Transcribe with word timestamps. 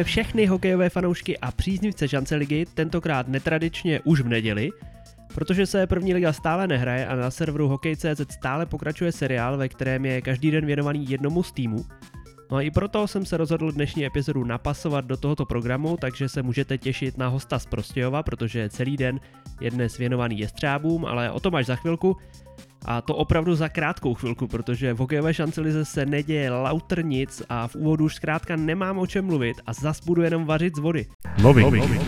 Zdravíme 0.00 0.12
všechny 0.12 0.46
hokejové 0.46 0.88
fanoušky 0.88 1.38
a 1.38 1.52
příznivce 1.52 2.08
šance 2.08 2.36
ligy, 2.36 2.66
tentokrát 2.74 3.28
netradičně 3.28 4.00
už 4.04 4.20
v 4.20 4.28
neděli, 4.28 4.70
protože 5.34 5.66
se 5.66 5.86
první 5.86 6.14
liga 6.14 6.32
stále 6.32 6.66
nehraje 6.66 7.06
a 7.06 7.16
na 7.16 7.30
serveru 7.30 7.68
Hokej.cz 7.68 8.20
stále 8.30 8.66
pokračuje 8.66 9.12
seriál, 9.12 9.56
ve 9.56 9.68
kterém 9.68 10.04
je 10.04 10.22
každý 10.22 10.50
den 10.50 10.66
věnovaný 10.66 11.10
jednomu 11.10 11.42
z 11.42 11.52
týmu. 11.52 11.84
No 12.50 12.56
a 12.56 12.62
i 12.62 12.70
proto 12.70 13.06
jsem 13.06 13.26
se 13.26 13.36
rozhodl 13.36 13.72
dnešní 13.72 14.06
epizodu 14.06 14.44
napasovat 14.44 15.04
do 15.04 15.16
tohoto 15.16 15.44
programu, 15.44 15.96
takže 16.00 16.28
se 16.28 16.42
můžete 16.42 16.78
těšit 16.78 17.18
na 17.18 17.28
hosta 17.28 17.58
z 17.58 17.66
Prostějova, 17.66 18.22
protože 18.22 18.68
celý 18.68 18.96
den 18.96 19.20
je 19.60 19.70
dnes 19.70 19.98
věnovaný 19.98 20.38
jestřábům, 20.38 21.04
ale 21.04 21.30
o 21.30 21.40
tom 21.40 21.54
až 21.54 21.66
za 21.66 21.76
chvilku. 21.76 22.16
A 22.84 23.00
to 23.00 23.16
opravdu 23.16 23.54
za 23.54 23.68
krátkou 23.68 24.14
chvilku, 24.14 24.46
protože 24.46 24.94
v 24.94 24.98
hokejové 24.98 25.34
šancelize 25.34 25.84
se 25.84 26.06
neděje 26.06 26.50
lauter 26.50 27.04
nic 27.04 27.42
a 27.48 27.68
v 27.68 27.76
úvodu 27.76 28.04
už 28.04 28.14
zkrátka 28.14 28.56
nemám 28.56 28.98
o 28.98 29.06
čem 29.06 29.24
mluvit 29.24 29.56
a 29.66 29.72
zas 29.72 30.00
budu 30.00 30.22
jenom 30.22 30.44
vařit 30.44 30.76
z 30.76 30.78
vody. 30.78 31.06
Loving. 31.42 31.64
Loving. 31.64 32.02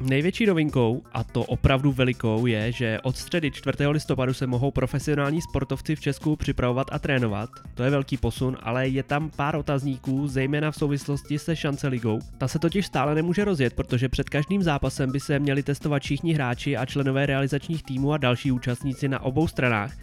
Největší 0.00 0.46
novinkou, 0.46 1.02
a 1.12 1.24
to 1.24 1.44
opravdu 1.44 1.92
velikou, 1.92 2.46
je, 2.46 2.72
že 2.72 2.98
od 3.02 3.16
středy 3.16 3.50
4. 3.50 3.86
listopadu 3.86 4.34
se 4.34 4.46
mohou 4.46 4.70
profesionální 4.70 5.42
sportovci 5.42 5.96
v 5.96 6.00
Česku 6.00 6.36
připravovat 6.36 6.86
a 6.92 6.98
trénovat. 6.98 7.50
To 7.74 7.82
je 7.82 7.90
velký 7.90 8.16
posun, 8.16 8.56
ale 8.62 8.88
je 8.88 9.02
tam 9.02 9.30
pár 9.30 9.56
otazníků, 9.56 10.28
zejména 10.28 10.70
v 10.70 10.76
souvislosti 10.76 11.38
se 11.38 11.56
šance 11.56 11.88
ligou. 11.88 12.18
Ta 12.38 12.48
se 12.48 12.58
totiž 12.58 12.86
stále 12.86 13.14
nemůže 13.14 13.44
rozjet, 13.44 13.74
protože 13.74 14.08
před 14.08 14.28
každým 14.28 14.62
zápasem 14.62 15.12
by 15.12 15.20
se 15.20 15.38
měli 15.38 15.62
testovat 15.62 16.02
všichni 16.02 16.32
hráči 16.32 16.76
a 16.76 16.86
členové 16.86 17.26
realizačních 17.26 17.82
týmů 17.82 18.12
a 18.12 18.18
další 18.18 18.52
účastníci 18.52 19.08
na 19.08 19.22
obou 19.22 19.48
stranách. 19.48 19.96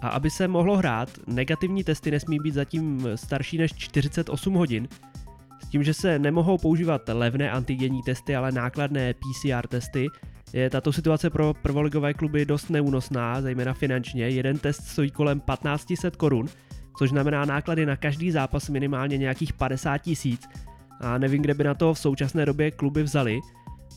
A 0.00 0.08
aby 0.08 0.30
se 0.30 0.48
mohlo 0.48 0.76
hrát, 0.76 1.08
negativní 1.26 1.84
testy 1.84 2.10
nesmí 2.10 2.38
být 2.38 2.54
zatím 2.54 3.08
starší 3.14 3.58
než 3.58 3.74
48 3.74 4.54
hodin, 4.54 4.88
tím, 5.70 5.82
že 5.82 5.94
se 5.94 6.18
nemohou 6.18 6.58
používat 6.58 7.02
levné 7.08 7.50
antigenní 7.50 8.02
testy, 8.02 8.36
ale 8.36 8.52
nákladné 8.52 9.14
PCR 9.14 9.66
testy, 9.68 10.06
je 10.52 10.70
tato 10.70 10.92
situace 10.92 11.30
pro 11.30 11.54
prvoligové 11.62 12.14
kluby 12.14 12.44
dost 12.44 12.70
neúnosná, 12.70 13.40
zejména 13.40 13.74
finančně. 13.74 14.28
Jeden 14.28 14.58
test 14.58 14.86
stojí 14.86 15.10
kolem 15.10 15.40
1500 15.40 16.16
korun, 16.16 16.46
což 16.98 17.10
znamená 17.10 17.44
náklady 17.44 17.86
na 17.86 17.96
každý 17.96 18.30
zápas 18.30 18.68
minimálně 18.68 19.18
nějakých 19.18 19.52
50 19.52 19.98
tisíc. 19.98 20.48
A 21.00 21.18
nevím, 21.18 21.42
kde 21.42 21.54
by 21.54 21.64
na 21.64 21.74
to 21.74 21.94
v 21.94 21.98
současné 21.98 22.46
době 22.46 22.70
kluby 22.70 23.02
vzali. 23.02 23.40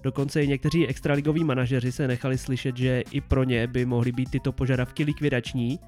Dokonce 0.03 0.43
i 0.43 0.47
někteří 0.47 0.87
extraligoví 0.87 1.43
manažeři 1.43 1.91
se 1.91 2.07
nechali 2.07 2.37
slyšet, 2.37 2.77
že 2.77 3.03
i 3.11 3.21
pro 3.21 3.43
ně 3.43 3.67
by 3.67 3.85
mohly 3.85 4.11
být 4.11 4.29
tyto 4.31 4.51
požadavky 4.51 5.03
likvidační. 5.03 5.79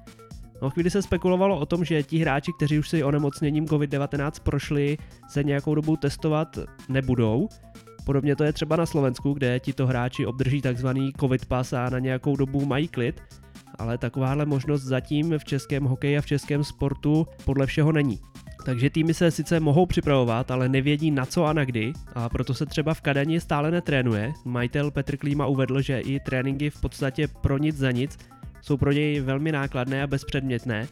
No 0.62 0.70
chvíli 0.70 0.90
se 0.90 1.02
spekulovalo 1.02 1.58
o 1.58 1.66
tom, 1.66 1.84
že 1.84 2.02
ti 2.02 2.18
hráči, 2.18 2.52
kteří 2.52 2.78
už 2.78 2.88
si 2.88 3.04
onemocněním 3.04 3.64
COVID-19 3.64 4.30
prošli, 4.42 4.98
se 5.28 5.44
nějakou 5.44 5.74
dobu 5.74 5.96
testovat 5.96 6.58
nebudou. 6.88 7.48
Podobně 8.04 8.36
to 8.36 8.44
je 8.44 8.52
třeba 8.52 8.76
na 8.76 8.86
Slovensku, 8.86 9.32
kde 9.32 9.60
tito 9.60 9.86
hráči 9.86 10.26
obdrží 10.26 10.62
takzvaný 10.62 11.12
COVID 11.20 11.46
pas 11.46 11.72
a 11.72 11.90
na 11.90 11.98
nějakou 11.98 12.36
dobu 12.36 12.66
mají 12.66 12.88
klid, 12.88 13.20
ale 13.78 13.98
takováhle 13.98 14.46
možnost 14.46 14.82
zatím 14.82 15.38
v 15.38 15.44
českém 15.44 15.84
hokeji 15.84 16.18
a 16.18 16.20
v 16.20 16.26
českém 16.26 16.64
sportu 16.64 17.26
podle 17.44 17.66
všeho 17.66 17.92
není. 17.92 18.20
Takže 18.64 18.90
týmy 18.90 19.14
se 19.14 19.30
sice 19.30 19.60
mohou 19.60 19.86
připravovat, 19.86 20.50
ale 20.50 20.68
nevědí 20.68 21.10
na 21.10 21.26
co 21.26 21.44
a 21.44 21.52
na 21.52 21.64
kdy 21.64 21.92
a 22.14 22.28
proto 22.28 22.54
se 22.54 22.66
třeba 22.66 22.94
v 22.94 23.00
Kadani 23.00 23.40
stále 23.40 23.70
netrénuje. 23.70 24.32
Majitel 24.44 24.90
Petr 24.90 25.16
Klíma 25.16 25.46
uvedl, 25.46 25.80
že 25.80 26.00
i 26.00 26.20
tréninky 26.20 26.70
v 26.70 26.80
podstatě 26.80 27.28
pro 27.28 27.58
nic 27.58 27.76
za 27.76 27.90
nic 27.90 28.18
jsou 28.66 28.76
pro 28.76 28.92
něj 28.92 29.20
velmi 29.20 29.52
nákladné 29.52 30.02
a 30.02 30.06
bezpředmětné, 30.06 30.88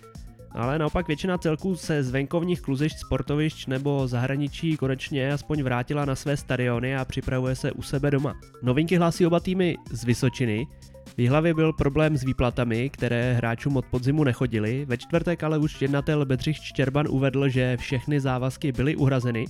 ale 0.51 0.79
naopak 0.79 1.07
většina 1.09 1.39
celků 1.39 1.77
se 1.77 2.03
z 2.03 2.11
venkovních 2.11 2.61
kluzišť, 2.61 2.99
sportovišť 2.99 3.69
nebo 3.69 4.09
zahraničí 4.09 4.77
konečně 4.77 5.33
aspoň 5.33 5.63
vrátila 5.63 6.05
na 6.05 6.15
své 6.15 6.37
stadiony 6.37 6.97
a 6.97 7.05
připravuje 7.05 7.55
se 7.57 7.73
u 7.73 7.83
sebe 7.83 8.11
doma. 8.11 8.35
Novinky 8.63 8.97
hlásí 8.97 9.27
oba 9.27 9.41
týmy 9.41 9.77
z 9.91 10.05
Vysočiny, 10.05 10.67
v 11.17 11.29
hlavě 11.29 11.55
byl 11.55 11.73
problém 11.73 12.17
s 12.17 12.25
výplatami, 12.25 12.91
které 12.91 13.33
hráčům 13.33 13.77
od 13.77 13.87
podzimu 13.87 14.25
nechodili. 14.25 14.85
Ve 14.85 14.97
čtvrtek 14.97 15.43
ale 15.43 15.59
už 15.59 15.83
jednatel 15.83 16.27
Bedřich 16.27 16.57
Štěrban 16.57 17.07
uvedl, 17.11 17.49
že 17.49 17.77
všechny 17.77 18.21
závazky 18.21 18.73
byly 18.73 18.97
uhrazeny. 18.97 19.45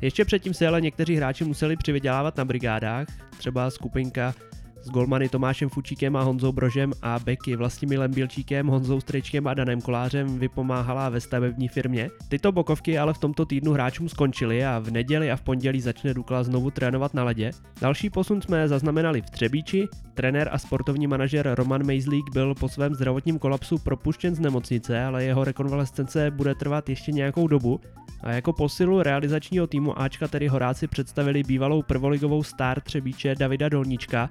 Ještě 0.00 0.24
předtím 0.24 0.54
se 0.54 0.68
ale 0.68 0.80
někteří 0.80 1.16
hráči 1.16 1.44
museli 1.44 1.76
přivydělávat 1.76 2.36
na 2.36 2.44
brigádách, 2.44 3.06
třeba 3.38 3.70
skupinka 3.70 4.34
s 4.82 4.90
golmany 4.90 5.28
Tomášem 5.28 5.68
Fučíkem 5.68 6.16
a 6.16 6.22
Honzou 6.22 6.52
Brožem 6.52 6.92
a 7.02 7.18
beky 7.18 7.56
Vlastimilem 7.56 8.10
Bílčíkem, 8.10 8.66
Honzou 8.66 9.00
Stričkem 9.00 9.46
a 9.46 9.54
Danem 9.54 9.80
Kolářem 9.80 10.38
vypomáhala 10.38 11.08
ve 11.08 11.20
stavební 11.20 11.68
firmě. 11.68 12.10
Tyto 12.28 12.52
bokovky 12.52 12.98
ale 12.98 13.14
v 13.14 13.18
tomto 13.18 13.46
týdnu 13.46 13.72
hráčům 13.72 14.08
skončily 14.08 14.64
a 14.64 14.78
v 14.78 14.90
neděli 14.90 15.30
a 15.30 15.36
v 15.36 15.42
pondělí 15.42 15.80
začne 15.80 16.14
Dukla 16.14 16.42
znovu 16.42 16.70
trénovat 16.70 17.14
na 17.14 17.24
ledě. 17.24 17.50
Další 17.80 18.10
posun 18.10 18.42
jsme 18.42 18.68
zaznamenali 18.68 19.22
v 19.22 19.30
Třebíči. 19.30 19.88
Trenér 20.14 20.48
a 20.52 20.58
sportovní 20.58 21.06
manažer 21.06 21.54
Roman 21.54 21.86
Mejzlík 21.86 22.24
byl 22.32 22.54
po 22.54 22.68
svém 22.68 22.94
zdravotním 22.94 23.38
kolapsu 23.38 23.78
propuštěn 23.78 24.34
z 24.34 24.40
nemocnice, 24.40 25.04
ale 25.04 25.24
jeho 25.24 25.44
rekonvalescence 25.44 26.30
bude 26.30 26.54
trvat 26.54 26.88
ještě 26.88 27.12
nějakou 27.12 27.48
dobu. 27.48 27.80
A 28.20 28.32
jako 28.32 28.52
posilu 28.52 29.02
realizačního 29.02 29.66
týmu 29.66 30.00
Ačka 30.00 30.28
tedy 30.28 30.48
Horáci 30.48 30.86
představili 30.86 31.42
bývalou 31.42 31.82
prvoligovou 31.82 32.42
star 32.42 32.80
Třebíče 32.80 33.34
Davida 33.34 33.68
Dolníčka, 33.68 34.30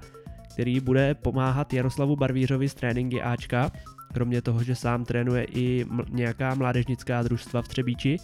který 0.52 0.80
bude 0.80 1.14
pomáhat 1.14 1.72
Jaroslavu 1.72 2.16
Barvířovi 2.16 2.68
z 2.68 2.74
tréninky 2.74 3.22
Ačka, 3.22 3.70
kromě 4.12 4.42
toho, 4.42 4.62
že 4.62 4.74
sám 4.74 5.04
trénuje 5.04 5.44
i 5.44 5.86
nějaká 6.10 6.54
mládežnická 6.54 7.22
družstva 7.22 7.62
v 7.62 7.68
Třebíči. 7.68 8.16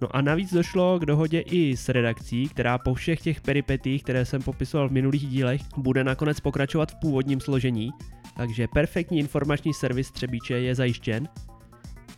No 0.00 0.16
a 0.16 0.20
navíc 0.20 0.54
došlo 0.54 0.98
k 0.98 1.06
dohodě 1.06 1.40
i 1.40 1.76
s 1.76 1.88
redakcí, 1.88 2.48
která 2.48 2.78
po 2.78 2.94
všech 2.94 3.20
těch 3.20 3.40
peripetích, 3.40 4.02
které 4.02 4.24
jsem 4.24 4.42
popisoval 4.42 4.88
v 4.88 4.92
minulých 4.92 5.26
dílech, 5.26 5.60
bude 5.76 6.04
nakonec 6.04 6.40
pokračovat 6.40 6.92
v 6.92 7.00
původním 7.00 7.40
složení, 7.40 7.90
takže 8.36 8.68
perfektní 8.74 9.18
informační 9.18 9.74
servis 9.74 10.10
Třebíče 10.10 10.54
je 10.54 10.74
zajištěn. 10.74 11.28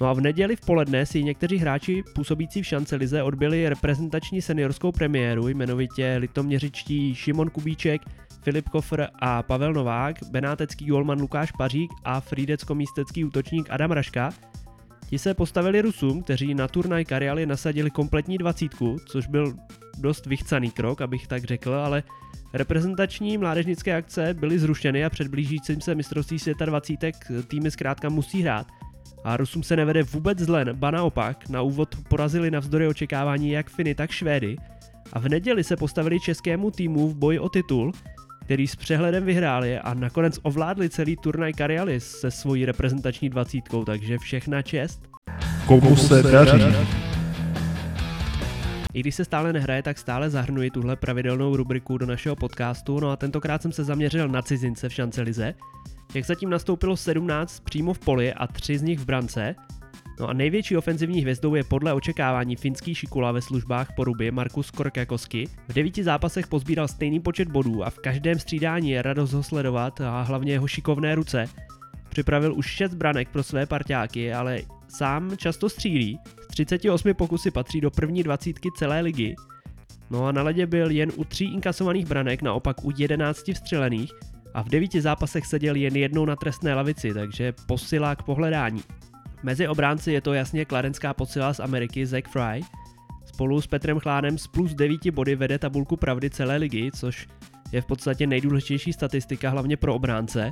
No 0.00 0.06
a 0.06 0.12
v 0.12 0.20
neděli 0.20 0.56
v 0.56 0.60
poledne 0.60 1.06
si 1.06 1.24
někteří 1.24 1.56
hráči 1.56 2.02
působící 2.14 2.62
v 2.62 2.66
šance 2.66 2.96
lize 2.96 3.22
odbyli 3.22 3.68
reprezentační 3.68 4.42
seniorskou 4.42 4.92
premiéru, 4.92 5.48
jmenovitě 5.48 6.16
litoměřičtí 6.18 7.14
Šimon 7.14 7.50
Kubíček, 7.50 8.02
Filip 8.42 8.68
Kofr 8.68 9.06
a 9.14 9.42
Pavel 9.42 9.72
Novák, 9.72 10.16
benátecký 10.30 10.86
golman 10.86 11.20
Lukáš 11.20 11.52
Pařík 11.52 11.90
a 12.04 12.20
frídecko-místecký 12.20 13.24
útočník 13.24 13.70
Adam 13.70 13.90
Raška. 13.90 14.30
Ti 15.08 15.18
se 15.18 15.34
postavili 15.34 15.82
Rusům, 15.82 16.22
kteří 16.22 16.54
na 16.54 16.68
turnaj 16.68 17.04
Karialy 17.04 17.46
nasadili 17.46 17.90
kompletní 17.90 18.38
dvacítku, 18.38 18.96
což 19.06 19.26
byl 19.26 19.54
dost 19.98 20.26
vychcaný 20.26 20.70
krok, 20.70 21.00
abych 21.00 21.26
tak 21.26 21.44
řekl, 21.44 21.74
ale 21.74 22.02
reprezentační 22.52 23.38
mládežnické 23.38 23.96
akce 23.96 24.34
byly 24.34 24.58
zrušeny 24.58 25.04
a 25.04 25.10
před 25.10 25.28
blížícím 25.28 25.80
se 25.80 25.94
mistrovství 25.94 26.38
světa 26.38 26.64
20 26.64 26.96
týmy 27.48 27.70
zkrátka 27.70 28.08
musí 28.08 28.42
hrát. 28.42 28.66
A 29.24 29.36
Rusům 29.36 29.62
se 29.62 29.76
nevede 29.76 30.02
vůbec 30.02 30.38
zle, 30.38 30.64
ba 30.72 30.90
naopak, 30.90 31.48
na 31.48 31.62
úvod 31.62 31.96
porazili 32.08 32.50
navzdory 32.50 32.88
očekávání 32.88 33.50
jak 33.50 33.70
Finy, 33.70 33.94
tak 33.94 34.10
Švédy. 34.10 34.56
A 35.12 35.18
v 35.18 35.28
neděli 35.28 35.64
se 35.64 35.76
postavili 35.76 36.20
českému 36.20 36.70
týmu 36.70 37.08
v 37.08 37.14
boji 37.16 37.38
o 37.38 37.48
titul, 37.48 37.92
který 38.48 38.68
s 38.68 38.76
přehledem 38.76 39.24
vyhráli 39.24 39.78
a 39.78 39.94
nakonec 39.94 40.38
ovládli 40.42 40.90
celý 40.90 41.16
turnaj 41.16 41.52
Karialis 41.52 42.10
se 42.10 42.30
svojí 42.30 42.64
reprezentační 42.64 43.28
dvacítkou, 43.28 43.84
takže 43.84 44.18
všechna 44.18 44.62
čest. 44.62 45.08
Komu 45.66 45.96
se 45.96 46.22
daří? 46.22 46.62
I 48.94 49.00
když 49.00 49.14
se 49.14 49.24
stále 49.24 49.52
nehraje, 49.52 49.82
tak 49.82 49.98
stále 49.98 50.30
zahrnuji 50.30 50.70
tuhle 50.70 50.96
pravidelnou 50.96 51.56
rubriku 51.56 51.98
do 51.98 52.06
našeho 52.06 52.36
podcastu, 52.36 53.00
no 53.00 53.10
a 53.10 53.16
tentokrát 53.16 53.62
jsem 53.62 53.72
se 53.72 53.84
zaměřil 53.84 54.28
na 54.28 54.42
cizince 54.42 54.88
v 54.88 54.94
šancelize. 54.94 55.54
Těch 56.12 56.26
zatím 56.26 56.50
nastoupilo 56.50 56.96
17 56.96 57.60
přímo 57.60 57.94
v 57.94 57.98
poli 57.98 58.32
a 58.32 58.46
3 58.46 58.78
z 58.78 58.82
nich 58.82 58.98
v 58.98 59.04
brance, 59.04 59.54
No 60.20 60.28
a 60.28 60.32
největší 60.32 60.76
ofenzivní 60.76 61.20
hvězdou 61.20 61.54
je 61.54 61.64
podle 61.64 61.92
očekávání 61.92 62.56
finský 62.56 62.94
šikula 62.94 63.32
ve 63.32 63.42
službách 63.42 63.88
poruby 63.96 64.30
Markus 64.30 64.70
Korkakosky. 64.70 65.48
V 65.68 65.72
devíti 65.72 66.04
zápasech 66.04 66.46
pozbíral 66.46 66.88
stejný 66.88 67.20
počet 67.20 67.48
bodů 67.48 67.84
a 67.84 67.90
v 67.90 67.98
každém 67.98 68.38
střídání 68.38 68.90
je 68.90 69.02
radost 69.02 69.32
ho 69.32 69.42
sledovat 69.42 70.00
a 70.00 70.22
hlavně 70.22 70.52
jeho 70.52 70.66
šikovné 70.66 71.14
ruce. 71.14 71.46
Připravil 72.08 72.54
už 72.54 72.66
6 72.66 72.94
branek 72.94 73.28
pro 73.28 73.42
své 73.42 73.66
parťáky, 73.66 74.32
ale 74.32 74.58
sám 74.88 75.36
často 75.36 75.68
střílí. 75.68 76.18
Z 76.42 76.46
38 76.46 77.14
pokusy 77.14 77.50
patří 77.50 77.80
do 77.80 77.90
první 77.90 78.22
dvacítky 78.22 78.68
celé 78.76 79.00
ligy. 79.00 79.34
No 80.10 80.26
a 80.26 80.32
na 80.32 80.42
ledě 80.42 80.66
byl 80.66 80.90
jen 80.90 81.12
u 81.16 81.24
tří 81.24 81.44
inkasovaných 81.44 82.06
branek, 82.06 82.42
naopak 82.42 82.84
u 82.84 82.90
11 82.96 83.50
vstřelených 83.54 84.12
a 84.54 84.62
v 84.62 84.68
devíti 84.68 85.00
zápasech 85.00 85.46
seděl 85.46 85.76
jen 85.76 85.96
jednou 85.96 86.24
na 86.24 86.36
trestné 86.36 86.74
lavici, 86.74 87.14
takže 87.14 87.52
posila 87.66 88.16
k 88.16 88.22
pohledání. 88.22 88.82
Mezi 89.42 89.68
obránci 89.68 90.12
je 90.12 90.20
to 90.20 90.34
jasně 90.34 90.64
kladenská 90.64 91.14
posila 91.14 91.54
z 91.54 91.60
Ameriky 91.60 92.06
Zack 92.06 92.28
Fry. 92.28 92.60
Spolu 93.24 93.60
s 93.60 93.66
Petrem 93.66 93.98
Chlánem 93.98 94.38
z 94.38 94.46
plus 94.46 94.74
9 94.74 95.10
body 95.10 95.36
vede 95.36 95.58
tabulku 95.58 95.96
pravdy 95.96 96.30
celé 96.30 96.56
ligy, 96.56 96.90
což 96.96 97.28
je 97.72 97.80
v 97.80 97.86
podstatě 97.86 98.26
nejdůležitější 98.26 98.92
statistika 98.92 99.50
hlavně 99.50 99.76
pro 99.76 99.94
obránce. 99.94 100.50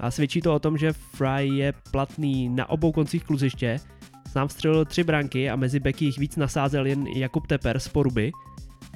A 0.00 0.10
svědčí 0.10 0.40
to 0.40 0.54
o 0.54 0.58
tom, 0.58 0.78
že 0.78 0.92
Fry 0.92 1.48
je 1.48 1.72
platný 1.90 2.48
na 2.48 2.70
obou 2.70 2.92
koncích 2.92 3.24
kluziště. 3.24 3.80
Sám 4.32 4.48
vstřelil 4.48 4.84
tři 4.84 5.04
branky 5.04 5.50
a 5.50 5.56
mezi 5.56 5.80
beky 5.80 6.04
jich 6.04 6.18
víc 6.18 6.36
nasázel 6.36 6.86
jen 6.86 7.06
Jakub 7.06 7.46
Teper 7.46 7.78
z 7.78 7.88
Poruby. 7.88 8.32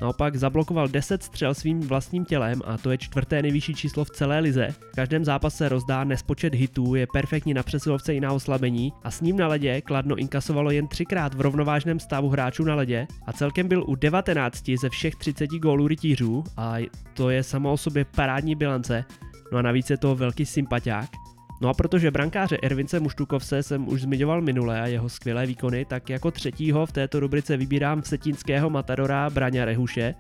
Naopak 0.01 0.37
zablokoval 0.37 0.89
10 0.89 1.23
střel 1.23 1.55
svým 1.55 1.81
vlastním 1.81 2.25
tělem 2.25 2.63
a 2.65 2.79
to 2.79 2.91
je 2.91 2.99
čtvrté 2.99 3.43
nejvyšší 3.43 3.75
číslo 3.75 4.05
v 4.05 4.11
celé 4.11 4.39
lize. 4.41 4.69
V 4.93 4.97
každém 4.97 5.25
zápase 5.25 5.69
rozdá 5.69 6.05
nespočet 6.05 6.55
hitů, 6.55 6.95
je 6.95 7.07
perfektní 7.13 7.55
na 7.55 7.63
přesilovce 7.63 8.15
i 8.15 8.21
na 8.21 8.33
oslabení 8.33 8.93
a 9.03 9.11
s 9.11 9.21
ním 9.21 9.37
na 9.37 9.49
ledě 9.49 9.81
Kladno 9.81 10.17
inkasovalo 10.17 10.71
jen 10.71 10.89
třikrát 10.89 11.35
v 11.35 11.41
rovnovážném 11.41 12.01
stavu 12.01 12.29
hráčů 12.29 12.65
na 12.65 12.75
ledě 12.75 13.07
a 13.27 13.33
celkem 13.33 13.69
byl 13.69 13.85
u 13.87 13.95
19 13.95 14.71
ze 14.81 14.89
všech 14.89 15.17
30 15.17 15.51
gólů 15.51 15.89
rytířů 15.89 16.45
a 16.57 16.77
to 17.15 17.31
je 17.31 17.43
samo 17.43 17.73
o 17.73 17.77
sobě 17.77 18.05
parádní 18.05 18.55
bilance. 18.55 19.05
No 19.53 19.59
a 19.59 19.63
navíc 19.63 19.91
je 19.91 19.97
to 19.97 20.15
velký 20.15 20.47
sympatiák. 20.47 21.24
No 21.61 21.69
a 21.69 21.75
protože 21.75 22.11
brankáře 22.11 22.59
Ervince 22.63 23.01
Muštukovse 23.01 23.63
jsem 23.63 23.89
už 23.89 24.03
zmiňoval 24.03 24.41
minule 24.41 24.81
a 24.81 24.87
jeho 24.87 25.09
skvělé 25.09 25.47
výkony, 25.47 25.85
tak 25.85 26.11
jako 26.11 26.31
třetího 26.31 26.87
v 26.87 26.93
této 26.93 27.21
rubrice 27.21 27.57
vybírám 27.57 28.01
vsetínského 28.01 28.71
matadora 28.71 29.31
Braňa 29.31 29.65
Rehuše. 29.65 30.15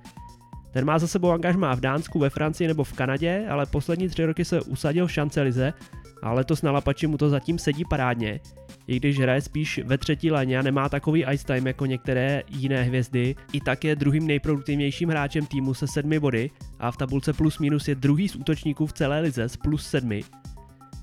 Ten 0.72 0.84
má 0.84 0.98
za 0.98 1.06
sebou 1.06 1.30
angažmá 1.30 1.74
v 1.74 1.80
Dánsku, 1.80 2.18
ve 2.18 2.30
Francii 2.30 2.68
nebo 2.68 2.84
v 2.84 2.92
Kanadě, 2.92 3.46
ale 3.48 3.66
poslední 3.66 4.08
tři 4.08 4.24
roky 4.24 4.44
se 4.44 4.60
usadil 4.60 5.06
v 5.06 5.12
šancelize 5.12 5.72
a 6.22 6.32
letos 6.32 6.62
na 6.62 6.72
Lapači 6.72 7.06
mu 7.06 7.18
to 7.18 7.28
zatím 7.28 7.58
sedí 7.58 7.84
parádně. 7.90 8.40
I 8.86 8.96
když 8.96 9.18
hraje 9.18 9.40
spíš 9.40 9.80
ve 9.84 9.98
třetí 9.98 10.30
léně 10.30 10.58
a 10.58 10.62
nemá 10.62 10.88
takový 10.88 11.24
ice 11.32 11.44
time 11.46 11.66
jako 11.66 11.86
některé 11.86 12.42
jiné 12.48 12.82
hvězdy, 12.82 13.34
i 13.52 13.60
tak 13.60 13.84
je 13.84 13.96
druhým 13.96 14.26
nejproduktivnějším 14.26 15.08
hráčem 15.08 15.46
týmu 15.46 15.74
se 15.74 15.86
sedmi 15.86 16.20
body 16.20 16.50
a 16.78 16.90
v 16.90 16.96
tabulce 16.96 17.32
plus 17.32 17.58
minus 17.58 17.88
je 17.88 17.94
druhý 17.94 18.28
z 18.28 18.36
útočníků 18.36 18.86
v 18.86 18.92
celé 18.92 19.20
lize 19.20 19.44
s 19.44 19.56
plus 19.56 19.86
sedmi. 19.86 20.22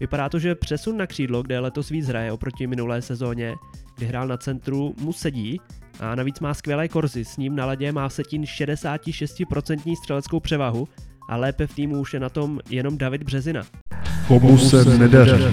Vypadá 0.01 0.29
to, 0.29 0.39
že 0.39 0.55
přesun 0.55 0.97
na 0.97 1.07
křídlo, 1.07 1.43
kde 1.43 1.59
letos 1.59 1.89
víc 1.89 2.07
hraje 2.07 2.31
oproti 2.31 2.67
minulé 2.67 3.01
sezóně, 3.01 3.55
kdy 3.97 4.05
hrál 4.05 4.27
na 4.27 4.37
centru, 4.37 4.95
mu 4.99 5.13
sedí 5.13 5.61
a 5.99 6.15
navíc 6.15 6.39
má 6.39 6.53
skvělé 6.53 6.87
korzy, 6.87 7.25
s 7.25 7.37
ním 7.37 7.55
na 7.55 7.65
ledě 7.65 7.91
má 7.91 8.09
Setin 8.09 8.43
66% 8.43 9.95
střeleckou 9.95 10.39
převahu 10.39 10.87
a 11.29 11.37
lépe 11.37 11.67
v 11.67 11.75
týmu 11.75 11.99
už 11.99 12.13
je 12.13 12.19
na 12.19 12.29
tom 12.29 12.59
jenom 12.69 12.97
David 12.97 13.23
Březina. 13.23 13.63
Komu 14.27 14.57
se 14.57 14.97
nedaří? 14.97 15.43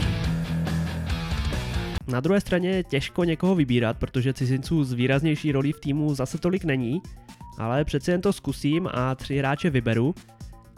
Na 2.08 2.20
druhé 2.20 2.40
straně 2.40 2.70
je 2.70 2.84
těžko 2.84 3.24
někoho 3.24 3.54
vybírat, 3.54 3.96
protože 3.96 4.32
cizinců 4.32 4.84
z 4.84 4.92
výraznější 4.92 5.52
rolí 5.52 5.72
v 5.72 5.80
týmu 5.80 6.14
zase 6.14 6.38
tolik 6.38 6.64
není, 6.64 7.02
ale 7.58 7.84
přeci 7.84 8.10
jen 8.10 8.20
to 8.20 8.32
zkusím 8.32 8.88
a 8.92 9.14
tři 9.14 9.38
hráče 9.38 9.70
vyberu, 9.70 10.14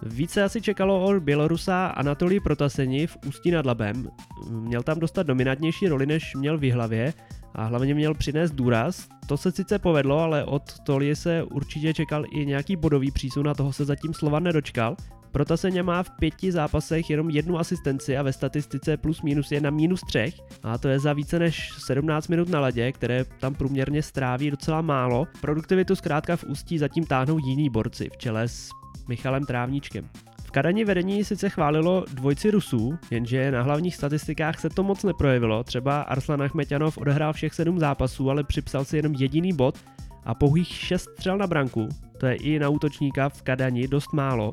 více 0.02 0.42
asi 0.42 0.60
čekalo 0.60 1.04
od 1.04 1.18
Bělorusa 1.18 1.86
Anatolí 1.86 2.40
Protaseni 2.40 3.06
v 3.06 3.16
Ústí 3.26 3.50
nad 3.50 3.66
Labem. 3.66 4.08
Měl 4.50 4.82
tam 4.82 4.98
dostat 4.98 5.22
dominantnější 5.22 5.88
roli, 5.88 6.06
než 6.06 6.34
měl 6.34 6.58
v 6.58 6.70
hlavě 6.70 7.14
a 7.54 7.64
hlavně 7.64 7.94
měl 7.94 8.14
přinést 8.14 8.50
důraz. 8.50 9.08
To 9.26 9.36
se 9.36 9.52
sice 9.52 9.78
povedlo, 9.78 10.18
ale 10.18 10.44
od 10.44 10.62
Tolie 10.78 11.16
se 11.16 11.42
určitě 11.42 11.94
čekal 11.94 12.24
i 12.30 12.46
nějaký 12.46 12.76
bodový 12.76 13.10
přísun 13.10 13.48
a 13.48 13.54
toho 13.54 13.72
se 13.72 13.84
zatím 13.84 14.14
slova 14.14 14.40
nedočkal. 14.40 14.96
Protaseně 15.32 15.82
má 15.82 16.02
v 16.02 16.10
pěti 16.10 16.52
zápasech 16.52 17.10
jenom 17.10 17.30
jednu 17.30 17.58
asistenci 17.58 18.16
a 18.16 18.22
ve 18.22 18.32
statistice 18.32 18.96
plus 18.96 19.22
minus 19.22 19.52
je 19.52 19.60
na 19.60 19.70
minus 19.70 20.00
třech 20.00 20.34
a 20.62 20.78
to 20.78 20.88
je 20.88 20.98
za 20.98 21.12
více 21.12 21.38
než 21.38 21.70
17 21.78 22.28
minut 22.28 22.48
na 22.48 22.60
ledě, 22.60 22.92
které 22.92 23.24
tam 23.24 23.54
průměrně 23.54 24.02
stráví 24.02 24.50
docela 24.50 24.80
málo. 24.80 25.26
Produktivitu 25.40 25.96
zkrátka 25.96 26.36
v 26.36 26.44
ústí 26.44 26.78
zatím 26.78 27.06
táhnou 27.06 27.38
jiní 27.38 27.70
borci 27.70 28.08
v 28.12 28.16
čele 28.16 28.48
s 28.48 28.79
Michalem 29.10 29.44
Trávníčkem. 29.44 30.08
V 30.44 30.50
Kadani 30.50 30.84
vedení 30.84 31.24
sice 31.24 31.48
chválilo 31.48 32.04
dvojci 32.14 32.50
Rusů, 32.50 32.98
jenže 33.10 33.50
na 33.50 33.62
hlavních 33.62 33.96
statistikách 33.96 34.58
se 34.58 34.70
to 34.70 34.82
moc 34.82 35.04
neprojevilo. 35.04 35.64
Třeba 35.64 36.02
Arslan 36.02 36.42
Achmeťanov 36.42 36.98
odehrál 36.98 37.32
všech 37.32 37.54
sedm 37.54 37.78
zápasů, 37.78 38.30
ale 38.30 38.44
připsal 38.44 38.84
si 38.84 38.96
jenom 38.96 39.14
jediný 39.14 39.52
bod 39.52 39.78
a 40.24 40.34
pouhých 40.34 40.68
šest 40.68 41.10
střel 41.10 41.38
na 41.38 41.46
branku. 41.46 41.88
To 42.18 42.26
je 42.26 42.34
i 42.34 42.58
na 42.58 42.68
útočníka 42.68 43.28
v 43.28 43.42
Kadani 43.42 43.88
dost 43.88 44.12
málo. 44.12 44.52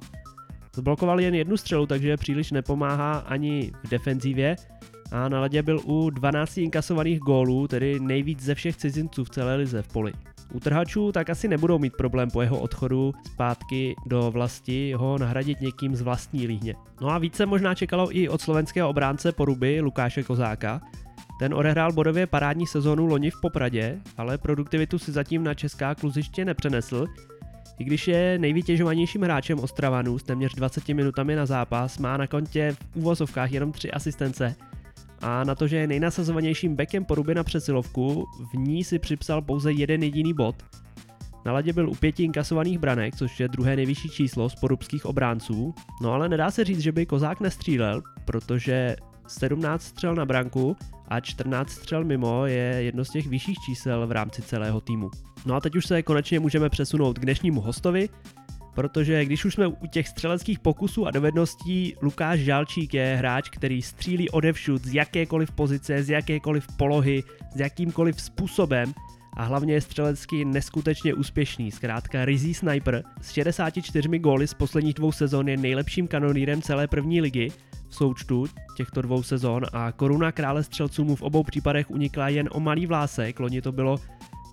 Zblokoval 0.76 1.20
jen 1.20 1.36
jednu 1.36 1.58
střelu, 1.58 1.86
takže 1.86 2.18
příliš 2.18 2.52
nepomáhá 2.52 3.18
ani 3.18 3.72
v 3.84 3.90
defenzivě 3.90 4.56
a 5.12 5.30
na 5.30 5.42
ledě 5.42 5.64
byl 5.64 5.80
u 5.86 6.10
12 6.10 6.58
inkasovaných 6.58 7.20
gólů, 7.20 7.68
tedy 7.68 8.00
nejvíc 8.00 8.42
ze 8.42 8.56
všech 8.56 8.78
cizinců 8.78 9.24
v 9.24 9.30
celé 9.30 9.56
lize 9.56 9.82
v 9.82 9.88
poli. 9.88 10.14
U 10.54 10.60
trhačů 10.60 11.12
tak 11.12 11.30
asi 11.30 11.48
nebudou 11.48 11.80
mít 11.80 11.98
problém 11.98 12.32
po 12.32 12.42
jeho 12.42 12.60
odchodu 12.60 13.14
zpátky 13.26 13.96
do 14.06 14.32
vlasti 14.32 14.94
ho 14.94 15.18
nahradit 15.18 15.62
někým 15.62 15.96
z 15.96 16.02
vlastní 16.02 16.48
líhně. 16.48 16.76
No 17.02 17.10
a 17.10 17.18
více 17.18 17.46
možná 17.46 17.76
čekalo 17.76 18.18
i 18.18 18.30
od 18.30 18.42
slovenského 18.42 18.90
obránce 18.90 19.32
poruby 19.32 19.82
Lukáše 19.82 20.24
Kozáka, 20.24 20.82
ten 21.40 21.54
odehrál 21.54 21.94
bodově 21.94 22.28
parádní 22.28 22.68
sezónu 22.68 23.06
loni 23.06 23.32
v 23.32 23.42
Popradě, 23.42 24.00
ale 24.18 24.38
produktivitu 24.38 25.00
si 25.00 25.12
zatím 25.12 25.44
na 25.44 25.54
česká 25.54 25.96
kluziště 25.96 26.46
nepřenesl, 26.46 27.06
i 27.80 27.84
když 27.84 28.08
je 28.08 28.38
nejvytěžovanějším 28.40 29.22
hráčem 29.24 29.60
Ostravanů 29.60 30.20
s 30.20 30.24
téměř 30.24 30.56
20 30.56 30.88
minutami 30.88 31.36
na 31.36 31.46
zápas, 31.46 31.98
má 31.98 32.18
na 32.18 32.28
kontě 32.28 32.76
v 32.80 32.96
úvozovkách 32.96 33.52
jenom 33.52 33.72
3 33.72 33.92
asistence 33.92 34.56
a 35.22 35.44
na 35.44 35.56
to, 35.56 35.68
že 35.68 35.78
je 35.78 35.88
nejnasazovanějším 35.88 36.76
bekem 36.76 37.06
poruby 37.06 37.36
na 37.36 37.44
přesilovku, 37.44 38.26
v 38.54 38.58
ní 38.58 38.84
si 38.84 39.00
připsal 39.00 39.42
pouze 39.42 39.72
jeden 39.72 40.04
jediný 40.04 40.34
bod. 40.34 40.56
Na 41.46 41.54
ladě 41.54 41.74
byl 41.74 41.90
u 41.90 41.96
pěti 41.96 42.24
inkasovaných 42.24 42.80
branek, 42.80 43.16
což 43.16 43.40
je 43.40 43.48
druhé 43.48 43.76
nejvyšší 43.76 44.10
číslo 44.10 44.50
z 44.50 44.56
porubských 44.56 45.06
obránců, 45.06 45.74
no 46.02 46.14
ale 46.14 46.30
nedá 46.30 46.52
se 46.52 46.64
říct, 46.64 46.80
že 46.80 46.92
by 46.92 47.06
Kozák 47.06 47.40
nestřílel, 47.40 48.02
protože 48.26 48.96
17 49.28 49.84
střel 49.84 50.16
na 50.16 50.26
branku 50.26 50.76
a 51.08 51.20
14 51.20 51.70
střel 51.70 52.04
mimo 52.04 52.46
je 52.46 52.76
jedno 52.80 53.06
z 53.06 53.10
těch 53.10 53.28
vyšších 53.28 53.58
čísel 53.66 54.08
v 54.08 54.12
rámci 54.12 54.42
celého 54.42 54.82
týmu. 54.82 55.10
No 55.46 55.56
a 55.56 55.62
teď 55.62 55.76
už 55.76 55.86
se 55.86 56.04
konečně 56.04 56.40
můžeme 56.40 56.70
přesunout 56.70 57.20
k 57.20 57.22
dnešnímu 57.22 57.62
hostovi, 57.62 58.10
protože 58.78 59.26
když 59.26 59.46
už 59.46 59.54
jsme 59.54 59.68
u 59.68 59.88
těch 59.88 60.08
střeleckých 60.08 60.60
pokusů 60.60 61.08
a 61.08 61.12
dovedností, 61.12 61.96
Lukáš 62.02 62.40
Žalčík 62.40 62.94
je 62.94 63.16
hráč, 63.16 63.50
který 63.50 63.82
střílí 63.82 64.30
odevšud 64.30 64.86
z 64.86 64.94
jakékoliv 64.94 65.52
pozice, 65.52 66.04
z 66.04 66.10
jakékoliv 66.10 66.68
polohy, 66.78 67.24
s 67.56 67.60
jakýmkoliv 67.60 68.22
způsobem. 68.22 68.94
A 69.38 69.44
hlavně 69.44 69.74
je 69.74 69.82
střelecky 69.82 70.46
neskutečně 70.46 71.14
úspěšný, 71.14 71.72
zkrátka 71.72 72.26
rizí 72.26 72.54
sniper. 72.54 73.04
S 73.22 73.32
64 73.32 74.20
góly 74.20 74.48
z 74.48 74.54
posledních 74.54 74.94
dvou 74.94 75.12
sezon 75.12 75.50
je 75.50 75.58
nejlepším 75.58 76.08
kanonýrem 76.08 76.62
celé 76.62 76.88
první 76.88 77.22
ligy. 77.22 77.52
V 77.90 77.96
součtu 77.96 78.46
těchto 78.76 79.02
dvou 79.02 79.24
sezon 79.24 79.66
a 79.74 79.92
koruna 79.92 80.32
krále 80.32 80.64
střelců 80.64 81.04
mu 81.04 81.16
v 81.16 81.22
obou 81.22 81.44
případech 81.44 81.92
unikla 81.92 82.30
jen 82.30 82.50
o 82.52 82.60
malý 82.60 82.86
vlásek, 82.86 83.40
loni 83.40 83.62
to 83.62 83.72
bylo 83.72 83.98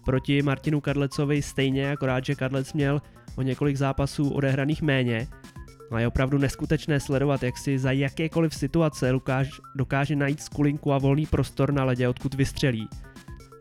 proti 0.04 0.42
Martinu 0.42 0.80
Kadlecovi 0.80 1.42
stejně, 1.42 1.90
akorát, 1.90 2.24
že 2.24 2.34
Kadlec 2.34 2.72
měl 2.72 3.00
o 3.36 3.42
několik 3.42 3.76
zápasů 3.76 4.30
odehraných 4.30 4.82
méně. 4.82 5.28
A 5.90 6.00
je 6.00 6.06
opravdu 6.06 6.38
neskutečné 6.38 7.00
sledovat, 7.00 7.42
jak 7.42 7.58
si 7.58 7.78
za 7.78 7.92
jakékoliv 7.92 8.54
situace 8.54 9.10
Lukáš 9.10 9.50
dokáže 9.74 10.16
najít 10.16 10.42
skulinku 10.42 10.92
a 10.92 10.98
volný 10.98 11.26
prostor 11.26 11.72
na 11.72 11.84
ledě, 11.84 12.08
odkud 12.08 12.34
vystřelí. 12.34 12.88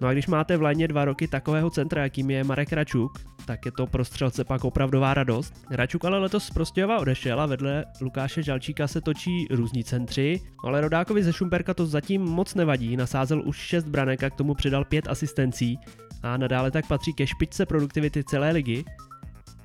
No 0.01 0.07
a 0.07 0.13
když 0.13 0.27
máte 0.27 0.57
v 0.57 0.61
léně 0.61 0.87
dva 0.87 1.05
roky 1.05 1.27
takového 1.27 1.69
centra, 1.69 2.03
jakým 2.03 2.31
je 2.31 2.43
Marek 2.43 2.73
Račuk, 2.73 3.19
tak 3.45 3.65
je 3.65 3.71
to 3.71 3.87
pro 3.87 4.05
střelce 4.05 4.43
pak 4.43 4.63
opravdová 4.63 5.13
radost. 5.13 5.53
Račuk 5.71 6.05
ale 6.05 6.19
letos 6.19 6.45
z 6.45 6.49
Prostějova 6.49 6.99
odešel 6.99 7.41
a 7.41 7.45
vedle 7.45 7.85
Lukáše 8.01 8.43
Žalčíka 8.43 8.87
se 8.87 9.01
točí 9.01 9.47
různí 9.51 9.83
centři, 9.83 10.41
ale 10.63 10.81
Rodákovi 10.81 11.23
ze 11.23 11.33
Šumperka 11.33 11.73
to 11.73 11.85
zatím 11.85 12.21
moc 12.21 12.55
nevadí, 12.55 12.97
nasázel 12.97 13.41
už 13.45 13.57
6 13.57 13.87
branek 13.87 14.23
a 14.23 14.29
k 14.29 14.35
tomu 14.35 14.53
přidal 14.53 14.85
5 14.85 15.07
asistencí 15.07 15.79
a 16.23 16.37
nadále 16.37 16.71
tak 16.71 16.87
patří 16.87 17.13
ke 17.13 17.27
špičce 17.27 17.65
produktivity 17.65 18.23
celé 18.23 18.51
ligy. 18.51 18.85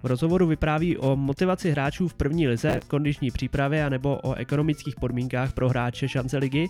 V 0.02 0.06
rozhovoru 0.06 0.46
vypráví 0.46 0.98
o 0.98 1.16
motivaci 1.16 1.70
hráčů 1.70 2.08
v 2.08 2.14
první 2.14 2.48
lize, 2.48 2.80
kondiční 2.88 3.30
přípravě 3.30 3.84
a 3.84 3.88
nebo 3.88 4.18
o 4.22 4.34
ekonomických 4.34 4.94
podmínkách 4.96 5.52
pro 5.52 5.68
hráče 5.68 6.08
šance 6.08 6.38
ligy. 6.38 6.66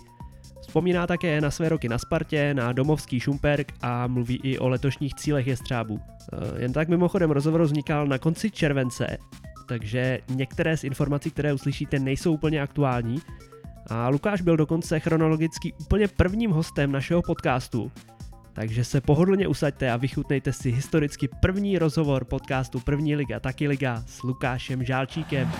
Vzpomíná 0.61 1.07
také 1.07 1.41
na 1.41 1.51
své 1.51 1.69
roky 1.69 1.89
na 1.89 1.97
Spartě, 1.97 2.53
na 2.53 2.73
domovský 2.73 3.19
Šumperk 3.19 3.71
a 3.81 4.07
mluví 4.07 4.39
i 4.43 4.59
o 4.59 4.69
letošních 4.69 5.15
cílech 5.15 5.47
jestřábů. 5.47 5.99
Eh, 6.33 6.61
jen 6.61 6.73
tak 6.73 6.89
mimochodem 6.89 7.31
rozhovor 7.31 7.61
vznikal 7.63 8.07
na 8.07 8.17
konci 8.17 8.51
července, 8.51 9.17
takže 9.67 10.19
některé 10.29 10.77
z 10.77 10.83
informací, 10.83 11.31
které 11.31 11.53
uslyšíte, 11.53 11.99
nejsou 11.99 12.33
úplně 12.33 12.61
aktuální. 12.61 13.17
A 13.87 14.09
Lukáš 14.09 14.41
byl 14.41 14.57
dokonce 14.57 14.99
chronologicky 14.99 15.73
úplně 15.81 16.07
prvním 16.07 16.51
hostem 16.51 16.91
našeho 16.91 17.21
podcastu, 17.21 17.91
takže 18.59 18.83
se 18.83 19.01
pohodlně 19.01 19.47
usaďte 19.47 19.91
a 19.91 19.97
vychutnejte 19.97 20.53
si 20.53 20.71
historicky 20.71 21.29
první 21.41 21.77
rozhovor 21.77 22.25
podcastu 22.25 22.79
První 22.79 23.15
liga, 23.15 23.39
taky 23.39 23.67
liga 23.67 24.03
s 24.07 24.23
Lukášem 24.23 24.83
Žálčíkem. 24.83 25.51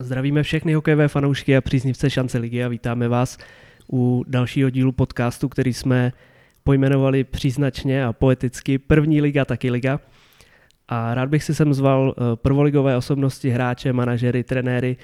Zdravíme 0.00 0.42
všechny 0.42 0.74
hokejové 0.74 1.08
fanoušky 1.08 1.56
a 1.56 1.60
příznivce 1.60 2.10
šance 2.10 2.38
ligy 2.38 2.64
a 2.64 2.68
vítáme 2.68 3.08
vás 3.08 3.38
u 3.92 4.24
dalšího 4.28 4.70
dílu 4.70 4.92
podcastu, 4.92 5.48
který 5.48 5.72
jsme 5.72 6.12
pojmenovali 6.64 7.24
příznačně 7.24 8.04
a 8.04 8.12
poeticky 8.12 8.78
První 8.78 9.20
liga, 9.20 9.44
taky 9.44 9.70
liga. 9.70 10.00
A 10.88 11.14
rád 11.14 11.28
bych 11.28 11.44
si 11.44 11.54
sem 11.54 11.74
zval 11.74 12.14
eh, 12.16 12.36
prvoligové 12.36 12.96
osobnosti, 12.96 13.50
hráče, 13.50 13.92
manažery, 13.92 14.44
trenéry, 14.44 14.96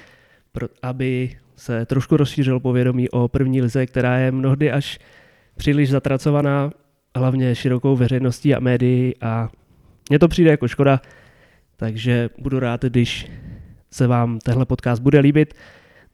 pro, 0.52 0.68
aby 0.82 1.36
se 1.56 1.86
trošku 1.86 2.16
rozšířil 2.16 2.60
povědomí 2.60 3.10
o 3.10 3.28
první 3.28 3.62
lize, 3.62 3.86
která 3.86 4.18
je 4.18 4.32
mnohdy 4.32 4.72
až 4.72 4.98
příliš 5.56 5.90
zatracovaná, 5.90 6.70
hlavně 7.16 7.54
širokou 7.54 7.96
veřejností 7.96 8.54
a 8.54 8.60
médií 8.60 9.14
a 9.20 9.48
mně 10.10 10.18
to 10.18 10.28
přijde 10.28 10.50
jako 10.50 10.68
škoda, 10.68 11.00
takže 11.76 12.30
budu 12.38 12.58
rád, 12.58 12.84
když 12.84 13.30
se 13.90 14.06
vám 14.06 14.38
tehle 14.38 14.66
podcast 14.66 15.02
bude 15.02 15.20
líbit. 15.20 15.54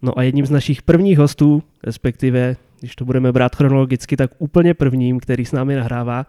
No 0.02 0.18
a 0.18 0.22
jedním 0.22 0.46
z 0.46 0.50
našich 0.50 0.82
prvních 0.82 1.18
hostů, 1.18 1.62
respektive, 1.82 2.56
když 2.80 2.96
to 2.96 3.04
budeme 3.04 3.32
brát 3.32 3.56
chronologicky, 3.56 4.16
tak 4.16 4.30
úplně 4.38 4.74
prvním, 4.74 5.20
který 5.20 5.44
s 5.44 5.52
námi 5.52 5.76
nahrává, 5.76 6.26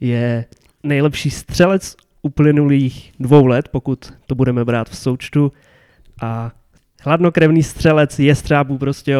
je 0.00 0.44
nejlepší 0.82 1.30
střelec 1.30 1.96
uplynulých 2.22 3.12
dvou 3.20 3.46
let, 3.46 3.68
pokud 3.68 4.12
to 4.26 4.34
budeme 4.34 4.64
brát 4.64 4.88
v 4.88 4.96
součtu. 4.96 5.52
A 6.22 6.52
hladnokrevný 7.02 7.62
střelec 7.62 8.18
je 8.18 8.34
střábů 8.34 8.78
prostě 8.78 9.16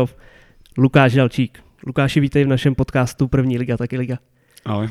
Lukáš 0.78 1.12
Žalčík. 1.12 1.64
Lukáši, 1.86 2.20
vítej 2.20 2.44
v 2.44 2.48
našem 2.48 2.74
podcastu 2.74 3.28
První 3.28 3.58
liga, 3.58 3.76
taky 3.76 3.98
liga. 3.98 4.18
Ahoj. 4.64 4.88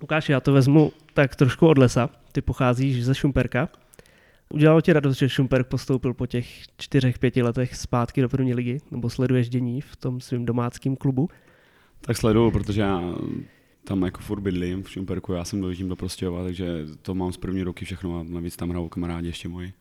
Lukáši, 0.00 0.32
já 0.32 0.40
to 0.40 0.52
vezmu 0.52 0.92
tak 1.14 1.36
trošku 1.36 1.66
od 1.66 1.78
lesa. 1.78 2.10
Ty 2.32 2.42
pocházíš 2.42 3.04
ze 3.04 3.14
Šumperka. 3.14 3.68
Udělalo 4.50 4.80
ti 4.80 4.92
radost, 4.92 5.18
že 5.18 5.28
Šumperk 5.28 5.66
postoupil 5.66 6.14
po 6.14 6.26
těch 6.26 6.46
čtyřech, 6.76 7.18
pěti 7.18 7.42
letech 7.42 7.76
zpátky 7.76 8.22
do 8.22 8.28
první 8.28 8.54
ligy? 8.54 8.80
Nebo 8.90 9.10
sleduješ 9.10 9.48
dění 9.48 9.80
v 9.80 9.96
tom 9.96 10.20
svém 10.20 10.44
domáckém 10.44 10.96
klubu? 10.96 11.28
Tak 12.00 12.16
sleduju, 12.16 12.50
protože 12.50 12.80
já 12.80 13.02
tam 13.84 14.02
jako 14.02 14.20
furt 14.20 14.40
bydlím 14.40 14.82
v 14.82 14.90
Šumperku, 14.90 15.32
já 15.32 15.44
jsem 15.44 15.60
dojíždím 15.60 15.88
do 15.88 15.96
Prostějova, 15.96 16.44
takže 16.44 16.86
to 17.02 17.14
mám 17.14 17.32
z 17.32 17.36
první 17.36 17.62
roky 17.62 17.84
všechno 17.84 18.20
a 18.20 18.22
navíc 18.22 18.56
tam 18.56 18.70
hrajou 18.70 18.88
kamarádi 18.88 19.26
ještě 19.26 19.48
moji. 19.48 19.72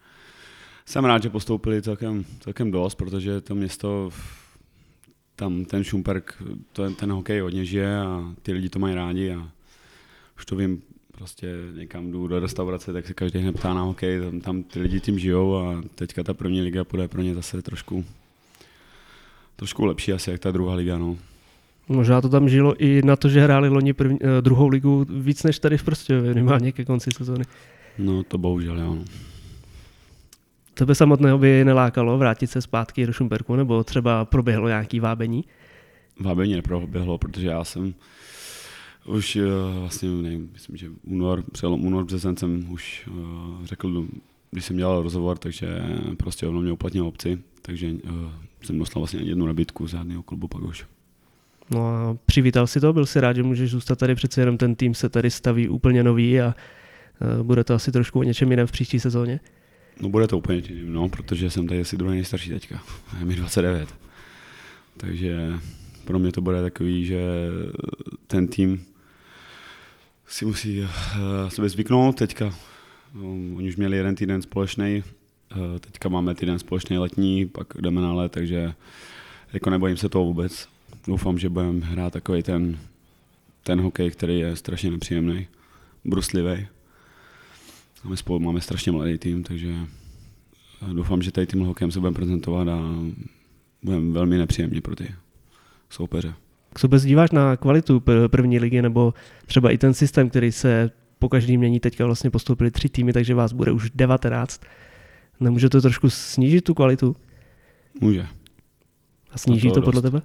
Jsem 0.85 1.05
rád, 1.05 1.23
že 1.23 1.29
postoupili 1.29 1.81
celkem, 1.81 2.25
celkem 2.39 2.71
dost, 2.71 2.95
protože 2.95 3.41
to 3.41 3.55
město, 3.55 4.09
tam 5.35 5.65
ten 5.65 5.83
Šumperk, 5.83 6.43
to, 6.71 6.89
ten 6.89 7.11
hokej 7.11 7.39
hodně 7.39 7.65
žije 7.65 7.97
a 7.99 8.33
ty 8.41 8.53
lidi 8.53 8.69
to 8.69 8.79
mají 8.79 8.95
rádi 8.95 9.31
a 9.31 9.49
už 10.37 10.45
to 10.45 10.55
vím, 10.55 10.81
prostě 11.11 11.55
někam 11.77 12.11
jdu 12.11 12.27
do 12.27 12.39
restaurace, 12.39 12.93
tak 12.93 13.07
se 13.07 13.13
každý 13.13 13.39
hned 13.39 13.55
ptá 13.55 13.73
na 13.73 13.81
hokej, 13.81 14.19
tam, 14.19 14.41
tam 14.41 14.63
ty 14.63 14.79
lidi 14.79 14.99
tím 14.99 15.19
žijou 15.19 15.55
a 15.55 15.83
teďka 15.95 16.23
ta 16.23 16.33
první 16.33 16.61
liga 16.61 16.83
bude 16.91 17.07
pro 17.07 17.21
ně 17.21 17.35
zase 17.35 17.61
trošku, 17.61 18.05
trošku 19.55 19.85
lepší 19.85 20.13
asi 20.13 20.31
jak 20.31 20.39
ta 20.39 20.51
druhá 20.51 20.75
liga, 20.75 20.97
no. 20.97 21.17
Možná 21.87 22.21
to 22.21 22.29
tam 22.29 22.49
žilo 22.49 22.83
i 22.83 23.01
na 23.05 23.15
to, 23.15 23.29
že 23.29 23.41
hráli 23.41 23.69
loni 23.69 23.93
první, 23.93 24.19
eh, 24.21 24.41
druhou 24.41 24.67
ligu 24.67 25.05
víc 25.09 25.43
než 25.43 25.59
tady 25.59 25.77
v 25.77 25.83
Prostějově, 25.83 26.33
minimálně 26.33 26.71
ke 26.71 26.85
konci 26.85 27.09
sezóny. 27.11 27.43
No 27.97 28.23
to 28.23 28.37
bohužel, 28.37 28.79
jo. 28.79 28.95
No. 28.95 29.03
Tebe 30.73 30.95
samotného 30.95 31.37
by 31.37 31.65
nelákalo 31.65 32.17
vrátit 32.17 32.47
se 32.47 32.61
zpátky 32.61 33.05
do 33.05 33.13
Šumperku, 33.13 33.55
nebo 33.55 33.83
třeba 33.83 34.25
proběhlo 34.25 34.67
nějaký 34.67 34.99
vábení? 34.99 35.43
Vábení 36.19 36.55
neproběhlo, 36.55 37.17
protože 37.17 37.47
já 37.47 37.63
jsem 37.63 37.93
už 39.05 39.35
uh, 39.35 39.43
vlastně, 39.79 40.09
nevím, 40.09 40.49
myslím, 40.53 40.77
že 40.77 40.89
únor, 41.03 41.43
přelom 41.51 41.85
únor, 41.85 42.05
březen 42.05 42.37
jsem 42.37 42.71
už 42.71 43.07
uh, 43.11 43.65
řekl, 43.65 44.05
když 44.51 44.65
jsem 44.65 44.77
dělal 44.77 45.03
rozhovor, 45.03 45.37
takže 45.37 45.67
prostě 46.17 46.47
ono 46.47 46.61
mě 46.61 46.71
uplatnil 46.71 47.07
obci, 47.07 47.39
takže 47.61 47.91
uh, 47.91 48.11
jsem 48.61 48.79
dostal 48.79 48.99
vlastně 49.01 49.19
jednu 49.19 49.45
nabídku 49.45 49.87
z 49.87 49.91
žádného 49.91 50.23
klubu 50.23 50.47
pak 50.47 50.61
už. 50.61 50.85
No 51.71 51.87
a 51.87 52.17
přivítal 52.25 52.67
si 52.67 52.79
to, 52.79 52.93
byl 52.93 53.05
si 53.05 53.21
rád, 53.21 53.35
že 53.35 53.43
můžeš 53.43 53.71
zůstat 53.71 53.99
tady, 53.99 54.15
přece 54.15 54.41
jenom 54.41 54.57
ten 54.57 54.75
tým 54.75 54.93
se 54.93 55.09
tady 55.09 55.31
staví 55.31 55.69
úplně 55.69 56.03
nový 56.03 56.41
a 56.41 56.55
uh, 57.37 57.43
bude 57.43 57.63
to 57.63 57.73
asi 57.73 57.91
trošku 57.91 58.19
o 58.19 58.23
něčem 58.23 58.51
jiném 58.51 58.67
v 58.67 58.71
příští 58.71 58.99
sezóně? 58.99 59.39
No 60.01 60.09
bude 60.09 60.27
to 60.27 60.37
úplně 60.37 60.61
jiným, 60.69 60.93
no, 60.93 61.09
protože 61.09 61.49
jsem 61.49 61.67
tady 61.67 61.81
asi 61.81 61.97
druhý 61.97 62.15
nejstarší 62.15 62.49
teďka, 62.49 62.83
je 63.19 63.25
mi 63.25 63.35
29. 63.35 63.95
Takže 64.97 65.53
pro 66.05 66.19
mě 66.19 66.31
to 66.31 66.41
bude 66.41 66.61
takový, 66.61 67.05
že 67.05 67.21
ten 68.27 68.47
tým 68.47 68.85
si 70.27 70.45
musí 70.45 70.81
uh, 70.81 70.87
sebe 71.49 71.69
zvyknout. 71.69 72.15
Teďka 72.15 72.53
um, 73.15 73.55
oni 73.57 73.69
už 73.69 73.75
měli 73.75 73.97
jeden 73.97 74.15
týden 74.15 74.41
společný, 74.41 75.03
uh, 75.55 75.79
teďka 75.79 76.09
máme 76.09 76.35
týden 76.35 76.59
společný 76.59 76.97
letní, 76.97 77.45
pak 77.45 77.73
jdeme 77.81 78.01
na 78.01 78.13
let, 78.13 78.31
takže 78.31 78.73
jako 79.53 79.69
nebojím 79.69 79.97
se 79.97 80.09
toho 80.09 80.25
vůbec. 80.25 80.67
Doufám, 81.07 81.39
že 81.39 81.49
budeme 81.49 81.85
hrát 81.85 82.13
takový 82.13 82.43
ten, 82.43 82.79
ten 83.63 83.81
hokej, 83.81 84.11
který 84.11 84.39
je 84.39 84.55
strašně 84.55 84.91
nepříjemný, 84.91 85.47
bruslivý. 86.05 86.67
Máme 88.03 88.17
spolu, 88.17 88.39
máme 88.39 88.61
strašně 88.61 88.91
mladý 88.91 89.17
tým, 89.17 89.43
takže 89.43 89.75
doufám, 90.93 91.21
že 91.21 91.31
tady 91.31 91.47
tím 91.47 91.59
hokejem 91.65 91.91
se 91.91 91.99
budeme 91.99 92.15
prezentovat 92.15 92.67
a 92.67 92.79
budeme 93.83 94.11
velmi 94.11 94.37
nepříjemní 94.37 94.81
pro 94.81 94.95
ty 94.95 95.15
soupeře. 95.89 96.33
Jak 96.69 96.79
se 96.79 96.87
vůbec 96.87 97.03
díváš 97.03 97.31
na 97.31 97.57
kvalitu 97.57 98.03
první 98.27 98.59
ligy 98.59 98.81
nebo 98.81 99.13
třeba 99.45 99.71
i 99.71 99.77
ten 99.77 99.93
systém, 99.93 100.29
který 100.29 100.51
se 100.51 100.91
po 101.19 101.29
každý 101.29 101.57
mění, 101.57 101.79
teďka 101.79 102.05
vlastně 102.05 102.29
postoupili 102.29 102.71
tři 102.71 102.89
týmy, 102.89 103.13
takže 103.13 103.35
vás 103.35 103.53
bude 103.53 103.71
už 103.71 103.91
19. 103.95 104.61
Nemůže 105.39 105.69
to 105.69 105.81
trošku 105.81 106.09
snížit 106.09 106.61
tu 106.61 106.73
kvalitu? 106.73 107.15
Může. 108.01 108.27
A 109.31 109.37
sníží 109.37 109.67
to, 109.67 109.73
to 109.73 109.81
podle 109.81 110.01
tebe? 110.01 110.21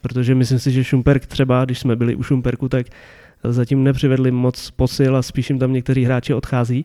Protože 0.00 0.34
myslím 0.34 0.58
si, 0.58 0.72
že 0.72 0.84
Šumperk 0.84 1.26
třeba, 1.26 1.64
když 1.64 1.78
jsme 1.78 1.96
byli 1.96 2.14
u 2.14 2.22
Šumperku, 2.22 2.68
tak 2.68 2.86
zatím 3.44 3.84
nepřivedli 3.84 4.30
moc 4.30 4.70
posil 4.70 5.16
a 5.16 5.22
spíš 5.22 5.50
jim 5.50 5.58
tam 5.58 5.72
někteří 5.72 6.04
hráči 6.04 6.34
odchází. 6.34 6.84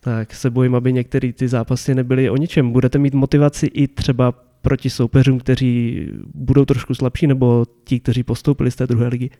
Tak 0.00 0.34
se 0.34 0.50
bojím, 0.50 0.74
aby 0.74 0.92
některé 0.92 1.32
ty 1.32 1.48
zápasy 1.48 1.94
nebyly 1.94 2.30
o 2.30 2.36
ničem. 2.36 2.72
Budete 2.72 2.98
mít 2.98 3.14
motivaci 3.14 3.66
i 3.66 3.88
třeba 3.88 4.32
proti 4.62 4.90
soupeřům, 4.90 5.38
kteří 5.38 6.06
budou 6.34 6.64
trošku 6.64 6.94
slabší, 6.94 7.26
nebo 7.26 7.66
ti, 7.84 8.00
kteří 8.00 8.22
postoupili 8.22 8.70
z 8.70 8.76
té 8.76 8.86
druhé 8.86 9.08
ligy? 9.08 9.30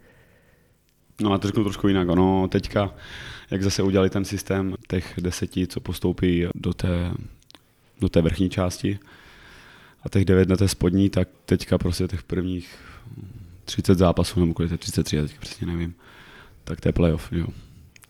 No 1.21 1.33
a 1.33 1.39
to 1.39 1.49
řeknu 1.49 1.65
trošku 1.65 1.89
jinak. 1.89 2.09
Ono 2.09 2.49
teďka, 2.49 2.95
jak 3.51 3.63
zase 3.63 3.83
udělali 3.83 4.11
ten 4.11 4.25
systém 4.25 4.75
těch 4.89 5.15
deseti, 5.23 5.67
co 5.67 5.81
postoupí 5.81 6.47
do 6.55 6.75
té, 6.75 7.11
do 8.01 8.09
té 8.09 8.23
vrchní 8.23 8.51
části 8.51 8.99
a 10.03 10.09
těch 10.09 10.25
devět 10.25 10.49
na 10.49 10.57
té 10.57 10.69
spodní, 10.69 11.11
tak 11.11 11.29
teďka 11.47 11.79
prostě 11.79 12.09
těch 12.09 12.23
prvních 12.23 12.79
30 13.65 13.99
zápasů, 13.99 14.41
nebo 14.41 14.55
kolik 14.55 14.73
je 14.73 14.79
33, 14.79 15.17
já 15.17 15.23
teďka 15.23 15.41
přesně 15.41 15.67
nevím, 15.67 15.95
tak 16.67 16.81
to 16.81 16.89
je 16.89 16.93
playoff, 16.93 17.33
jo. 17.33 17.47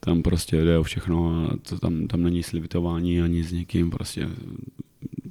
Tam 0.00 0.22
prostě 0.22 0.56
jde 0.56 0.78
o 0.78 0.82
všechno 0.82 1.46
a 1.46 1.56
to 1.68 1.78
tam, 1.78 2.06
tam 2.06 2.22
není 2.22 2.42
slivitování 2.42 3.20
ani 3.20 3.44
s 3.44 3.52
někým, 3.52 3.90
prostě 3.90 4.28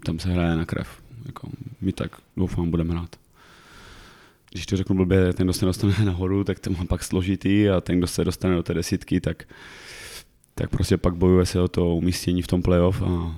tam 0.06 0.20
se 0.20 0.30
hraje 0.30 0.56
na 0.56 0.66
krev. 0.66 0.88
Jako, 1.26 1.50
my 1.82 1.92
tak 1.92 2.12
doufám 2.38 2.72
budeme 2.72 2.94
hrát. 2.94 3.16
Když 4.52 4.66
to 4.66 4.78
řeknu 4.78 4.96
blbě, 4.96 5.34
ten, 5.34 5.48
kdo 5.48 5.54
se 5.54 5.66
dostane 5.66 5.94
nahoru, 6.06 6.44
tak 6.44 6.60
to 6.60 6.70
má 6.70 6.86
pak 6.86 7.04
složitý 7.04 7.70
a 7.70 7.82
ten, 7.82 7.98
kdo 7.98 8.08
se 8.08 8.26
dostane 8.26 8.56
do 8.56 8.64
té 8.64 8.74
desítky, 8.74 9.22
tak, 9.22 9.44
tak 10.56 10.70
prostě 10.70 10.98
pak 10.98 11.16
bojuje 11.16 11.46
se 11.46 11.62
o 11.62 11.68
to 11.68 11.96
umístění 11.96 12.42
v 12.42 12.48
tom 12.48 12.62
playoff 12.62 13.02
a, 13.02 13.06
a 13.06 13.36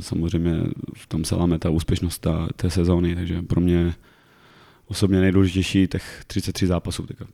samozřejmě 0.00 0.60
v 0.94 1.06
tom 1.06 1.24
se 1.24 1.34
láme 1.34 1.58
ta 1.58 1.70
úspěšnost 1.70 2.18
ta, 2.18 2.48
té 2.56 2.70
sezóny, 2.70 3.14
takže 3.14 3.42
pro 3.42 3.60
mě 3.60 3.94
osobně 4.86 5.20
nejdůležitější 5.20 5.86
těch 5.86 6.24
33 6.26 6.66
zápasů. 6.66 7.06
Teďka. 7.06 7.26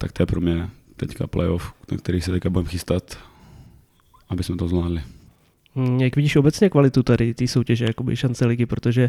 Tak 0.00 0.12
to 0.12 0.22
je 0.22 0.26
pro 0.26 0.40
mě 0.40 0.68
teďka 0.96 1.26
playoff, 1.26 1.72
na 1.92 1.98
který 1.98 2.20
se 2.20 2.30
teďka 2.30 2.50
budeme 2.50 2.68
chystat, 2.68 3.18
aby 4.28 4.42
jsme 4.42 4.56
to 4.56 4.68
zvládli. 4.68 5.02
Hmm, 5.74 6.00
jak 6.00 6.16
vidíš 6.16 6.36
obecně 6.36 6.70
kvalitu 6.70 7.02
tady 7.02 7.34
té 7.34 7.46
soutěže, 7.46 7.84
jakoby 7.84 8.16
šance 8.16 8.46
ligy, 8.46 8.66
protože 8.66 9.08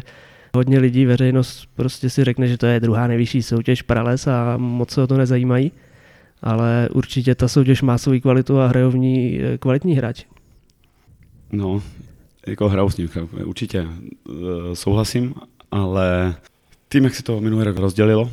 hodně 0.54 0.78
lidí, 0.78 1.04
veřejnost 1.06 1.68
prostě 1.74 2.10
si 2.10 2.24
řekne, 2.24 2.48
že 2.48 2.58
to 2.58 2.66
je 2.66 2.80
druhá 2.80 3.06
nejvyšší 3.06 3.42
soutěž 3.42 3.82
Prales 3.82 4.26
a 4.26 4.56
moc 4.56 4.90
se 4.90 5.02
o 5.02 5.06
to 5.06 5.16
nezajímají, 5.16 5.72
ale 6.42 6.88
určitě 6.92 7.34
ta 7.34 7.48
soutěž 7.48 7.82
má 7.82 7.98
svou 7.98 8.20
kvalitu 8.20 8.60
a 8.60 8.66
hrajou 8.66 8.90
v 8.90 8.98
ní 8.98 9.40
eh, 9.40 9.58
kvalitní 9.58 9.94
hráči. 9.94 10.26
No, 11.52 11.82
jako 12.46 12.68
hrajou 12.68 12.90
s 12.90 12.96
ním, 12.96 13.08
určitě 13.44 13.86
eh, 13.88 14.32
souhlasím, 14.74 15.34
ale 15.70 16.34
tím, 16.88 17.04
jak 17.04 17.14
se 17.14 17.22
to 17.22 17.40
minulý 17.40 17.64
rok 17.64 17.76
rozdělilo, 17.76 18.30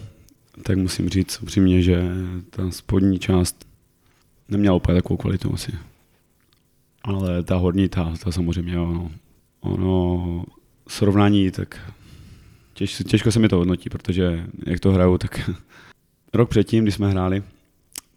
tak 0.63 0.77
musím 0.77 1.09
říct 1.09 1.41
upřímně, 1.41 1.81
že 1.81 2.03
ta 2.49 2.71
spodní 2.71 3.19
část 3.19 3.67
neměla 4.49 4.75
úplně 4.75 4.95
takovou 4.95 5.17
kvalitu 5.17 5.53
asi 5.53 5.71
ale 7.03 7.43
ta 7.43 7.55
horní, 7.55 7.89
ta, 7.89 8.13
ta 8.23 8.31
samozřejmě, 8.31 8.79
ono, 8.79 9.11
ono 9.59 10.45
srovnání, 10.87 11.51
tak 11.51 11.93
těž, 12.73 13.03
těžko 13.07 13.31
se 13.31 13.39
mi 13.39 13.49
to 13.49 13.57
hodnotí, 13.57 13.89
protože 13.89 14.45
jak 14.65 14.79
to 14.79 14.91
hraju, 14.91 15.17
tak 15.17 15.49
rok 16.33 16.49
předtím, 16.49 16.83
když 16.83 16.95
jsme 16.95 17.09
hráli, 17.09 17.43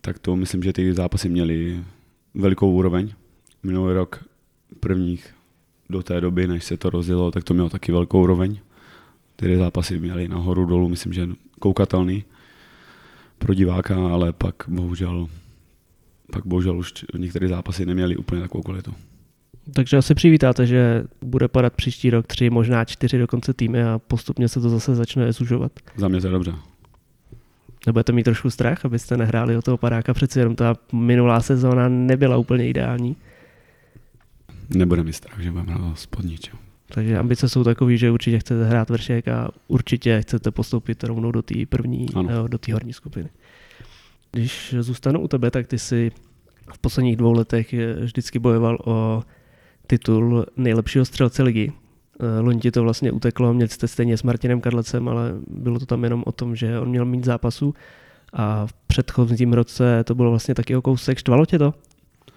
tak 0.00 0.18
to 0.18 0.36
myslím, 0.36 0.62
že 0.62 0.72
ty 0.72 0.94
zápasy 0.94 1.28
měly 1.28 1.84
velikou 2.34 2.72
úroveň. 2.72 3.12
Minulý 3.62 3.94
rok 3.94 4.24
prvních 4.80 5.34
do 5.90 6.02
té 6.02 6.20
doby, 6.20 6.46
než 6.46 6.64
se 6.64 6.76
to 6.76 6.90
rozjelo, 6.90 7.30
tak 7.30 7.44
to 7.44 7.54
mělo 7.54 7.68
taky 7.68 7.92
velkou 7.92 8.22
úroveň. 8.22 8.58
Ty 9.36 9.56
zápasy 9.56 9.98
měly 9.98 10.28
nahoru 10.28 10.66
dolů, 10.66 10.88
myslím, 10.88 11.12
že 11.12 11.28
koukatelný 11.62 12.24
pro 13.38 13.54
diváka, 13.54 13.94
ale 13.94 14.32
pak 14.32 14.54
bohužel 14.68 15.28
pak 16.32 16.46
bohužel 16.46 16.78
už 16.78 16.92
některé 17.18 17.48
zápasy 17.48 17.86
neměly 17.86 18.16
úplně 18.16 18.42
takovou 18.42 18.62
kvalitu. 18.62 18.94
Takže 19.74 19.96
asi 19.96 20.14
přivítáte, 20.14 20.66
že 20.66 21.04
bude 21.20 21.48
padat 21.48 21.72
příští 21.74 22.10
rok 22.10 22.26
tři, 22.26 22.50
možná 22.50 22.84
čtyři 22.84 23.18
dokonce 23.18 23.54
týmy 23.54 23.82
a 23.82 23.98
postupně 23.98 24.48
se 24.48 24.60
to 24.60 24.68
zase 24.68 24.94
začne 24.94 25.32
zužovat. 25.32 25.72
Za 25.96 26.08
mě 26.08 26.20
to 26.20 26.26
je 26.26 26.30
dobře. 26.30 26.54
Nebudete 27.86 28.12
mít 28.12 28.22
trošku 28.22 28.50
strach, 28.50 28.84
abyste 28.84 29.16
nehráli 29.16 29.56
o 29.56 29.62
toho 29.62 29.76
padáka, 29.76 30.14
přeci 30.14 30.38
jenom 30.38 30.56
ta 30.56 30.74
minulá 30.92 31.40
sezóna 31.40 31.88
nebyla 31.88 32.36
úplně 32.36 32.68
ideální. 32.68 33.16
Nebude 34.68 35.02
mi 35.02 35.12
strach, 35.12 35.40
že 35.40 35.50
budeme 35.50 35.72
hrát 35.72 35.98
spodní. 35.98 36.38
Čo? 36.38 36.56
Takže 36.94 37.18
ambice 37.18 37.48
jsou 37.48 37.64
takové, 37.64 37.96
že 37.96 38.10
určitě 38.10 38.38
chcete 38.38 38.64
hrát 38.64 38.90
vršek 38.90 39.28
a 39.28 39.50
určitě 39.68 40.22
chcete 40.22 40.50
postoupit 40.50 41.04
rovnou 41.04 41.32
do 41.32 41.42
té 41.42 41.54
první, 41.68 42.06
ano. 42.14 42.48
do 42.48 42.58
té 42.58 42.72
horní 42.72 42.92
skupiny. 42.92 43.28
Když 44.32 44.74
zůstanu 44.78 45.20
u 45.20 45.28
tebe, 45.28 45.50
tak 45.50 45.66
ty 45.66 45.78
si 45.78 46.10
v 46.72 46.78
posledních 46.78 47.16
dvou 47.16 47.32
letech 47.32 47.74
vždycky 48.00 48.38
bojoval 48.38 48.78
o 48.84 49.22
titul 49.86 50.46
nejlepšího 50.56 51.04
střelce 51.04 51.42
ligy. 51.42 51.72
Eh, 52.20 52.40
loni 52.40 52.60
ti 52.60 52.70
to 52.70 52.82
vlastně 52.82 53.12
uteklo, 53.12 53.54
měli 53.54 53.68
jste 53.68 53.88
stejně 53.88 54.16
s 54.16 54.22
Martinem 54.22 54.60
Kadlecem, 54.60 55.08
ale 55.08 55.32
bylo 55.48 55.78
to 55.78 55.86
tam 55.86 56.04
jenom 56.04 56.22
o 56.26 56.32
tom, 56.32 56.56
že 56.56 56.78
on 56.78 56.88
měl 56.88 57.04
mít 57.04 57.24
zápasu 57.24 57.74
a 58.32 58.66
v 58.66 58.72
předchozím 58.72 59.52
roce 59.52 60.04
to 60.04 60.14
bylo 60.14 60.30
vlastně 60.30 60.54
taky 60.54 60.76
o 60.76 60.82
kousek. 60.82 61.18
Štvalo 61.18 61.46
tě 61.46 61.58
to? 61.58 61.74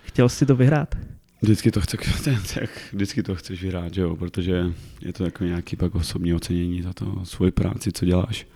Chtěl 0.03 0.29
jsi 0.29 0.45
to 0.45 0.55
vyhrát? 0.55 0.95
Vždycky 1.42 1.72
to, 1.72 1.82
chce, 1.82 1.98
tak, 2.54 2.70
vždycky 2.94 3.24
to 3.24 3.36
chceš 3.36 3.62
vyhrát, 3.63 3.94
že 3.94 4.01
jo? 4.01 4.15
protože 4.15 4.74
je 5.01 5.13
to 5.13 5.24
jako 5.24 5.44
nějaký 5.44 5.75
pak 5.75 5.96
osobní 5.96 6.34
ocenění 6.34 6.82
za 6.82 6.94
to 6.94 7.25
svoji 7.25 7.51
práci, 7.51 7.92
co 7.92 8.06
děláš. 8.06 8.48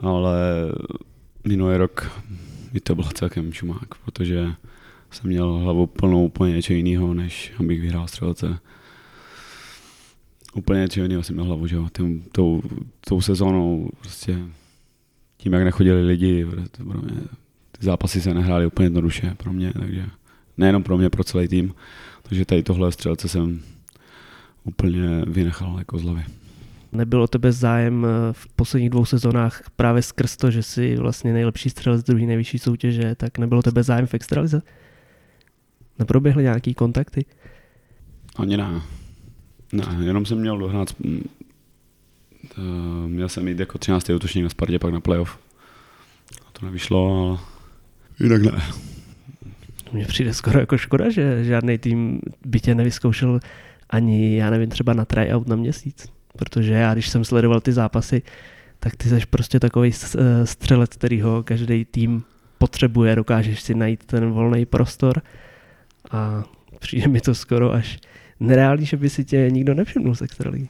Ale 0.00 0.38
minulý 1.44 1.76
rok 1.76 2.22
mi 2.72 2.80
to 2.80 2.94
bylo 2.94 3.08
celkem 3.08 3.52
šumák, 3.52 3.94
protože 4.04 4.52
jsem 5.10 5.30
měl 5.30 5.52
hlavu 5.52 5.86
plnou 5.86 6.24
úplně 6.24 6.54
něčeho 6.54 6.76
jiného, 6.76 7.14
než 7.14 7.52
abych 7.58 7.80
vyhrál 7.80 8.08
střelce. 8.08 8.58
Úplně 10.54 10.80
něčeho 10.80 11.04
jiného 11.04 11.22
jsem 11.22 11.34
měl 11.36 11.46
hlavu, 11.46 11.66
že 11.66 11.76
jo, 11.76 11.88
Tím, 11.96 12.24
tou, 12.32 12.62
tou 13.00 13.20
sezónou 13.20 13.90
prostě 14.00 14.38
tím, 15.36 15.52
jak 15.52 15.64
nechodili 15.64 16.06
lidi, 16.06 16.46
pro 16.76 17.00
mě, 17.02 17.20
ty 17.78 17.86
zápasy 17.86 18.20
se 18.20 18.34
nehrály 18.34 18.66
úplně 18.66 18.86
jednoduše 18.86 19.34
pro 19.36 19.52
mě, 19.52 19.72
takže 19.72 20.06
nejenom 20.56 20.82
pro 20.82 20.98
mě, 20.98 21.10
pro 21.10 21.24
celý 21.24 21.48
tým. 21.48 21.74
Takže 22.22 22.44
tady 22.44 22.62
tohle 22.62 22.92
střelce 22.92 23.28
jsem 23.28 23.60
úplně 24.64 25.22
vynechal 25.26 25.78
jako 25.78 25.98
z 25.98 26.02
hlavy. 26.02 26.24
Nebylo 26.92 27.26
tebe 27.26 27.52
zájem 27.52 28.06
eh, 28.06 28.32
v 28.32 28.48
posledních 28.48 28.90
dvou 28.90 29.04
sezónách 29.04 29.62
právě 29.76 30.02
skrz 30.02 30.36
to, 30.36 30.50
že 30.50 30.62
jsi 30.62 30.96
vlastně 30.96 31.32
nejlepší 31.32 31.70
střelec 31.70 32.02
druhé 32.02 32.26
nejvyšší 32.26 32.58
soutěže, 32.58 33.14
tak 33.14 33.38
nebylo 33.38 33.62
tebe 33.62 33.82
zájem 33.82 34.06
v 34.06 34.14
extralize? 34.14 34.62
Neproběhly 35.98 36.42
nějaký 36.42 36.74
kontakty? 36.74 37.24
Ani 38.36 38.56
ne. 38.56 38.82
Ne, 39.72 39.84
jenom 40.02 40.26
jsem 40.26 40.38
měl 40.38 40.58
dohrát, 40.58 40.94
měl 43.06 43.28
jsem 43.28 43.48
jít 43.48 43.58
jako 43.58 43.78
13. 43.78 44.10
útočník 44.10 44.42
na 44.44 44.50
Spartě, 44.50 44.78
pak 44.78 44.92
na 44.92 45.00
playoff. 45.00 45.38
A 46.46 46.50
to 46.52 46.66
nevyšlo, 46.66 47.28
ale 47.28 47.38
jinak 48.20 48.42
ne. 48.42 48.62
Mně 49.92 50.04
přijde 50.04 50.34
skoro 50.34 50.60
jako 50.60 50.78
škoda, 50.78 51.10
že 51.10 51.44
žádný 51.44 51.78
tým 51.78 52.20
by 52.46 52.60
tě 52.60 52.74
nevyzkoušel 52.74 53.40
ani, 53.90 54.36
já 54.36 54.50
nevím, 54.50 54.68
třeba 54.68 54.92
na 54.92 55.04
tryout 55.04 55.48
na 55.48 55.56
měsíc. 55.56 56.06
Protože 56.36 56.72
já, 56.72 56.92
když 56.94 57.08
jsem 57.08 57.24
sledoval 57.24 57.60
ty 57.60 57.72
zápasy, 57.72 58.22
tak 58.80 58.96
ty 58.96 59.08
jsi 59.08 59.20
prostě 59.30 59.60
takový 59.60 59.90
eh, 59.90 60.46
střelec, 60.46 60.90
kterýho 60.90 61.42
každý 61.42 61.84
tým 61.84 62.22
potřebuje, 62.58 63.16
dokážeš 63.16 63.60
si 63.62 63.74
najít 63.74 64.04
ten 64.04 64.30
volný 64.30 64.66
prostor 64.66 65.22
a 66.10 66.44
přijde 66.78 67.08
mi 67.08 67.20
to 67.20 67.34
skoro 67.34 67.72
až 67.72 67.98
nereálný, 68.40 68.86
že 68.86 68.96
by 68.96 69.10
si 69.10 69.24
tě 69.24 69.48
nikdo 69.50 69.74
nevšimnul 69.74 70.14
z 70.14 70.22
extraligy. 70.22 70.68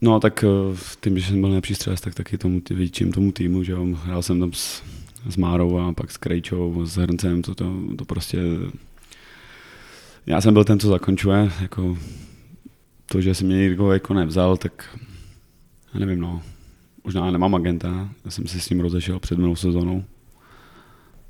No 0.00 0.20
tak 0.20 0.44
eh, 0.44 0.76
tím, 1.00 1.18
že 1.18 1.26
jsem 1.26 1.40
byl 1.40 1.48
nejlepší 1.48 1.74
střelec, 1.74 2.00
tak 2.00 2.14
taky 2.14 2.38
tomu, 2.38 2.62
větším 2.70 3.12
tomu 3.12 3.32
týmu, 3.32 3.62
že 3.62 3.72
jo, 3.72 3.86
hrál 4.04 4.22
jsem 4.22 4.40
tam 4.40 4.52
s, 4.52 4.82
s 5.28 5.36
Márou 5.36 5.78
a 5.78 5.92
pak 5.92 6.10
s 6.10 6.16
Krejčou, 6.16 6.86
s 6.86 6.96
Hrncem, 6.96 7.42
to, 7.42 7.54
to, 7.54 7.72
to 7.98 8.04
prostě 8.04 8.38
já 10.26 10.40
jsem 10.40 10.54
byl 10.54 10.64
ten, 10.64 10.78
co 10.78 10.88
zakončuje, 10.88 11.50
jako 11.60 11.98
to, 13.06 13.20
že 13.20 13.34
si 13.34 13.44
mě 13.44 13.56
někdo 13.56 13.92
jako 13.92 14.14
nevzal, 14.14 14.56
tak 14.56 14.98
já 15.94 16.00
nevím, 16.00 16.20
no. 16.20 16.42
Možná 17.04 17.30
nemám 17.30 17.54
agenta, 17.54 18.08
já 18.24 18.30
jsem 18.30 18.46
se 18.46 18.60
s 18.60 18.70
ním 18.70 18.80
rozešel 18.80 19.18
před 19.18 19.38
minulou 19.38 19.56
sezónou, 19.56 20.04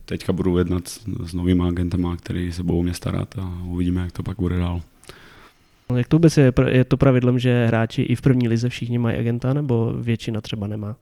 teďka 0.04 0.32
budu 0.32 0.58
jednat 0.58 0.88
s 1.26 1.34
novými 1.34 1.62
agentama, 1.68 2.16
který 2.16 2.52
se 2.52 2.62
budou 2.62 2.82
mě 2.82 2.94
starat 2.94 3.34
a 3.38 3.62
uvidíme, 3.64 4.00
jak 4.00 4.12
to 4.12 4.22
pak 4.22 4.36
bude 4.36 4.58
dál. 4.58 4.82
Jak 5.96 6.08
to 6.08 6.16
vůbec 6.16 6.36
je? 6.36 6.52
Je 6.68 6.84
to 6.84 6.96
pravidlem, 6.96 7.38
že 7.38 7.66
hráči 7.66 8.02
i 8.02 8.14
v 8.14 8.20
první 8.20 8.48
lize 8.48 8.68
všichni 8.68 8.98
mají 8.98 9.16
agenta, 9.18 9.52
nebo 9.52 9.92
většina 9.92 10.40
třeba 10.40 10.66
nemá? 10.66 10.96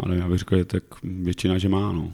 Ale 0.00 0.16
já 0.16 0.28
bych 0.28 0.38
řekl, 0.38 0.56
že 0.56 0.64
tak 0.64 0.82
většina, 1.02 1.58
že 1.58 1.68
má, 1.68 1.92
no. 1.92 2.12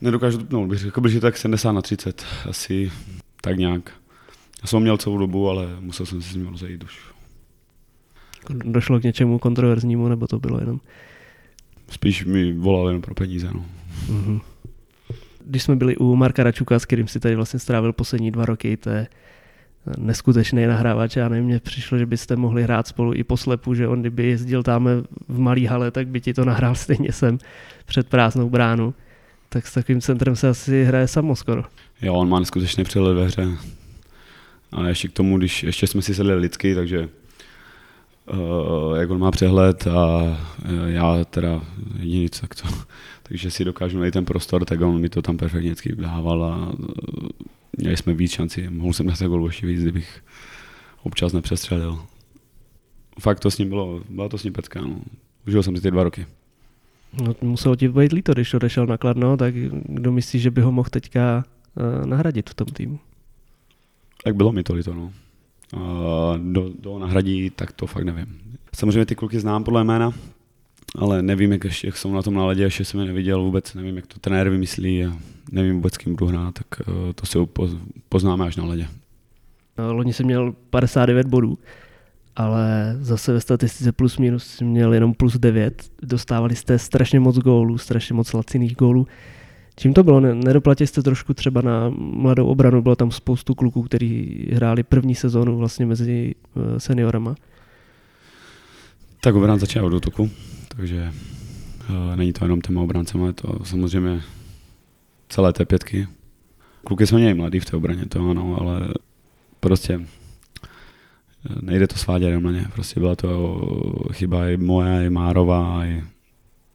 Nedokážu 0.00 0.38
no, 0.50 0.66
bych 0.66 0.78
řekl, 0.78 1.08
že 1.08 1.20
tak 1.20 1.36
70 1.36 1.72
na 1.72 1.82
30, 1.82 2.26
asi 2.48 2.92
tak 3.40 3.58
nějak. 3.58 3.92
Já 4.62 4.66
jsem 4.66 4.76
ho 4.76 4.80
měl 4.80 4.96
celou 4.96 5.18
dobu, 5.18 5.48
ale 5.48 5.68
musel 5.80 6.06
jsem 6.06 6.22
se 6.22 6.32
s 6.32 6.34
ním 6.34 6.46
rozejít 6.48 6.84
už. 6.84 7.00
Došlo 8.50 9.00
k 9.00 9.02
něčemu 9.02 9.38
kontroverznímu, 9.38 10.08
nebo 10.08 10.26
to 10.26 10.38
bylo 10.38 10.60
jenom? 10.60 10.80
Spíš 11.90 12.24
mi 12.24 12.52
volal 12.52 12.88
jen 12.88 13.00
pro 13.00 13.14
peníze, 13.14 13.50
no. 13.54 13.64
Mm-hmm 14.08 14.40
když 15.50 15.62
jsme 15.62 15.76
byli 15.76 15.96
u 15.96 16.16
Marka 16.16 16.42
Račuka, 16.42 16.78
s 16.78 16.84
kterým 16.84 17.08
si 17.08 17.20
tady 17.20 17.34
vlastně 17.36 17.60
strávil 17.60 17.92
poslední 17.92 18.30
dva 18.30 18.44
roky, 18.44 18.76
to 18.76 18.90
je 18.90 19.06
neskutečný 19.98 20.66
nahrávač. 20.66 21.16
Já 21.16 21.28
nevím, 21.28 21.44
mně 21.44 21.60
přišlo, 21.60 21.98
že 21.98 22.06
byste 22.06 22.36
mohli 22.36 22.62
hrát 22.62 22.86
spolu 22.86 23.14
i 23.14 23.24
poslepu, 23.24 23.74
že 23.74 23.88
on 23.88 24.00
kdyby 24.00 24.26
jezdil 24.26 24.62
tam 24.62 24.88
v 25.28 25.38
malý 25.38 25.66
hale, 25.66 25.90
tak 25.90 26.08
by 26.08 26.20
ti 26.20 26.34
to 26.34 26.44
nahrál 26.44 26.74
stejně 26.74 27.12
sem 27.12 27.38
před 27.86 28.08
prázdnou 28.08 28.50
bránu. 28.50 28.94
Tak 29.48 29.66
s 29.66 29.74
takovým 29.74 30.00
centrem 30.00 30.36
se 30.36 30.48
asi 30.48 30.84
hraje 30.84 31.08
samo 31.08 31.36
skoro. 31.36 31.62
Jo, 32.02 32.14
on 32.14 32.28
má 32.28 32.38
neskutečný 32.38 32.84
přehled 32.84 33.14
ve 33.14 33.24
hře. 33.24 33.48
A 34.72 34.88
ještě 34.88 35.08
k 35.08 35.12
tomu, 35.12 35.38
když 35.38 35.62
ještě 35.62 35.86
jsme 35.86 36.02
si 36.02 36.14
sedli 36.14 36.34
lidsky, 36.34 36.74
takže 36.74 37.08
uh, 38.32 38.96
jak 38.96 39.10
on 39.10 39.18
má 39.18 39.30
přehled 39.30 39.86
a 39.86 40.20
já 40.86 41.24
teda 41.24 41.60
jediný, 41.98 42.28
tak 42.40 42.54
to, 42.54 42.68
takže 43.22 43.50
si 43.50 43.64
dokážu 43.64 43.98
najít 43.98 44.14
ten 44.14 44.24
prostor, 44.24 44.64
tak 44.64 44.80
on 44.80 45.00
mi 45.00 45.08
to 45.08 45.22
tam 45.22 45.36
perfektně 45.36 45.74
dával 45.94 46.44
a 46.44 46.72
e, 46.72 47.59
měli 47.76 47.96
jsme 47.96 48.14
víc 48.14 48.32
šanci. 48.32 48.70
Mohl 48.70 48.92
jsem 48.92 49.06
dát 49.06 49.22
gol 49.22 49.46
ještě 49.46 49.66
víc, 49.66 49.82
kdybych 49.82 50.24
občas 51.02 51.32
nepřestřelil. 51.32 52.00
Fakt 53.20 53.40
to 53.40 53.50
s 53.50 53.58
ním 53.58 53.68
bylo, 53.68 54.02
byla 54.08 54.28
to 54.28 54.38
s 54.38 54.44
ním 54.44 54.52
pecka, 54.52 54.80
no. 54.80 55.00
Užil 55.46 55.62
jsem 55.62 55.76
si 55.76 55.82
ty 55.82 55.90
dva 55.90 56.02
roky. 56.02 56.26
No, 57.22 57.34
muselo 57.40 57.76
ti 57.76 57.88
být 57.88 58.12
líto, 58.12 58.32
když 58.32 58.54
odešel 58.54 58.86
na 58.86 58.98
Kladno, 58.98 59.36
tak 59.36 59.54
kdo 59.84 60.12
myslí, 60.12 60.40
že 60.40 60.50
by 60.50 60.60
ho 60.60 60.72
mohl 60.72 60.88
teďka 60.90 61.44
uh, 61.74 62.06
nahradit 62.06 62.50
v 62.50 62.54
tom 62.54 62.66
týmu? 62.66 62.98
Tak 64.24 64.36
bylo 64.36 64.52
mi 64.52 64.62
to 64.62 64.74
líto, 64.74 64.94
no. 64.94 65.12
Uh, 65.74 66.38
do, 66.52 66.70
do 66.78 66.98
nahradí, 66.98 67.50
tak 67.50 67.72
to 67.72 67.86
fakt 67.86 68.04
nevím. 68.04 68.26
Samozřejmě 68.74 69.06
ty 69.06 69.14
kluky 69.14 69.40
znám 69.40 69.64
podle 69.64 69.84
jména, 69.84 70.12
ale 70.98 71.22
nevím, 71.22 71.52
jak, 71.52 71.64
ještě, 71.64 71.86
jak 71.88 71.96
jsou 71.96 72.12
na 72.12 72.22
tom 72.22 72.34
náladě, 72.34 72.62
ještě 72.62 72.84
jsem 72.84 73.00
je 73.00 73.06
neviděl 73.06 73.42
vůbec, 73.42 73.74
nevím, 73.74 73.96
jak 73.96 74.06
to 74.06 74.20
trenér 74.20 74.50
vymyslí 74.50 75.04
a 75.04 75.12
nevím 75.52 75.74
vůbec, 75.74 75.96
kým 75.96 76.14
budu 76.14 76.26
hrát, 76.26 76.54
tak 76.54 76.88
uh, 76.88 76.94
to 77.14 77.26
si 77.26 77.38
poznáme 78.08 78.46
až 78.46 78.56
na 78.56 78.64
ledě. 78.64 78.88
No, 79.78 79.94
loni 79.94 80.12
jsem 80.12 80.26
měl 80.26 80.54
59 80.70 81.26
bodů, 81.26 81.58
ale 82.36 82.96
zase 83.00 83.32
ve 83.32 83.40
statistice 83.40 83.92
plus 83.92 84.18
minus 84.18 84.46
jsem 84.46 84.66
měl 84.66 84.94
jenom 84.94 85.14
plus 85.14 85.36
9. 85.36 85.90
Dostávali 86.02 86.56
jste 86.56 86.78
strašně 86.78 87.20
moc 87.20 87.38
gólů, 87.38 87.78
strašně 87.78 88.14
moc 88.14 88.32
laciných 88.32 88.76
gólů. 88.76 89.06
Čím 89.76 89.94
to 89.94 90.04
bylo? 90.04 90.20
Nedoplatili 90.20 90.86
jste 90.86 91.02
trošku 91.02 91.34
třeba 91.34 91.60
na 91.60 91.92
mladou 91.96 92.46
obranu? 92.46 92.82
Bylo 92.82 92.96
tam 92.96 93.10
spoustu 93.10 93.54
kluků, 93.54 93.82
kteří 93.82 94.46
hráli 94.52 94.82
první 94.82 95.14
sezónu 95.14 95.56
vlastně 95.56 95.86
mezi 95.86 96.34
eh, 96.56 96.80
seniorama. 96.80 97.34
Tak 99.20 99.34
obrana 99.34 99.58
začala 99.58 99.86
od 99.86 99.92
útoku 99.92 100.30
takže 100.76 101.12
uh, 101.90 102.16
není 102.16 102.32
to 102.32 102.44
jenom 102.44 102.60
těma 102.60 102.80
obráncema, 102.80 103.26
je 103.26 103.32
to 103.32 103.64
samozřejmě 103.64 104.22
celé 105.28 105.52
té 105.52 105.64
pětky. 105.64 106.08
Kluky 106.84 107.06
jsou 107.06 107.18
něj 107.18 107.34
mladý 107.34 107.60
v 107.60 107.64
té 107.64 107.76
obraně, 107.76 108.06
to 108.06 108.30
ano, 108.30 108.56
ale 108.60 108.88
prostě 109.60 110.00
eh, 110.00 111.54
nejde 111.60 111.86
to 111.86 111.96
svádět 111.96 112.28
jenom 112.28 112.44
na 112.44 112.50
ně. 112.52 112.66
Prostě 112.72 113.00
byla 113.00 113.16
to 113.16 113.60
chyba 114.12 114.48
i 114.48 114.56
moje, 114.56 115.06
i 115.06 115.10
Márova, 115.10 115.86
i 115.86 116.04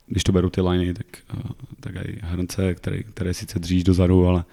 když 0.08 0.24
to 0.24 0.32
beru 0.32 0.50
ty 0.50 0.62
liney, 0.62 0.94
tak, 0.94 1.06
uh, 1.34 1.52
tak 1.80 1.96
i 1.96 2.20
hrnce, 2.24 2.76
které, 2.76 3.04
které 3.04 3.34
sice 3.34 3.60
dříž 3.60 3.84
dozadu, 3.84 4.28
ale 4.28 4.44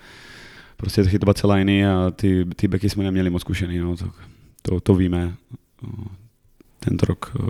prostě 0.76 1.04
chytovat 1.04 1.38
celé 1.38 1.56
liney 1.56 1.86
a 1.86 2.10
ty, 2.10 2.46
ty 2.56 2.68
beky 2.68 2.90
jsme 2.90 3.04
neměli 3.04 3.30
moc 3.30 3.40
zkušený, 3.40 3.78
no, 3.78 3.96
to, 3.96 4.10
to, 4.62 4.80
to 4.80 4.94
víme 4.94 5.34
tento 6.84 7.06
rok 7.06 7.32
eh, 7.36 7.46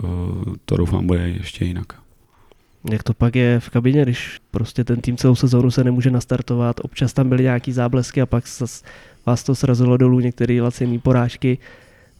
to 0.65 0.77
doufám 0.77 1.07
bude 1.07 1.29
ještě 1.29 1.65
jinak. 1.65 2.03
Jak 2.91 3.03
to 3.03 3.13
pak 3.13 3.35
je 3.35 3.59
v 3.59 3.69
kabině, 3.69 4.01
když 4.01 4.39
prostě 4.51 4.83
ten 4.83 5.01
tým 5.01 5.17
celou 5.17 5.35
sezónu 5.35 5.71
se 5.71 5.83
nemůže 5.83 6.11
nastartovat, 6.11 6.79
občas 6.83 7.13
tam 7.13 7.29
byly 7.29 7.43
nějaký 7.43 7.71
záblesky 7.71 8.21
a 8.21 8.25
pak 8.25 8.43
vás 9.25 9.43
to 9.43 9.55
srazilo 9.55 9.97
dolů, 9.97 10.19
některé 10.19 10.61
laciné 10.61 10.99
porážky, 10.99 11.57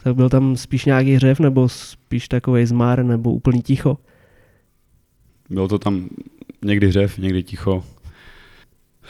tak 0.04 0.16
byl 0.16 0.30
tam 0.30 0.58
spíš 0.58 0.86
nějaký 0.86 1.16
hřev 1.16 1.40
nebo 1.40 1.70
spíš 1.70 2.28
takový 2.28 2.66
zmár 2.66 3.06
nebo 3.06 3.34
úplný 3.34 3.62
ticho? 3.62 3.98
Bylo 5.50 5.68
to 5.68 5.80
tam 5.80 6.10
někdy 6.66 6.88
hřev, 6.88 7.18
někdy 7.18 7.44
ticho. 7.44 7.84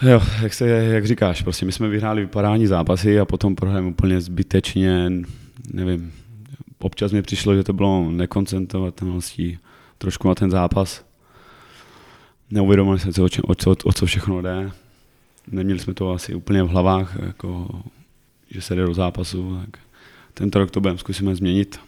Jo, 0.02 0.22
jak, 0.42 0.54
se, 0.54 0.68
jak 0.68 1.06
říkáš, 1.06 1.42
prostě 1.42 1.66
my 1.66 1.72
jsme 1.72 1.88
vyhráli 1.90 2.22
vypadání 2.22 2.68
zápasy 2.68 3.20
a 3.20 3.26
potom 3.26 3.56
prohrajeme 3.56 3.88
úplně 3.88 4.22
zbytečně, 4.22 5.12
nevím, 5.74 6.12
občas 6.84 7.12
mi 7.12 7.22
přišlo, 7.22 7.56
že 7.56 7.64
to 7.64 7.74
bylo 7.74 8.12
nekoncentrovatelností 8.12 9.58
trošku 9.98 10.28
na 10.28 10.36
ten 10.36 10.52
zápas. 10.52 11.06
Neuvědomili 12.52 13.00
jsme 13.00 13.14
si, 13.14 13.22
o, 13.22 13.28
o, 13.44 13.56
co, 13.56 13.76
o 13.84 13.94
co 13.94 14.06
všechno 14.06 14.42
jde. 14.42 14.72
Neměli 15.52 15.80
jsme 15.80 15.94
to 15.94 16.12
asi 16.12 16.36
úplně 16.36 16.64
v 16.64 16.68
hlavách, 16.68 17.16
jako, 17.26 17.68
že 18.50 18.62
se 18.62 18.76
jde 18.76 18.86
do 18.86 18.94
zápasu. 18.94 19.60
Tak 19.62 19.80
tento 20.34 20.60
rok 20.60 20.72
to 20.72 20.82
budeme 20.82 21.00
zkusíme 21.00 21.36
změnit. 21.36 21.80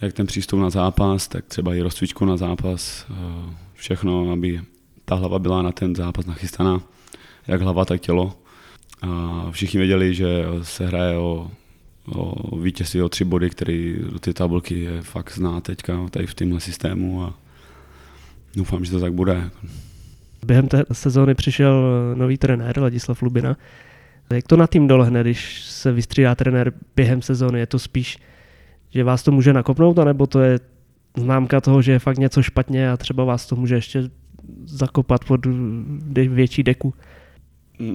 Jak 0.00 0.12
ten 0.12 0.26
přístup 0.26 0.60
na 0.60 0.70
zápas, 0.70 1.28
tak 1.28 1.44
třeba 1.44 1.74
i 1.74 1.82
rozcvičku 1.82 2.24
na 2.24 2.36
zápas. 2.36 3.06
Eh, 3.10 3.54
všechno, 3.74 4.32
aby 4.32 4.60
ta 5.04 5.14
hlava 5.14 5.38
byla 5.38 5.62
na 5.62 5.72
ten 5.72 5.96
zápas 5.96 6.26
nachystaná. 6.26 6.82
Jak 7.46 7.62
hlava, 7.62 7.84
tak 7.84 8.00
tělo. 8.00 8.34
A 9.02 9.46
všichni 9.50 9.78
věděli, 9.78 10.14
že 10.14 10.44
se 10.62 10.86
hraje 10.86 11.16
o 11.16 11.50
o 12.08 12.56
vítězství 12.56 13.02
o 13.02 13.08
tři 13.08 13.24
body, 13.24 13.50
který 13.50 13.96
do 14.12 14.18
ty 14.18 14.34
tabulky 14.34 14.80
je 14.80 15.02
fakt 15.02 15.32
zná 15.34 15.60
teďka 15.60 16.08
tady 16.10 16.26
v 16.26 16.34
tomhle 16.34 16.60
systému 16.60 17.22
a 17.22 17.34
doufám, 18.56 18.84
že 18.84 18.90
to 18.90 19.00
tak 19.00 19.12
bude. 19.12 19.50
Během 20.46 20.68
té 20.68 20.84
sezóny 20.92 21.34
přišel 21.34 21.82
nový 22.14 22.38
trenér 22.38 22.80
Ladislav 22.80 23.22
Lubina. 23.22 23.56
Jak 24.32 24.46
to 24.46 24.56
na 24.56 24.66
tým 24.66 24.88
dolehne, 24.88 25.20
když 25.20 25.60
se 25.62 25.92
vystřídá 25.92 26.34
trenér 26.34 26.72
během 26.96 27.22
sezóny? 27.22 27.58
Je 27.58 27.66
to 27.66 27.78
spíš, 27.78 28.18
že 28.90 29.04
vás 29.04 29.22
to 29.22 29.32
může 29.32 29.52
nakopnout, 29.52 29.98
anebo 29.98 30.26
to 30.26 30.40
je 30.40 30.60
známka 31.16 31.60
toho, 31.60 31.82
že 31.82 31.92
je 31.92 31.98
fakt 31.98 32.18
něco 32.18 32.42
špatně 32.42 32.90
a 32.90 32.96
třeba 32.96 33.24
vás 33.24 33.46
to 33.46 33.56
může 33.56 33.74
ještě 33.74 34.10
zakopat 34.64 35.24
pod 35.24 35.40
větší 36.14 36.62
deku? 36.62 36.94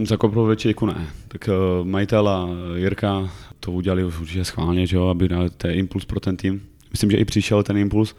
Zakopnout 0.04 0.48
větší 0.48 0.67
deku 0.67 0.86
ne. 0.86 1.08
Tak 1.28 1.50
uh, 1.50 1.88
majitel 1.88 2.30
a 2.30 2.50
Jirka 2.76 3.30
to 3.67 3.71
udělali 3.71 4.03
určitě 4.03 4.45
schválně, 4.45 4.88
že 4.88 4.95
jo, 4.95 5.08
aby 5.08 5.27
dali 5.27 5.49
ten 5.49 5.71
impuls 5.71 6.06
pro 6.06 6.19
ten 6.19 6.38
tým. 6.38 6.62
Myslím, 6.91 7.12
že 7.12 7.17
i 7.17 7.25
přišel 7.25 7.63
ten 7.63 7.77
impuls, 7.77 8.15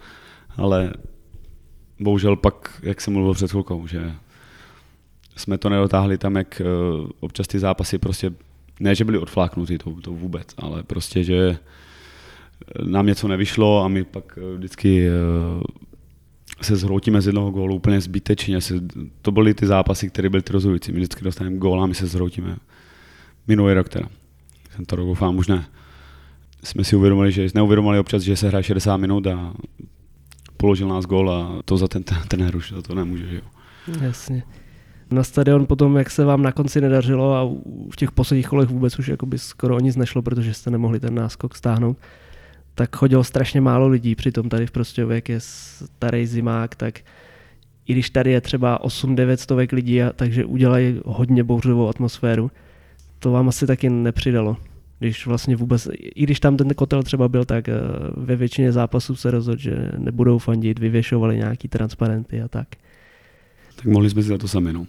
ale 0.56 0.92
bohužel 2.00 2.36
pak, 2.36 2.80
jak 2.82 3.00
jsem 3.00 3.12
mluvil 3.12 3.34
před 3.34 3.50
chvilkou, 3.50 3.86
že 3.86 4.12
jsme 5.36 5.58
to 5.58 5.68
nedotáhli 5.68 6.18
tam, 6.18 6.36
jak 6.36 6.62
uh, 6.64 7.10
občas 7.20 7.46
ty 7.46 7.58
zápasy 7.58 7.98
prostě, 7.98 8.32
ne, 8.80 8.94
že 8.94 9.04
byly 9.04 9.18
odfláknutý, 9.18 9.78
to, 9.78 10.00
to 10.00 10.12
vůbec, 10.12 10.48
ale 10.56 10.82
prostě, 10.82 11.24
že 11.24 11.58
nám 12.84 13.06
něco 13.06 13.28
nevyšlo 13.28 13.84
a 13.84 13.88
my 13.88 14.04
pak 14.04 14.38
uh, 14.42 14.56
vždycky 14.56 15.08
se 16.62 16.76
zhroutíme 16.76 17.20
z 17.20 17.26
jednoho 17.26 17.50
gólu 17.50 17.76
úplně 17.76 18.00
zbytečně. 18.00 18.58
To 19.22 19.32
byly 19.32 19.54
ty 19.54 19.66
zápasy, 19.66 20.08
které 20.08 20.28
byly 20.28 20.42
ty 20.42 20.52
rozhodující. 20.52 20.92
My 20.92 20.98
vždycky 20.98 21.24
dostaneme 21.24 21.56
gól 21.56 21.82
a 21.82 21.86
my 21.86 21.94
se 21.94 22.06
zhroutíme. 22.06 22.56
Minulý 23.46 23.74
rok 23.74 23.88
teda 23.88 24.08
rok 24.92 25.06
doufám 25.06 25.36
už 25.36 25.46
ne. 25.46 25.64
Jsme 26.64 26.84
si 26.84 26.96
uvědomili, 26.96 27.32
že 27.32 27.46
neuvědomili 27.54 27.98
občas, 27.98 28.22
že 28.22 28.36
se 28.36 28.48
hraje 28.48 28.62
60 28.62 28.96
minut 28.96 29.26
a 29.26 29.52
položil 30.56 30.88
nás 30.88 31.04
gol 31.04 31.30
a 31.30 31.62
to 31.64 31.76
za 31.76 31.88
ten 31.88 32.02
trenér 32.02 32.56
už 32.56 32.74
to 32.86 32.94
nemůže, 32.94 33.26
že 33.26 33.36
jo. 33.36 33.42
Jasně. 34.00 34.42
Na 35.10 35.24
stadion 35.24 35.66
potom, 35.66 35.96
jak 35.96 36.10
se 36.10 36.24
vám 36.24 36.42
na 36.42 36.52
konci 36.52 36.80
nedařilo 36.80 37.34
a 37.34 37.44
v 37.92 37.96
těch 37.96 38.12
posledních 38.12 38.46
kolech 38.46 38.68
vůbec 38.68 38.98
už 38.98 39.08
jakoby 39.08 39.38
skoro 39.38 39.76
o 39.76 39.80
nic 39.80 39.96
nešlo, 39.96 40.22
protože 40.22 40.54
jste 40.54 40.70
nemohli 40.70 41.00
ten 41.00 41.14
náskok 41.14 41.56
stáhnout, 41.56 41.96
tak 42.74 42.96
chodilo 42.96 43.24
strašně 43.24 43.60
málo 43.60 43.88
lidí, 43.88 44.14
přitom 44.14 44.48
tady 44.48 44.66
v 44.66 44.70
Prostějově, 44.70 45.14
jak 45.14 45.28
je 45.28 45.40
starý 45.40 46.26
zimák, 46.26 46.74
tak 46.74 47.00
i 47.86 47.92
když 47.92 48.10
tady 48.10 48.30
je 48.30 48.40
třeba 48.40 48.80
8-9 48.82 49.36
stovek 49.36 49.72
lidí, 49.72 50.00
takže 50.16 50.44
udělají 50.44 51.00
hodně 51.04 51.44
bouřlivou 51.44 51.88
atmosféru, 51.88 52.50
to 53.18 53.32
vám 53.32 53.48
asi 53.48 53.66
taky 53.66 53.90
nepřidalo 53.90 54.56
když 54.98 55.26
vlastně 55.26 55.56
vůbec, 55.56 55.88
i 55.92 56.22
když 56.22 56.40
tam 56.40 56.56
ten 56.56 56.74
kotel 56.74 57.02
třeba 57.02 57.28
byl, 57.28 57.44
tak 57.44 57.68
eh, 57.68 57.72
ve 58.16 58.36
většině 58.36 58.72
zápasů 58.72 59.16
se 59.16 59.30
rozhodl, 59.30 59.60
že 59.60 59.92
nebudou 59.98 60.38
fandit, 60.38 60.78
vyvěšovali 60.78 61.36
nějaký 61.36 61.68
transparenty 61.68 62.42
a 62.42 62.48
tak. 62.48 62.68
Tak 63.76 63.84
mohli 63.84 64.10
jsme 64.10 64.22
si 64.22 64.28
za 64.28 64.38
to 64.38 64.48
sami, 64.48 64.72
no. 64.72 64.86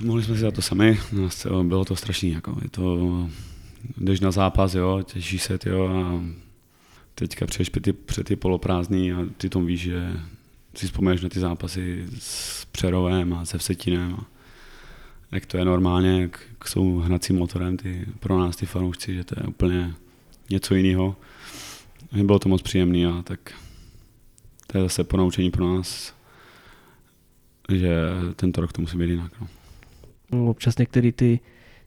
Mohli 0.00 0.22
jsme 0.22 0.34
si 0.34 0.40
za 0.40 0.50
to 0.50 0.62
sami, 0.62 0.98
no, 1.12 1.64
bylo 1.64 1.84
to 1.84 1.96
strašný, 1.96 2.30
jako 2.30 2.58
je 2.62 2.68
to, 2.70 3.28
jdeš 3.96 4.20
na 4.20 4.30
zápas, 4.30 4.74
jo, 4.74 5.02
těší 5.04 5.38
se, 5.38 5.58
jo, 5.66 5.88
a 5.88 6.22
teďka 7.14 7.46
přeješ 7.46 7.68
před 7.68 7.82
ty, 7.82 7.92
před 7.92 8.26
ty 8.26 8.36
poloprázdný 8.36 9.12
a 9.12 9.26
ty 9.36 9.48
tom 9.48 9.66
víš, 9.66 9.80
že 9.80 10.12
si 10.74 10.86
vzpomeneš 10.86 11.20
na 11.20 11.28
ty 11.28 11.40
zápasy 11.40 12.06
s 12.18 12.64
Přerovem 12.64 13.32
a 13.32 13.44
se 13.44 13.58
Vsetinem 13.58 14.14
a 14.14 14.37
jak 15.32 15.46
to 15.46 15.58
je 15.58 15.64
normálně, 15.64 16.22
jak 16.22 16.68
jsou 16.68 16.98
hnacím 16.98 17.36
motorem 17.36 17.76
ty, 17.76 18.06
pro 18.20 18.38
nás 18.38 18.56
ty 18.56 18.66
fanoušci, 18.66 19.14
že 19.14 19.24
to 19.24 19.34
je 19.40 19.46
úplně 19.46 19.94
něco 20.50 20.74
jiného. 20.74 21.16
Bylo 22.22 22.38
to 22.38 22.48
moc 22.48 22.62
příjemné 22.62 23.06
a 23.06 23.22
tak 23.22 23.40
to 24.66 24.78
je 24.78 24.82
zase 24.82 25.04
ponaučení 25.04 25.50
pro 25.50 25.76
nás, 25.76 26.14
že 27.72 27.98
tento 28.36 28.60
rok 28.60 28.72
to 28.72 28.80
musí 28.80 28.98
být 28.98 29.10
jinak. 29.10 29.32
No. 29.40 30.50
Občas 30.50 30.78
některý 30.78 31.12
ty 31.12 31.40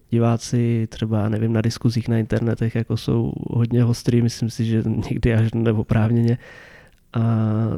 diváci 0.10 0.88
třeba, 0.90 1.30
nevím, 1.30 1.54
na 1.54 1.62
diskuzích 1.62 2.08
na 2.08 2.18
internetech 2.18 2.76
jako 2.76 2.98
jsou 2.98 3.34
hodně 3.50 3.84
hostrý, 3.84 4.22
myslím 4.22 4.50
si, 4.50 4.66
že 4.66 4.84
někdy 5.12 5.34
až 5.34 5.52
nebo 5.54 5.84
právněně. 5.84 6.38
A 7.14 7.22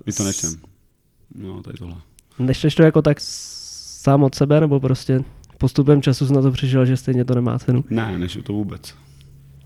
My 0.05 0.13
to 0.13 0.23
nečtem. 0.23 0.55
No, 1.35 1.63
tady 1.63 1.77
tohle. 1.77 1.95
Nečteš 2.39 2.75
to 2.75 2.83
jako 2.83 3.01
tak 3.01 3.17
sám 3.19 4.23
od 4.23 4.35
sebe, 4.35 4.59
nebo 4.59 4.79
prostě 4.79 5.23
postupem 5.63 6.01
času 6.01 6.27
jsi 6.27 6.33
na 6.33 6.41
to 6.41 6.51
přišel, 6.51 6.85
že 6.85 6.97
stejně 6.97 7.25
to 7.25 7.35
nemá 7.35 7.59
cenu? 7.59 7.83
Ne, 7.89 8.17
než 8.17 8.39
to 8.43 8.53
vůbec. 8.53 8.95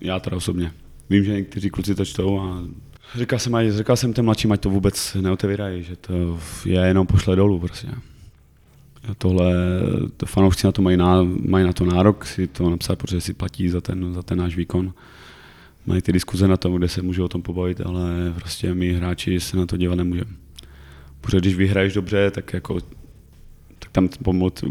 Já 0.00 0.20
teda 0.20 0.36
osobně. 0.36 0.72
Vím, 1.10 1.24
že 1.24 1.32
někteří 1.32 1.70
kluci 1.70 1.94
to 1.94 2.04
čtou 2.04 2.40
a 2.40 2.62
říkal 3.14 3.38
jsem, 3.38 3.56
říkal 3.70 3.96
jsem 3.96 4.12
těm 4.12 4.24
mladším, 4.24 4.52
ať 4.52 4.60
to 4.60 4.70
vůbec 4.70 5.16
neotevírají, 5.20 5.82
že 5.82 5.96
to 5.96 6.38
je 6.64 6.80
jenom 6.80 7.06
pošle 7.06 7.36
dolů 7.36 7.58
prostě. 7.58 7.88
Tohle, 9.18 9.54
to 10.16 10.26
fanoušci 10.26 10.66
na 10.66 10.72
to 10.72 10.82
mají, 10.82 10.96
ná, 10.96 11.22
mají 11.48 11.64
na 11.66 11.72
to 11.72 11.84
nárok 11.84 12.26
si 12.26 12.46
to 12.46 12.70
napsat, 12.70 12.98
protože 12.98 13.20
si 13.20 13.34
platí 13.34 13.68
za 13.68 13.80
ten, 13.80 14.14
za 14.14 14.22
ten 14.22 14.38
náš 14.38 14.56
výkon. 14.56 14.92
Mají 15.86 16.02
ty 16.02 16.12
diskuze 16.12 16.48
na 16.48 16.56
tom, 16.56 16.74
kde 16.74 16.88
se 16.88 17.02
můžou 17.02 17.24
o 17.24 17.28
tom 17.28 17.42
pobavit, 17.42 17.80
ale 17.80 18.32
prostě 18.34 18.74
my 18.74 18.92
hráči 18.92 19.40
se 19.40 19.56
na 19.56 19.66
to 19.66 19.76
dívat 19.76 19.94
nemůžeme. 19.94 20.30
Protože 21.20 21.40
když 21.40 21.54
vyhraješ 21.54 21.94
dobře, 21.94 22.30
tak 22.30 22.52
jako 22.52 22.78
tam 23.92 24.08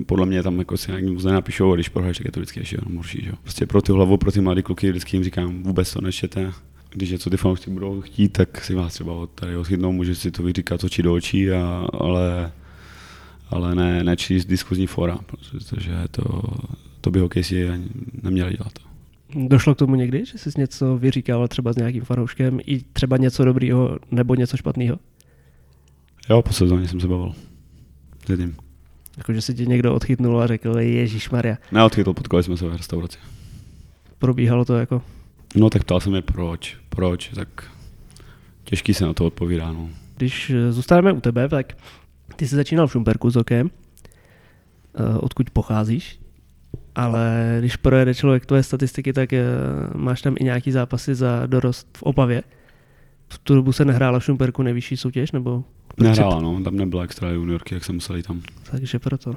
podle 0.06 0.26
mě 0.26 0.44
tam 0.44 0.60
jako 0.60 0.78
si 0.78 0.92
nějak 0.92 1.06
moc 1.06 1.24
nenapíšou, 1.24 1.76
když 1.76 1.90
prohraješ, 1.90 2.18
tak 2.18 2.26
je 2.26 2.32
to 2.32 2.40
vždycky 2.40 2.60
ještě 2.60 2.78
jenom 2.82 2.98
horší. 2.98 3.22
Že? 3.26 3.32
Prostě 3.42 3.66
pro 3.66 3.82
ty 3.82 3.92
hlavu, 3.92 4.18
pro 4.18 4.32
ty 4.32 4.42
mladé 4.42 4.62
kluky 4.62 4.90
vždycky 4.90 5.16
jim 5.18 5.24
říkám, 5.24 5.64
vůbec 5.64 5.94
to 5.94 6.02
nečtěte. 6.02 6.52
Když 6.90 7.12
něco 7.12 7.30
ty 7.30 7.38
fanoušci 7.38 7.70
budou 7.70 8.02
chtít, 8.02 8.30
tak 8.30 8.64
si 8.64 8.76
vás 8.76 8.94
třeba 8.94 9.28
tady 9.28 9.58
odchytnou, 9.58 9.92
může 9.92 10.16
si 10.16 10.32
to 10.32 10.44
vyříkat 10.44 10.84
oči 10.84 11.04
do 11.04 11.14
očí, 11.14 11.52
a, 11.52 11.88
ale, 11.94 12.52
ale 13.50 13.76
ne, 13.76 14.04
nečíst 14.04 14.46
diskuzní 14.46 14.88
fora, 14.88 15.18
protože 15.26 15.92
to, 16.12 16.44
to 17.02 17.12
by 17.12 17.20
hokejsi 17.20 17.70
neměli 18.24 18.58
dělat. 18.58 18.74
Došlo 19.48 19.76
k 19.76 19.78
tomu 19.78 19.96
někdy, 19.96 20.26
že 20.26 20.38
jsi 20.38 20.50
něco 20.58 20.98
vyříkával 20.98 21.48
třeba 21.48 21.74
s 21.74 21.76
nějakým 21.76 22.04
fanouškem, 22.04 22.60
i 22.66 22.82
třeba 22.94 23.18
něco 23.18 23.46
dobrýho 23.46 23.98
nebo 24.12 24.36
něco 24.36 24.58
špatného? 24.58 25.00
Jo, 26.30 26.42
po 26.42 26.54
sezóně 26.54 26.88
jsem 26.88 27.00
se 27.00 27.08
bavil. 27.08 27.34
Jako, 29.18 29.34
že 29.34 29.42
se 29.42 29.54
ti 29.54 29.68
někdo 29.68 29.94
odchytnul 29.94 30.42
a 30.42 30.48
řekl, 30.48 30.80
Ježíš 30.80 31.30
Maria. 31.30 31.58
Neodchytl, 31.72 32.14
potkali 32.14 32.44
jsme 32.44 32.58
se 32.58 32.68
v 32.68 32.76
restauraci. 32.76 33.18
Probíhalo 34.20 34.66
to 34.66 34.76
jako? 34.76 35.02
No 35.56 35.70
tak 35.70 35.84
ptal 35.84 36.00
jsem 36.00 36.16
je 36.16 36.22
proč, 36.22 36.78
proč, 36.90 37.30
tak 37.30 37.72
těžký 38.64 38.94
se 38.94 39.06
na 39.06 39.14
to 39.14 39.26
odpovídá. 39.26 39.72
No. 39.72 39.90
Když 40.18 40.50
eh, 40.50 40.72
zůstaneme 40.72 41.12
u 41.12 41.22
tebe, 41.22 41.50
tak 41.50 41.78
ty 42.36 42.48
jsi 42.48 42.56
začínal 42.56 42.88
v 42.88 42.92
Šumperku 42.92 43.30
s 43.30 43.36
okem, 43.36 43.70
eh, 44.96 45.18
odkud 45.20 45.50
pocházíš, 45.50 46.20
ale 46.96 47.58
když 47.60 47.76
projede 47.76 48.16
člověk 48.16 48.46
tvoje 48.46 48.64
statistiky, 48.64 49.14
tak 49.14 49.34
eh, 49.34 49.46
máš 49.96 50.22
tam 50.22 50.36
i 50.40 50.44
nějaký 50.44 50.72
zápasy 50.72 51.16
za 51.16 51.46
dorost 51.46 51.88
v 51.98 52.04
Opavě. 52.04 52.44
V 53.30 53.38
tu 53.38 53.56
dobu 53.56 53.72
se 53.72 53.86
nehrála 53.86 54.20
v 54.20 54.24
Šumperku 54.24 54.64
nejvyšší 54.64 54.98
soutěž, 54.98 55.32
nebo 55.32 55.64
Nehrála, 55.98 56.42
no, 56.42 56.64
tam 56.64 56.76
nebyla 56.76 57.04
extra 57.04 57.30
juniorky, 57.30 57.74
jak 57.74 57.86
jsem 57.86 57.96
musel 57.96 58.22
tam. 58.22 58.42
Takže 58.72 59.00
proto. 59.00 59.34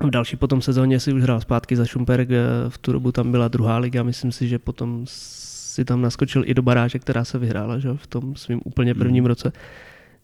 V 0.00 0.10
další 0.10 0.36
potom 0.36 0.62
sezóně 0.62 1.00
si 1.00 1.12
už 1.12 1.22
hrál 1.22 1.40
zpátky 1.40 1.76
za 1.76 1.84
Šumperk, 1.84 2.30
eh, 2.30 2.44
v 2.68 2.78
tu 2.78 2.92
dobu 2.92 3.12
tam 3.12 3.30
byla 3.30 3.48
druhá 3.48 3.78
liga, 3.78 4.02
myslím 4.02 4.32
si, 4.32 4.48
že 4.48 4.58
potom 4.58 5.02
si 5.06 5.84
tam 5.84 6.02
naskočil 6.02 6.42
i 6.46 6.54
do 6.54 6.62
baráže, 6.62 6.98
která 6.98 7.24
se 7.24 7.38
vyhrála 7.38 7.78
že? 7.78 7.88
v 7.96 8.06
tom 8.06 8.36
svým 8.36 8.60
úplně 8.64 8.94
prvním 8.94 9.24
hmm. 9.24 9.28
roce. 9.28 9.52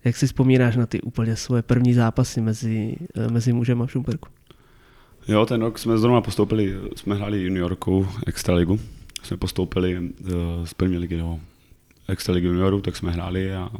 Jak 0.04 0.16
si 0.16 0.26
vzpomínáš 0.26 0.76
na 0.76 0.86
ty 0.86 1.00
úplně 1.00 1.36
svoje 1.36 1.62
první 1.62 1.94
zápasy 1.94 2.40
mezi, 2.40 2.96
eh, 3.16 3.28
mezi 3.30 3.52
mužem 3.52 3.82
a 3.82 3.86
Šumperku? 3.86 4.28
Jo, 5.28 5.46
ten 5.46 5.60
rok 5.60 5.78
jsme 5.78 5.98
zrovna 5.98 6.20
postoupili, 6.20 6.74
jsme 6.96 7.14
hráli 7.14 7.42
juniorku 7.42 8.08
Extraligu, 8.26 8.80
jsme 9.22 9.36
postoupili 9.36 9.98
uh, 9.98 10.08
z 10.64 10.74
první 10.74 10.98
ligy 10.98 11.16
do 11.16 11.38
Extraligy 12.12 12.46
juniorů, 12.46 12.80
tak 12.80 12.96
jsme 12.96 13.12
hráli 13.12 13.54
a 13.54 13.70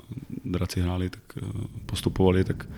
draci 0.44 0.80
hráli, 0.80 1.10
tak 1.10 1.22
uh, 1.42 1.48
postupovali, 1.86 2.44
tak 2.44 2.68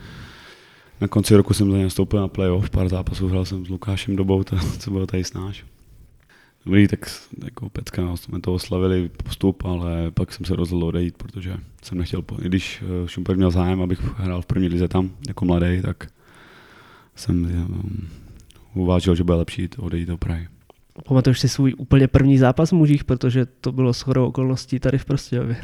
na 1.01 1.09
konci 1.09 1.37
roku 1.37 1.55
jsem 1.55 1.71
za 1.71 1.77
ně 1.77 1.85
nastoupil 1.85 2.21
na 2.21 2.29
playoff, 2.29 2.71
pár 2.71 2.89
zápasů 2.89 3.29
hrál 3.29 3.45
jsem 3.45 3.67
s 3.67 3.69
Lukášem 3.69 4.17
Dobou, 4.17 4.45
to, 4.45 4.57
co 4.79 4.91
byl 4.91 5.07
tady 5.07 5.25
snáš. 5.25 5.65
Dobrý, 6.65 6.89
tak 6.89 7.11
jako 7.45 7.69
pecka, 7.69 8.03
no, 8.03 8.17
jsme 8.17 8.41
to 8.41 8.55
oslavili 8.55 9.11
postup, 9.25 9.65
ale 9.65 10.11
pak 10.11 10.33
jsem 10.33 10.47
se 10.47 10.57
rozhodl 10.57 10.85
odejít, 10.85 11.17
protože 11.17 11.57
jsem 11.83 11.99
nechtěl, 11.99 12.25
i 12.43 12.45
když 12.45 12.83
eh, 12.83 13.09
Šumper 13.09 13.37
měl 13.37 13.51
zájem, 13.51 13.83
abych 13.83 14.01
hrál 14.17 14.43
v 14.43 14.47
první 14.47 14.69
lize 14.69 14.89
tam 14.89 15.11
jako 15.29 15.45
mladý, 15.45 15.83
tak 15.83 16.09
jsem 17.17 17.45
um, 17.45 18.09
uvážil, 18.75 19.15
že 19.15 19.25
bude 19.25 19.37
lepší 19.37 19.69
odejít 19.79 20.09
do 20.09 20.17
Prahy. 20.17 20.49
Pamatuješ 21.03 21.41
si 21.41 21.49
svůj 21.49 21.75
úplně 21.79 22.09
první 22.09 22.39
zápas 22.39 22.71
v 22.71 22.75
mužích, 22.75 23.05
protože 23.05 23.47
to 23.47 23.73
bylo 23.73 23.93
shodou 23.93 24.27
okolností 24.27 24.81
tady 24.81 24.99
v 24.99 25.05
Prostějově. 25.05 25.57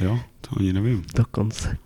Jo, 0.00 0.20
to 0.40 0.50
ani 0.58 0.72
nevím. 0.72 1.04
Dokonce. 1.16 1.76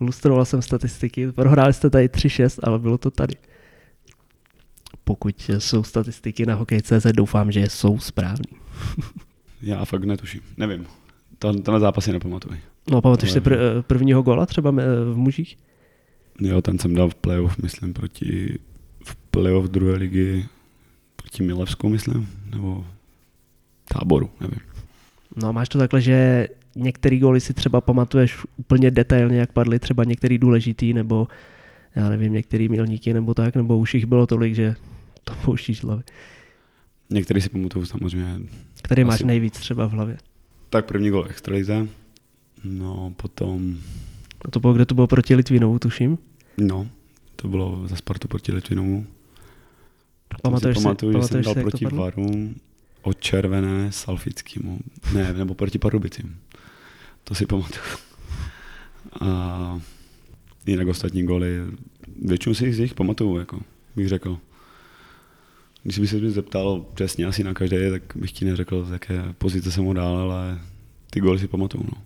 Lustroval 0.00 0.44
jsem 0.44 0.62
statistiky, 0.62 1.32
prohráli 1.32 1.72
jste 1.72 1.90
tady 1.90 2.06
3-6, 2.06 2.60
ale 2.62 2.78
bylo 2.78 2.98
to 2.98 3.10
tady. 3.10 3.34
Pokud 5.04 5.50
jsou 5.58 5.82
statistiky 5.82 6.46
na 6.46 6.54
hokej.cz, 6.54 7.06
doufám, 7.12 7.52
že 7.52 7.60
jsou 7.60 7.98
správný. 7.98 8.58
Já 9.62 9.84
fakt 9.84 10.04
netuším, 10.04 10.40
nevím. 10.56 10.86
To, 11.38 11.52
tenhle 11.52 11.80
zápas 11.80 12.04
si 12.04 12.12
nepamatuji. 12.12 12.60
No, 12.90 13.02
pamatuješ 13.02 13.32
si 13.32 13.40
pr- 13.40 13.82
prvního 13.82 14.22
gola 14.22 14.46
třeba 14.46 14.70
v 14.70 15.14
mužích? 15.16 15.58
Jo, 16.40 16.62
ten 16.62 16.78
jsem 16.78 16.94
dal 16.94 17.08
v 17.08 17.14
playoff, 17.14 17.58
myslím, 17.58 17.92
proti 17.92 18.58
v 19.04 19.16
playoff 19.16 19.70
druhé 19.70 19.96
ligy 19.96 20.46
proti 21.36 21.46
Milevsku, 21.46 21.88
myslím, 21.88 22.28
nebo 22.50 22.84
táboru, 23.84 24.30
nevím. 24.40 24.60
No 25.36 25.52
máš 25.52 25.68
to 25.68 25.78
takhle, 25.78 26.00
že 26.00 26.48
některý 26.76 27.18
góly 27.18 27.40
si 27.40 27.54
třeba 27.54 27.80
pamatuješ 27.80 28.38
úplně 28.56 28.90
detailně, 28.90 29.38
jak 29.38 29.52
padly, 29.52 29.78
třeba 29.78 30.04
některý 30.04 30.38
důležitý, 30.38 30.92
nebo 30.92 31.28
já 31.96 32.08
nevím, 32.08 32.32
některý 32.32 32.68
milníky, 32.68 33.12
nebo 33.12 33.34
tak, 33.34 33.56
nebo 33.56 33.78
už 33.78 33.94
jich 33.94 34.06
bylo 34.06 34.26
tolik, 34.26 34.54
že 34.54 34.76
to 35.24 35.34
pouštíš 35.44 35.84
hlavy. 35.84 36.02
Některý 37.10 37.40
si 37.40 37.48
pamatuju 37.48 37.86
samozřejmě. 37.86 38.40
Který 38.82 39.04
máš 39.04 39.22
nejvíc 39.22 39.54
třeba 39.54 39.86
v 39.86 39.90
hlavě? 39.90 40.16
Tak 40.70 40.86
první 40.86 41.10
gol 41.10 41.26
extralize, 41.28 41.88
no 42.64 43.12
potom... 43.16 43.76
A 44.44 44.50
to 44.50 44.60
bylo, 44.60 44.72
kde 44.72 44.86
to 44.86 44.94
bylo 44.94 45.06
proti 45.06 45.34
Litvinovu, 45.34 45.78
tuším? 45.78 46.18
No, 46.58 46.86
to 47.36 47.48
bylo 47.48 47.88
za 47.88 47.96
Spartu 47.96 48.28
proti 48.28 48.52
Litvinovu. 48.52 49.06
Pamatuješ 50.42 50.78
si, 50.78 50.82
pamatuju, 50.82 51.12
že 51.12 51.28
jsem 51.28 51.42
dal 51.42 51.54
proti 51.54 51.84
Varu 51.86 52.54
od 53.02 53.20
červené 53.20 53.92
Salfickému. 53.92 54.78
Ne, 55.14 55.32
nebo 55.32 55.54
proti 55.54 55.78
Pardubicím. 55.78 56.36
To 57.24 57.34
si 57.34 57.46
pamatuju. 57.46 57.84
A 59.20 59.80
jinak 60.66 60.88
ostatní 60.88 61.22
goly, 61.22 61.60
většinu 62.22 62.54
si 62.54 62.72
z 62.72 62.78
nich 62.78 62.94
pamatuju, 62.94 63.38
jako 63.38 63.60
bych 63.96 64.08
řekl. 64.08 64.38
Když 65.82 65.98
bych 65.98 66.10
se 66.10 66.16
mě 66.16 66.30
zeptal 66.30 66.84
přesně 66.94 67.26
asi 67.26 67.44
na 67.44 67.54
každé, 67.54 67.90
tak 67.90 68.02
bych 68.14 68.32
ti 68.32 68.44
neřekl, 68.44 68.84
z 68.84 68.90
jaké 68.90 69.22
pozice 69.38 69.72
jsem 69.72 69.84
ho 69.84 69.92
dál, 69.92 70.16
ale 70.16 70.58
ty 71.10 71.20
goly 71.20 71.38
si 71.38 71.48
pamatuju. 71.48 71.84
No. 71.84 72.02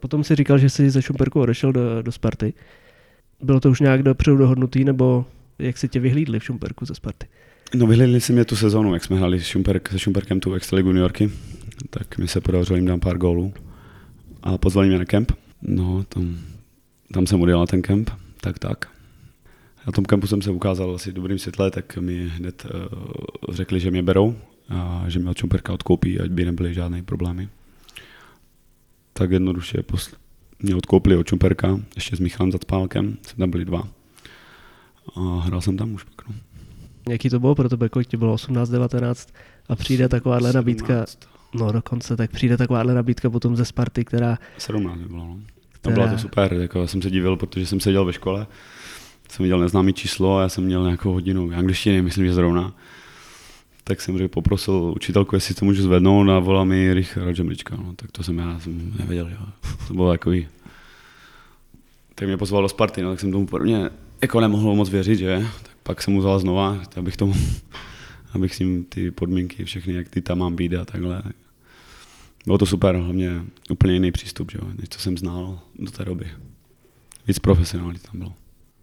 Potom 0.00 0.24
si 0.24 0.34
říkal, 0.34 0.58
že 0.58 0.70
jsi 0.70 0.90
ze 0.90 1.02
Šumperku 1.02 1.40
odešel 1.40 1.72
do, 1.72 2.02
do 2.02 2.12
Sparty. 2.12 2.54
Bylo 3.42 3.60
to 3.60 3.70
už 3.70 3.80
nějak 3.80 4.02
dopředu 4.02 4.36
dohodnutý, 4.36 4.84
nebo 4.84 5.26
jak 5.58 5.78
se 5.78 5.88
tě 5.88 6.00
vyhlídli 6.00 6.38
v 6.38 6.44
Šumperku 6.44 6.84
ze 6.84 6.94
Sparty? 6.94 7.26
No 7.74 7.86
vyhlídli 7.86 8.20
si 8.20 8.32
mě 8.32 8.44
tu 8.44 8.56
sezónu, 8.56 8.94
jak 8.94 9.04
jsme 9.04 9.16
hráli 9.16 9.40
Šumperk, 9.40 9.88
se 9.88 9.98
Šumperkem 9.98 10.40
tu 10.40 10.54
Extraligu 10.54 10.92
New 10.92 11.02
Yorky, 11.02 11.30
tak 11.90 12.18
mi 12.18 12.28
se 12.28 12.40
podařilo 12.40 12.76
jim 12.76 12.86
dát 12.86 13.00
pár 13.00 13.18
gólů 13.18 13.54
a 14.42 14.58
pozvali 14.58 14.88
mě 14.88 14.98
na 14.98 15.04
kemp. 15.04 15.32
No, 15.62 16.04
tam, 16.08 16.38
tam 17.12 17.26
jsem 17.26 17.40
udělal 17.40 17.66
ten 17.66 17.82
kemp, 17.82 18.10
tak 18.40 18.58
tak. 18.58 18.88
Na 19.86 19.92
tom 19.92 20.04
kempu 20.04 20.26
jsem 20.26 20.42
se 20.42 20.50
ukázal 20.50 20.94
asi 20.94 21.12
dobrým 21.12 21.38
světle, 21.38 21.70
tak 21.70 21.96
mi 21.96 22.28
hned 22.28 22.66
uh, 22.74 23.54
řekli, 23.54 23.80
že 23.80 23.90
mě 23.90 24.02
berou 24.02 24.36
a 24.68 25.04
že 25.08 25.18
mě 25.18 25.30
od 25.30 25.38
Šumperka 25.38 25.72
odkoupí, 25.72 26.20
ať 26.20 26.30
by 26.30 26.44
nebyly 26.44 26.74
žádné 26.74 27.02
problémy. 27.02 27.48
Tak 29.12 29.30
jednoduše 29.30 29.78
posl- 29.78 30.16
mě 30.60 30.74
odkoupili 30.74 31.16
od 31.16 31.26
Čumperka, 31.26 31.80
ještě 31.94 32.16
s 32.16 32.20
Michalem 32.20 32.52
Zacpálkem, 32.52 33.16
jsme 33.22 33.38
tam 33.38 33.50
byli 33.50 33.64
dva. 33.64 33.88
A 35.16 35.40
hrál 35.40 35.60
jsem 35.60 35.76
tam 35.76 35.94
už 35.94 36.04
pak. 36.04 36.28
No. 36.28 36.34
Jaký 37.08 37.30
to 37.30 37.40
bylo 37.40 37.54
pro 37.54 37.68
tebe, 37.68 37.88
kolik 37.88 38.08
ti 38.08 38.16
bylo 38.16 38.32
18, 38.32 38.68
19 38.68 39.34
a 39.68 39.76
přijde 39.76 40.08
takováhle 40.08 40.52
17. 40.52 40.54
nabídka, 40.54 41.04
no 41.54 41.72
dokonce, 41.72 42.16
tak 42.16 42.30
přijde 42.30 42.56
takováhle 42.56 42.94
nabídka 42.94 43.30
potom 43.30 43.56
ze 43.56 43.64
Sparty, 43.64 44.04
která... 44.04 44.38
17 44.58 44.98
by 44.98 45.04
bylo, 45.04 45.24
no. 45.24 45.38
Která... 45.72 45.94
Bylo 45.94 46.08
to 46.08 46.18
super, 46.18 46.52
jako 46.52 46.80
já 46.80 46.86
jsem 46.86 47.02
se 47.02 47.10
divil, 47.10 47.36
protože 47.36 47.66
jsem 47.66 47.80
seděl 47.80 48.04
ve 48.04 48.12
škole, 48.12 48.46
jsem 49.28 49.42
viděl 49.42 49.58
neznámý 49.58 49.92
číslo 49.92 50.36
a 50.36 50.42
já 50.42 50.48
jsem 50.48 50.64
měl 50.64 50.84
nějakou 50.84 51.12
hodinu 51.12 51.50
angličtiny, 51.56 52.02
myslím, 52.02 52.26
že 52.26 52.34
zrovna. 52.34 52.72
Tak 53.84 54.00
jsem 54.00 54.18
řekl, 54.18 54.28
poprosil 54.28 54.92
učitelku, 54.96 55.34
jestli 55.34 55.54
to 55.54 55.64
můžu 55.64 55.82
zvednout 55.82 56.28
a 56.28 56.38
volal 56.38 56.64
mi 56.64 56.94
Richard 56.94 57.34
Žemlička. 57.34 57.76
No, 57.76 57.92
tak 57.96 58.12
to 58.12 58.22
jsem 58.22 58.38
já 58.38 58.60
jsem 58.60 58.92
nevěděl, 58.98 59.28
jo. 59.28 59.46
To 59.88 59.94
bylo 59.94 60.10
takový. 60.10 60.48
Tak 62.14 62.28
mě 62.28 62.36
pozval 62.36 62.62
do 62.62 62.68
Sparty, 62.68 63.02
no, 63.02 63.10
tak 63.10 63.20
jsem 63.20 63.32
tomu 63.32 63.46
prvně 63.46 63.90
jako 64.22 64.40
nemohl 64.40 64.74
moc 64.74 64.90
věřit, 64.90 65.16
že? 65.16 65.46
Tak 65.62 65.72
pak 65.82 66.02
jsem 66.02 66.14
mu 66.14 66.20
vzal 66.20 66.38
znova, 66.38 66.80
abych 66.96 67.16
tomu, 67.16 67.34
abych 68.32 68.54
s 68.54 68.58
ním 68.58 68.84
ty 68.84 69.10
podmínky 69.10 69.64
všechny, 69.64 69.94
jak 69.94 70.08
ty 70.08 70.20
tam 70.22 70.38
mám 70.38 70.56
být 70.56 70.74
a 70.74 70.84
takhle. 70.84 71.22
Bylo 72.46 72.58
to 72.58 72.66
super, 72.66 72.96
hlavně 72.96 73.42
úplně 73.70 73.92
jiný 73.92 74.12
přístup, 74.12 74.52
že? 74.52 74.58
než 74.78 74.88
co 74.88 74.98
jsem 74.98 75.18
znal 75.18 75.58
do 75.78 75.90
té 75.90 76.04
doby. 76.04 76.26
Víc 77.28 77.38
profesionální 77.38 77.98
tam 77.98 78.18
bylo. 78.18 78.32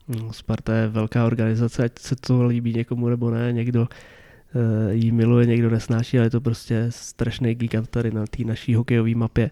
No, 0.07 0.33
Sparta 0.33 0.75
je 0.75 0.87
velká 0.87 1.25
organizace, 1.25 1.83
ať 1.83 1.99
se 1.99 2.15
to 2.15 2.43
líbí 2.43 2.73
někomu 2.73 3.09
nebo 3.09 3.31
ne, 3.31 3.53
někdo 3.53 3.87
uh, 5.01 5.11
miluje, 5.11 5.45
někdo 5.45 5.69
nesnáší, 5.69 6.17
ale 6.17 6.25
je 6.25 6.29
to 6.29 6.41
prostě 6.41 6.85
strašný 6.89 7.55
gigant 7.55 7.89
tady 7.89 8.11
na 8.11 8.27
té 8.27 8.43
naší 8.43 8.75
hokejové 8.75 9.15
mapě. 9.15 9.51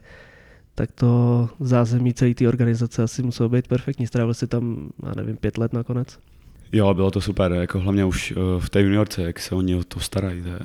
Tak 0.78 0.92
to 0.92 1.50
zázemí 1.60 2.14
celé 2.14 2.34
té 2.34 2.48
organizace 2.48 3.04
asi 3.04 3.24
muselo 3.24 3.50
být 3.50 3.68
perfektní. 3.68 4.08
Strávil 4.08 4.34
si 4.34 4.48
tam, 4.48 4.90
já 5.06 5.12
nevím, 5.16 5.38
pět 5.38 5.58
let 5.58 5.74
nakonec? 5.74 6.20
Jo, 6.72 6.94
bylo 6.94 7.12
to 7.12 7.22
super, 7.22 7.52
jako 7.52 7.80
hlavně 7.80 8.06
už 8.06 8.32
uh, 8.32 8.62
v 8.62 8.70
té 8.70 8.82
juniorce, 8.82 9.22
jak 9.22 9.40
se 9.40 9.56
oni 9.56 9.76
o 9.76 9.84
to 9.84 10.00
starají. 10.00 10.42
To 10.42 10.48
je, 10.48 10.60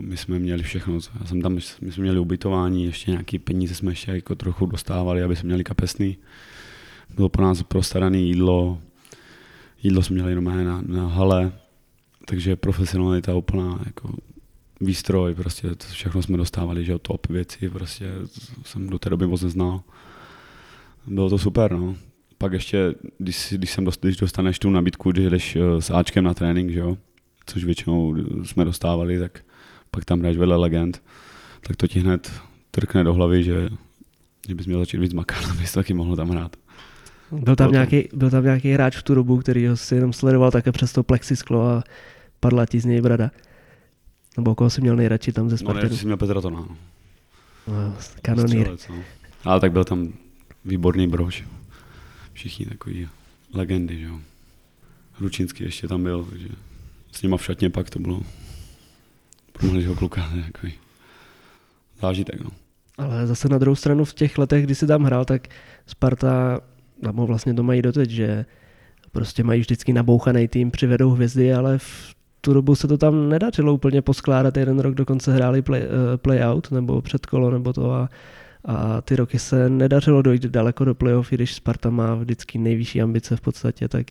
my 0.00 0.16
jsme 0.16 0.38
měli 0.38 0.62
všechno, 0.62 0.98
já 1.20 1.26
jsem 1.26 1.42
tam, 1.42 1.54
my 1.54 1.92
jsme 1.92 2.02
měli 2.02 2.18
ubytování, 2.18 2.84
ještě 2.84 3.10
nějaký 3.10 3.38
peníze 3.38 3.74
jsme 3.74 3.92
ještě 3.92 4.10
jako 4.10 4.34
trochu 4.34 4.66
dostávali, 4.66 5.22
aby 5.22 5.36
jsme 5.36 5.46
měli 5.46 5.64
kapesný. 5.64 6.16
Bylo 7.14 7.28
pro 7.28 7.44
nás 7.44 7.62
prostarané 7.62 8.18
jídlo, 8.18 8.78
jídlo 9.82 10.02
jsme 10.02 10.14
měli 10.14 10.30
jenom 10.30 10.44
na, 10.44 10.82
na 10.86 11.06
hale, 11.06 11.52
takže 12.26 12.56
profesionalita 12.56 13.34
úplná, 13.34 13.80
jako 13.86 14.14
výstroj, 14.82 15.34
prostě 15.34 15.68
to 15.68 15.86
všechno 15.86 16.22
jsme 16.22 16.36
dostávali, 16.36 16.84
že 16.84 16.98
top 16.98 17.26
věci, 17.26 17.70
prostě 17.70 18.10
jsem 18.64 18.86
do 18.88 18.98
té 18.98 19.10
doby 19.10 19.26
moc 19.26 19.42
neznal. 19.42 19.80
Bylo 21.06 21.30
to 21.30 21.38
super, 21.38 21.72
no. 21.72 21.96
Pak 22.38 22.52
ještě, 22.52 22.94
když, 23.18 23.54
když, 23.56 23.70
jsem 23.70 23.84
dost, 23.84 24.00
když 24.00 24.16
dostaneš 24.16 24.58
tu 24.58 24.70
nabídku, 24.70 25.12
když 25.12 25.26
jdeš 25.26 25.56
eh, 25.56 25.82
s 25.82 25.90
Ačkem 25.90 26.24
na 26.24 26.34
trénink, 26.34 26.70
že 26.70 26.78
jo, 26.78 26.96
což 27.46 27.64
většinou 27.64 28.16
jsme 28.44 28.64
dostávali, 28.64 29.18
tak 29.18 29.44
pak 29.90 30.04
tam 30.04 30.22
jdeš 30.22 30.36
vedle 30.36 30.56
legend, 30.56 31.02
tak 31.66 31.76
to 31.76 31.86
ti 31.86 32.00
hned 32.00 32.32
trkne 32.70 33.04
do 33.04 33.14
hlavy, 33.14 33.44
že, 33.44 33.68
že 34.48 34.54
bys 34.54 34.66
měl 34.66 34.78
začít 34.78 34.98
víc 34.98 35.12
makat, 35.12 35.44
abys 35.50 35.72
taky 35.72 35.94
mohl 35.94 36.16
tam 36.16 36.28
hrát. 36.28 36.56
Byl 37.32 37.56
tam, 37.56 37.72
nějaký, 37.72 38.08
byl 38.14 38.30
tam 38.30 38.44
nějaký 38.44 38.72
hráč 38.72 38.96
v 38.96 39.02
tu 39.02 39.14
dobu, 39.14 39.36
který 39.36 39.66
ho 39.66 39.76
si 39.76 39.94
jenom 39.94 40.12
sledoval 40.12 40.50
také 40.50 40.72
přes 40.72 40.92
to 40.92 41.02
plexisklo 41.02 41.68
a 41.68 41.84
padla 42.40 42.66
ti 42.66 42.80
z 42.80 42.84
něj 42.84 43.00
brada. 43.00 43.30
Nebo 44.36 44.54
koho 44.54 44.70
jsi 44.70 44.80
měl 44.80 44.96
nejradši 44.96 45.32
tam 45.32 45.50
ze 45.50 45.58
Spartanu? 45.58 45.74
No 45.74 45.80
nejradši 45.82 46.00
jsi 46.00 46.06
měl 46.06 46.16
Petra 46.16 46.40
Tona. 46.40 46.60
No. 46.60 46.76
No, 47.66 47.96
kanonýr. 48.22 48.70
no. 48.90 49.02
Ale 49.44 49.60
tak 49.60 49.72
byl 49.72 49.84
tam 49.84 50.12
výborný 50.64 51.08
brož. 51.08 51.44
Všichni 52.32 52.66
takový 52.66 53.08
legendy, 53.54 53.98
že 53.98 54.04
jo. 54.04 54.20
Hručínský 55.12 55.64
ještě 55.64 55.88
tam 55.88 56.02
byl, 56.02 56.24
takže 56.30 56.48
s 57.12 57.22
nima 57.22 57.36
v 57.36 57.44
šatně 57.44 57.70
pak 57.70 57.90
to 57.90 57.98
bylo 57.98 58.22
pro 59.52 59.66
mladého 59.66 59.94
kluka 59.94 60.30
takový 60.52 60.72
zážitek, 62.00 62.40
no. 62.40 62.50
Ale 62.98 63.26
zase 63.26 63.48
na 63.48 63.58
druhou 63.58 63.74
stranu 63.74 64.04
v 64.04 64.14
těch 64.14 64.38
letech, 64.38 64.64
kdy 64.64 64.74
jsi 64.74 64.86
tam 64.86 65.04
hrál, 65.04 65.24
tak 65.24 65.48
Sparta, 65.86 66.60
nebo 67.02 67.26
vlastně 67.26 67.54
to 67.54 67.62
mají 67.62 67.82
doteď, 67.82 68.10
že 68.10 68.46
prostě 69.12 69.44
mají 69.44 69.60
vždycky 69.60 69.92
nabouchaný 69.92 70.48
tým, 70.48 70.70
přivedou 70.70 71.10
hvězdy, 71.10 71.54
ale 71.54 71.78
v 71.78 72.14
tu 72.44 72.54
dobu 72.54 72.74
se 72.74 72.88
to 72.88 72.98
tam 72.98 73.28
nedařilo 73.28 73.74
úplně 73.74 74.02
poskládat. 74.02 74.56
Jeden 74.56 74.78
rok 74.78 74.94
dokonce 74.94 75.32
hráli 75.32 75.62
play, 75.62 75.82
uh, 75.82 75.88
play 76.16 76.44
out 76.44 76.70
nebo 76.70 77.02
předkolo 77.02 77.50
nebo 77.50 77.72
to 77.72 77.92
a, 77.92 78.08
a 78.64 79.00
ty 79.00 79.16
roky 79.16 79.38
se 79.38 79.70
nedařilo 79.70 80.22
dojít 80.22 80.42
daleko 80.42 80.84
do 80.84 80.94
playoff, 80.94 81.32
i 81.32 81.34
když 81.34 81.54
Sparta 81.54 81.90
má 81.90 82.14
vždycky 82.14 82.58
nejvyšší 82.58 83.02
ambice 83.02 83.36
v 83.36 83.40
podstatě, 83.40 83.88
tak 83.88 84.06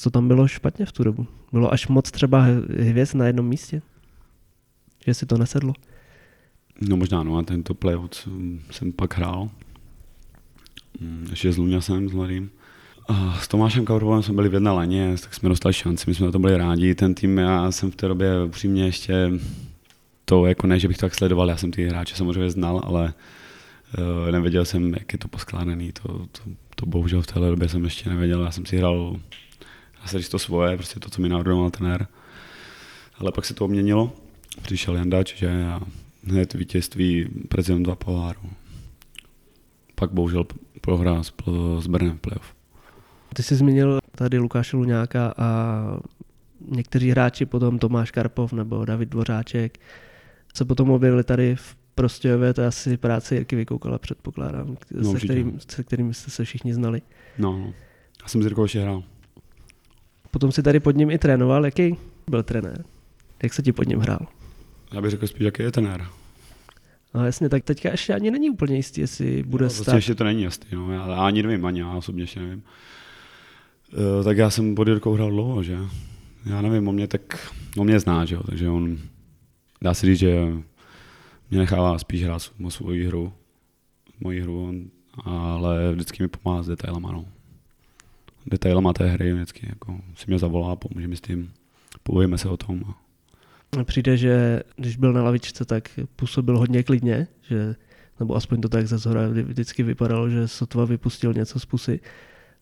co 0.00 0.10
tam 0.10 0.28
bylo 0.28 0.48
špatně 0.48 0.86
v 0.86 0.92
tu 0.92 1.04
dobu? 1.04 1.26
Bylo 1.52 1.72
až 1.72 1.88
moc 1.88 2.10
třeba 2.10 2.46
hvězd 2.78 3.14
na 3.14 3.26
jednom 3.26 3.48
místě? 3.48 3.82
Že 5.06 5.14
si 5.14 5.26
to 5.26 5.38
nesedlo? 5.38 5.72
No 6.88 6.96
možná 6.96 7.22
no 7.22 7.36
a 7.36 7.42
tento 7.42 7.74
playoff 7.74 8.28
jsem 8.70 8.92
pak 8.92 9.16
hrál. 9.16 9.50
Mm, 11.00 11.26
ještě 11.30 11.52
s 11.52 11.56
Luňasem, 11.56 12.08
s 12.08 12.12
mladým. 12.12 12.50
S 13.40 13.48
Tomášem 13.48 13.84
Kaurovem 13.84 14.22
jsme 14.22 14.34
byli 14.34 14.48
v 14.48 14.54
jedné 14.54 14.70
laně, 14.70 15.14
tak 15.22 15.34
jsme 15.34 15.48
dostali 15.48 15.72
šanci, 15.72 16.04
my 16.06 16.14
jsme 16.14 16.26
na 16.26 16.32
to 16.32 16.38
byli 16.38 16.56
rádi. 16.56 16.94
Ten 16.94 17.14
tým, 17.14 17.38
já 17.38 17.72
jsem 17.72 17.90
v 17.90 17.96
té 17.96 18.08
době 18.08 18.44
upřímně 18.44 18.84
ještě 18.84 19.30
to 20.24 20.46
jako 20.46 20.66
ne, 20.66 20.78
že 20.80 20.88
bych 20.88 20.96
to 20.96 21.06
tak 21.06 21.14
sledoval, 21.14 21.48
já 21.48 21.56
jsem 21.56 21.70
ty 21.70 21.88
hráče 21.88 22.16
samozřejmě 22.16 22.50
znal, 22.50 22.80
ale 22.84 23.14
uh, 23.98 24.32
nevěděl 24.32 24.64
jsem, 24.64 24.94
jak 24.94 25.12
je 25.12 25.18
to 25.18 25.28
poskládaný, 25.28 25.92
to, 25.92 26.08
to, 26.08 26.40
to 26.74 26.86
bohužel 26.86 27.22
v 27.22 27.26
téhle 27.26 27.50
době 27.50 27.68
jsem 27.68 27.84
ještě 27.84 28.10
nevěděl, 28.10 28.42
já 28.42 28.50
jsem 28.50 28.66
si 28.66 28.76
hrál 28.76 29.16
asi 30.02 30.30
to 30.30 30.38
svoje, 30.38 30.76
prostě 30.76 31.00
to, 31.00 31.10
co 31.10 31.22
mi 31.22 31.28
naordoval 31.28 31.70
trenér. 31.70 32.06
Ale 33.18 33.32
pak 33.32 33.44
se 33.44 33.54
to 33.54 33.64
obměnilo, 33.64 34.12
přišel 34.62 34.96
Jandač, 34.96 35.36
že 35.36 35.64
a 35.64 35.80
hned 36.24 36.54
vítězství 36.54 37.28
prezident 37.48 37.82
dva 37.82 37.96
poháru. 37.96 38.40
Pak 39.94 40.10
bohužel 40.10 40.44
prohra 40.80 41.22
s, 41.22 41.32
s 41.80 41.86
Brnem 41.86 42.18
playoff. 42.18 42.55
Ty 43.36 43.42
jsi 43.42 43.54
zmínil 43.54 43.98
tady 44.14 44.38
Lukáše 44.38 44.76
Luňáka 44.76 45.34
a 45.36 45.80
někteří 46.68 47.10
hráči, 47.10 47.46
potom 47.46 47.78
Tomáš 47.78 48.10
Karpov 48.10 48.52
nebo 48.52 48.84
David 48.84 49.08
Dvořáček, 49.08 49.78
se 50.54 50.64
potom 50.64 50.90
objevili 50.90 51.24
tady 51.24 51.56
v 51.56 51.76
Prostějově, 51.94 52.54
to 52.54 52.60
je 52.60 52.66
asi 52.66 52.96
práce 52.96 53.34
Jirky 53.34 53.56
Vykoukala, 53.56 53.98
předpokládám, 53.98 54.76
no, 54.90 55.12
se, 55.12 55.18
kterým, 55.18 55.60
se 55.68 55.84
kterým 55.84 56.14
jste 56.14 56.30
se 56.30 56.44
všichni 56.44 56.74
znali. 56.74 57.02
No, 57.38 57.58
no. 57.58 57.72
já 58.22 58.28
jsem 58.28 58.42
s 58.42 58.44
Jirkou 58.44 58.62
ještě 58.62 58.80
hrál. 58.80 59.02
Potom 60.30 60.52
si 60.52 60.62
tady 60.62 60.80
pod 60.80 60.96
ním 60.96 61.10
i 61.10 61.18
trénoval. 61.18 61.64
Jaký 61.64 61.96
byl 62.30 62.42
trenér? 62.42 62.84
Jak 63.42 63.54
se 63.54 63.62
ti 63.62 63.72
pod 63.72 63.88
ním 63.88 63.98
hrál? 63.98 64.26
Já 64.92 65.00
bych 65.00 65.10
řekl 65.10 65.26
spíš, 65.26 65.44
jaký 65.44 65.62
je 65.62 65.72
trenér. 65.72 66.06
No 67.14 67.26
jasně, 67.26 67.48
tak 67.48 67.64
teďka 67.64 67.90
ještě 67.90 68.14
ani 68.14 68.30
není 68.30 68.50
úplně 68.50 68.76
jistý, 68.76 69.00
jestli 69.00 69.42
bude 69.42 69.64
no, 69.64 69.70
stát. 69.70 69.94
ještě 69.94 70.14
to 70.14 70.24
není 70.24 70.42
jistý, 70.42 70.66
no. 70.76 70.92
já 70.92 71.02
ani 71.02 71.42
nevím, 71.42 71.66
ani 71.66 71.80
já 71.80 71.92
osobně 71.92 72.22
ještě 72.22 72.40
nevím. 72.40 72.62
Uh, 73.96 74.24
tak 74.24 74.36
já 74.36 74.50
jsem 74.50 74.74
pod 74.74 74.88
Jirkou 74.88 75.14
hrál 75.14 75.30
dlouho, 75.30 75.62
že? 75.62 75.78
Já 76.46 76.62
nevím, 76.62 76.88
on 76.88 76.94
mě 76.94 77.08
tak, 77.08 77.52
on 77.78 77.86
mě 77.86 78.00
zná, 78.00 78.24
že 78.24 78.34
jo, 78.34 78.42
takže 78.46 78.68
on, 78.68 78.98
dá 79.82 79.94
se 79.94 80.06
říct, 80.06 80.18
že 80.18 80.46
mě 81.50 81.58
nechává 81.58 81.98
spíš 81.98 82.24
hrát 82.24 82.52
o 82.64 82.70
svoji 82.70 83.06
hru, 83.06 83.32
moji 84.20 84.40
hru, 84.40 84.90
ale 85.24 85.92
vždycky 85.92 86.22
mi 86.22 86.28
pomáhá 86.28 86.62
s 86.62 86.66
detailama, 86.66 87.12
no. 87.12 87.24
Detailama 88.46 88.92
té 88.92 89.06
hry 89.06 89.32
vždycky, 89.32 89.66
jako 89.68 90.00
si 90.14 90.24
mě 90.26 90.38
zavolá, 90.38 90.76
pomůže 90.76 91.08
mi 91.08 91.16
s 91.16 91.20
tím, 91.20 91.52
povíme 92.02 92.38
se 92.38 92.48
o 92.48 92.56
tom. 92.56 92.94
Přijde, 93.84 94.16
že 94.16 94.62
když 94.76 94.96
byl 94.96 95.12
na 95.12 95.22
lavičce, 95.22 95.64
tak 95.64 96.00
působil 96.16 96.58
hodně 96.58 96.82
klidně, 96.82 97.26
že, 97.48 97.74
nebo 98.20 98.36
aspoň 98.36 98.60
to 98.60 98.68
tak 98.68 98.86
ze 98.86 98.98
zhora 98.98 99.28
vždycky 99.28 99.82
vypadalo, 99.82 100.30
že 100.30 100.48
sotva 100.48 100.84
vypustil 100.84 101.32
něco 101.32 101.60
z 101.60 101.64
pusy. 101.64 102.00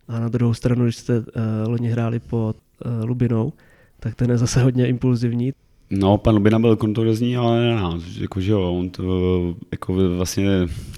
A 0.08 0.20
na 0.20 0.28
druhou 0.28 0.54
stranu, 0.54 0.84
když 0.84 0.96
jste 0.96 1.18
uh, 1.18 1.24
loni 1.66 1.88
hráli 1.88 2.20
pod 2.20 2.56
uh, 2.56 3.04
Lubinou, 3.08 3.52
tak 4.00 4.14
ten 4.14 4.30
je 4.30 4.38
zase 4.38 4.62
hodně 4.62 4.88
impulzivní. 4.88 5.52
No, 5.90 6.18
pan 6.18 6.34
Lubina 6.34 6.58
byl 6.58 6.76
kontroverzní, 6.76 7.36
ale 7.36 7.74
nás, 7.74 8.02
jako, 8.16 8.40
že 8.40 8.52
jo, 8.52 8.72
on 8.72 8.90
to 8.90 9.56
jako 9.72 9.94
vlastně 10.16 10.48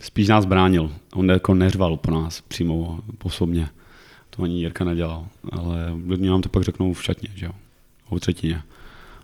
spíš 0.03 0.29
nás 0.29 0.45
bránil. 0.45 0.93
On 1.15 1.31
jako 1.31 1.55
neřval 1.55 1.97
po 1.97 2.11
nás 2.11 2.41
přímo 2.41 3.01
osobně. 3.23 3.69
To 4.31 4.43
ani 4.43 4.59
Jirka 4.59 4.85
nedělal, 4.85 5.27
ale 5.53 5.93
lidi 6.07 6.29
nám 6.29 6.43
to 6.43 6.49
pak 6.49 6.63
řeknou 6.63 6.93
v 6.93 7.05
šatně, 7.05 7.29
že 7.35 7.47
jo, 7.47 7.53
o 8.09 8.19
třetině. 8.21 8.63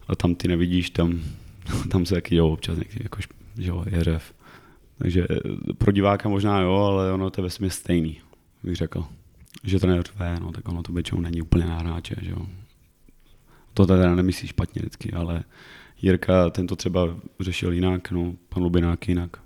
A 0.08 0.16
tam 0.16 0.34
ty 0.34 0.48
nevidíš, 0.48 0.90
tam, 0.90 1.20
tam 1.90 2.06
se 2.06 2.14
taky 2.14 2.34
dělou 2.34 2.52
občas 2.52 2.78
někdy, 2.78 3.00
jako, 3.02 3.20
že 3.58 3.68
jo, 3.68 3.84
je 3.90 4.04
řev. 4.04 4.32
Takže 4.98 5.26
pro 5.78 5.92
diváka 5.92 6.28
možná 6.28 6.60
jo, 6.60 6.74
ale 6.74 7.12
ono 7.12 7.30
to 7.30 7.40
je 7.40 7.42
vesmě 7.42 7.70
stejný, 7.70 8.16
bych 8.62 8.76
řekl. 8.76 9.04
Že 9.64 9.80
to 9.80 9.86
neřve, 9.86 10.40
no, 10.40 10.52
tak 10.52 10.68
ono 10.68 10.82
to 10.82 10.92
většinou 10.92 11.20
není 11.20 11.42
úplně 11.42 11.64
na 11.64 11.78
hráče, 11.78 12.14
že 12.22 12.30
jo. 12.30 12.46
To 13.74 13.86
teda 13.86 14.14
nemyslí 14.14 14.48
špatně 14.48 14.80
vždycky, 14.80 15.12
ale 15.12 15.44
Jirka 16.02 16.50
ten 16.50 16.66
to 16.66 16.76
třeba 16.76 17.16
řešil 17.40 17.72
jinak, 17.72 18.10
no, 18.10 18.34
pan 18.48 18.62
Lubinák 18.62 19.08
jinak. 19.08 19.36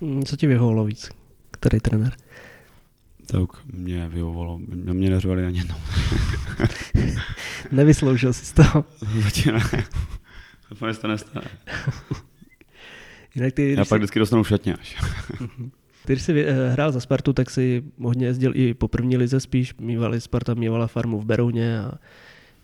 Hmm, 0.00 0.24
co 0.24 0.36
ti 0.36 0.46
vyhovovalo 0.46 0.84
víc? 0.84 1.10
Který 1.50 1.80
trenér? 1.80 2.16
Tak 3.26 3.64
mě 3.66 4.08
vyhovovalo, 4.08 4.58
mě, 4.58 4.92
mě 4.92 5.10
neřvali 5.10 5.46
ani 5.46 5.58
jednou. 5.58 5.76
Nevysloužil 7.72 8.32
jsi 8.32 8.44
z 8.44 8.52
toho. 8.52 8.84
Zatím 9.22 9.52
ne. 9.54 9.84
To 10.68 10.94
se 10.94 11.08
nestane. 11.08 11.46
Jinak 13.34 13.52
ty, 13.52 13.74
Já 13.78 13.84
pak 13.84 14.00
vždycky 14.00 14.18
dostanu 14.18 14.44
šatně 14.44 14.74
až. 14.74 14.96
Když 16.04 16.22
jsi 16.22 16.44
eh, 16.44 16.68
hrál 16.68 16.92
za 16.92 17.00
Spartu, 17.00 17.32
tak 17.32 17.50
si 17.50 17.84
hodně 17.98 18.26
jezdil 18.26 18.52
i 18.54 18.74
po 18.74 18.88
první 18.88 19.16
lize 19.16 19.40
spíš. 19.40 19.74
Mývali 19.80 20.20
Sparta, 20.20 20.54
mývala 20.54 20.86
farmu 20.86 21.18
v 21.18 21.24
Berouně 21.24 21.80
a 21.80 21.92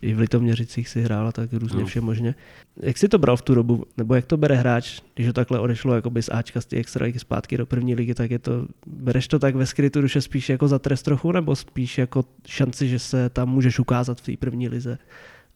i 0.03 0.15
v 0.15 0.19
Litoměřicích 0.19 0.89
si 0.89 1.03
hrál 1.03 1.29
a 1.29 1.33
tak 1.33 1.53
různě 1.53 1.81
no. 1.81 1.87
vše 1.87 2.01
možně. 2.01 2.35
Jak 2.83 2.99
si 2.99 3.09
to 3.09 3.19
bral 3.19 3.37
v 3.37 3.43
tu 3.43 3.55
dobu, 3.55 3.85
nebo 3.97 4.15
jak 4.15 4.27
to 4.27 4.37
bere 4.37 4.55
hráč, 4.55 5.01
když 5.15 5.27
ho 5.27 5.33
takhle 5.33 5.61
odešlo 5.61 5.95
jakoby 5.95 6.23
z 6.23 6.29
Ačka 6.33 6.61
z 6.61 6.67
té 6.67 6.77
extraligy 6.77 7.19
zpátky 7.19 7.57
do 7.57 7.67
první 7.67 7.95
ligy, 7.95 8.15
tak 8.15 8.31
je 8.31 8.39
to, 8.39 8.67
bereš 8.87 9.29
to 9.29 9.39
tak 9.39 9.55
ve 9.55 9.67
skrytu 9.67 10.01
duše 10.01 10.21
spíš 10.21 10.49
jako 10.49 10.69
za 10.69 10.79
trest 10.79 11.03
trochu, 11.03 11.33
nebo 11.33 11.57
spíš 11.57 11.99
jako 11.99 12.25
šanci, 12.47 12.89
že 12.89 12.99
se 12.99 13.29
tam 13.29 13.49
můžeš 13.49 13.79
ukázat 13.79 14.21
v 14.21 14.25
té 14.25 14.37
první 14.37 14.69
lize 14.69 14.99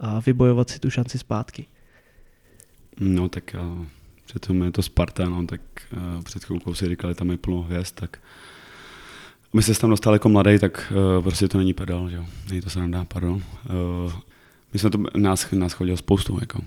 a 0.00 0.20
vybojovat 0.20 0.70
si 0.70 0.78
tu 0.78 0.90
šanci 0.90 1.18
zpátky? 1.18 1.66
No 3.00 3.28
tak 3.28 3.56
uh, 3.60 3.86
přitom 4.32 4.62
je 4.62 4.70
to 4.70 4.82
Sparta, 4.82 5.28
no, 5.28 5.46
tak 5.46 5.60
uh, 5.92 6.22
před 6.22 6.44
chvilkou 6.44 6.74
si 6.74 6.88
říkali, 6.88 7.14
tam 7.14 7.30
je 7.30 7.36
plno 7.36 7.62
hvězd, 7.62 7.94
tak 7.94 8.18
my 9.52 9.62
se 9.62 9.80
tam 9.80 9.90
dostali 9.90 10.14
jako 10.14 10.28
mladý, 10.28 10.58
tak 10.58 10.92
uh, 11.16 11.22
prostě 11.22 11.48
to 11.48 11.58
není 11.58 11.74
pedal, 11.74 12.10
že 12.10 12.16
jo. 12.16 12.26
Není 12.48 12.60
to 12.60 12.70
se 12.70 12.78
nám 12.78 12.90
dá, 12.90 13.04
pardon. 13.04 13.34
Uh, 13.34 14.12
my 14.72 14.78
jsme 14.78 14.90
to, 14.90 14.98
nás, 15.16 15.50
nás 15.50 15.72
chodilo 15.72 15.96
spoustu, 15.96 16.38
jako. 16.40 16.60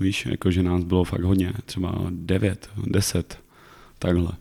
Víš, 0.00 0.26
jako, 0.26 0.50
že 0.50 0.62
nás 0.62 0.84
bylo 0.84 1.04
fakt 1.04 1.22
hodně, 1.22 1.52
třeba 1.66 1.94
devět, 2.10 2.70
deset, 2.86 3.38
takhle. 3.98 4.32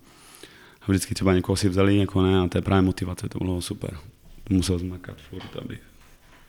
A 0.81 0.85
vždycky 0.87 1.15
třeba 1.15 1.33
někoho 1.33 1.55
si 1.55 1.69
vzali, 1.69 1.97
jako 1.97 2.21
ne, 2.21 2.39
a 2.39 2.47
to 2.47 2.57
je 2.57 2.61
právě 2.61 2.81
motivace, 2.81 3.29
to 3.29 3.39
bylo 3.39 3.61
super. 3.61 3.97
Musel 4.49 4.79
zmakat 4.79 5.17
furt, 5.29 5.57
aby 5.61 5.79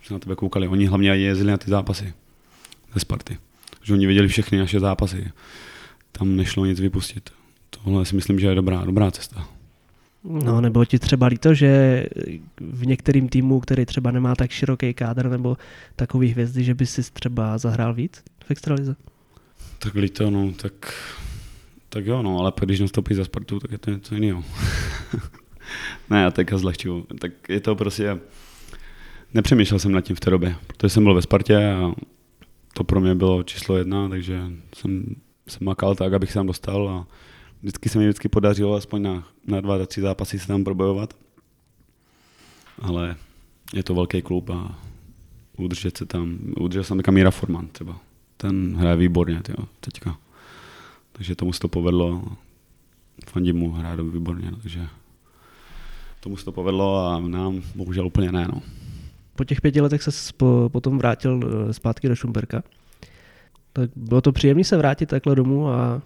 se 0.03 0.13
na 0.15 0.19
tebe 0.19 0.37
koukali. 0.37 0.69
Oni 0.69 0.87
hlavně 0.87 1.09
jezdili 1.09 1.51
na 1.51 1.57
ty 1.57 1.71
zápasy 1.71 2.15
ze 2.95 3.01
Sparty. 3.01 3.39
Že 3.83 3.93
oni 3.93 4.07
viděli 4.07 4.29
všechny 4.29 4.59
naše 4.59 4.81
zápasy. 4.81 5.33
Tam 6.13 6.37
nešlo 6.37 6.67
nic 6.67 6.81
vypustit. 6.81 7.31
Tohle 7.71 8.05
si 8.05 8.17
myslím, 8.17 8.39
že 8.39 8.47
je 8.47 8.55
dobrá, 8.55 8.85
dobrá 8.85 9.11
cesta. 9.11 9.49
No, 10.25 10.61
nebo 10.61 10.85
ti 10.85 10.99
třeba 10.99 11.27
líto, 11.27 11.55
že 11.55 12.05
v 12.61 12.87
některým 12.87 13.29
týmu, 13.29 13.61
který 13.61 13.87
třeba 13.87 14.11
nemá 14.11 14.35
tak 14.35 14.51
široký 14.51 14.95
kádr 14.95 15.29
nebo 15.29 15.57
takový 15.97 16.29
hvězdy, 16.29 16.65
že 16.65 16.75
by 16.75 16.87
si 16.87 17.03
třeba 17.13 17.59
zahrál 17.59 17.95
víc 17.95 18.23
v 18.45 18.51
extralize? 18.51 18.97
Tak 19.79 19.95
líto, 19.95 20.31
no, 20.31 20.53
tak, 20.53 20.95
tak 21.89 22.07
jo, 22.07 22.23
no, 22.23 22.39
ale 22.39 22.53
když 22.61 22.81
nastoupí 22.81 23.15
za 23.15 23.25
Spartu, 23.25 23.61
tak 23.61 23.71
je 23.71 23.79
to 23.79 23.91
něco 23.91 24.15
jiného. 24.15 24.45
ne, 26.11 26.23
já 26.23 26.31
teďka 26.31 26.59
zlehčuju. 26.59 27.07
Tak 27.19 27.33
je 27.49 27.61
to 27.61 27.77
prostě, 27.77 28.19
nepřemýšlel 29.35 29.79
jsem 29.79 29.93
nad 29.93 30.01
tím 30.01 30.17
v 30.17 30.21
té 30.21 30.31
době, 30.31 30.57
protože 30.67 30.89
jsem 30.89 31.05
byl 31.05 31.15
ve 31.15 31.23
Spartě 31.23 31.67
a 31.73 31.93
to 32.75 32.85
pro 32.85 33.01
mě 33.01 33.15
bylo 33.15 33.43
číslo 33.43 33.77
jedna, 33.77 34.09
takže 34.09 34.41
jsem, 34.75 35.05
jsem 35.49 35.65
makal 35.65 35.95
tak, 35.95 36.13
abych 36.13 36.31
se 36.31 36.35
tam 36.35 36.47
dostal 36.47 36.89
a 36.89 37.07
vždycky 37.63 37.89
se 37.89 37.99
mi 37.99 38.05
vždycky 38.05 38.29
podařilo 38.29 38.75
aspoň 38.75 39.03
na, 39.03 39.25
na 39.47 39.61
dva, 39.61 39.87
tři 39.87 40.01
zápasy 40.01 40.39
se 40.39 40.47
tam 40.47 40.65
probojovat. 40.65 41.15
Ale 42.79 43.17
je 43.75 43.83
to 43.83 43.95
velký 43.95 44.23
klub 44.23 44.51
a 44.51 44.79
udržet 45.57 45.97
se 45.97 46.07
tam, 46.07 46.39
udržel 46.61 46.85
jsem 46.85 47.01
Kamíra 47.01 47.31
Forman 47.31 47.69
třeba. 47.69 48.01
Ten 48.37 48.77
hraje 48.77 48.97
výborně 48.97 49.43
tyjo, 49.43 49.69
teďka. 49.81 50.19
Takže 51.13 51.37
tomu 51.37 51.53
se 51.53 51.61
to 51.61 51.69
povedlo. 51.69 52.25
Fandím 53.27 53.57
mu 53.57 53.73
hraje 53.73 54.03
výborně, 54.03 54.53
takže 54.63 54.89
tomu 56.21 56.37
se 56.37 56.45
to 56.45 56.53
povedlo 56.53 57.07
a 57.07 57.21
nám 57.21 57.63
bohužel 57.75 58.07
úplně 58.07 58.33
ne. 58.33 58.49
No. 58.55 58.63
Po 59.37 59.45
těch 59.45 59.61
pěti 59.61 59.81
letech 59.81 60.03
se 60.03 60.33
po, 60.37 60.69
potom 60.73 60.99
vrátil 60.99 61.41
eh, 61.45 61.73
zpátky 61.73 62.09
do 62.09 62.17
Šumperka. 62.17 62.63
Tak 63.73 63.91
bylo 63.97 64.21
to 64.21 64.33
příjemné 64.33 64.65
se 64.65 64.77
vrátit 64.77 65.07
takhle 65.07 65.35
domů 65.35 65.69
a 65.69 66.03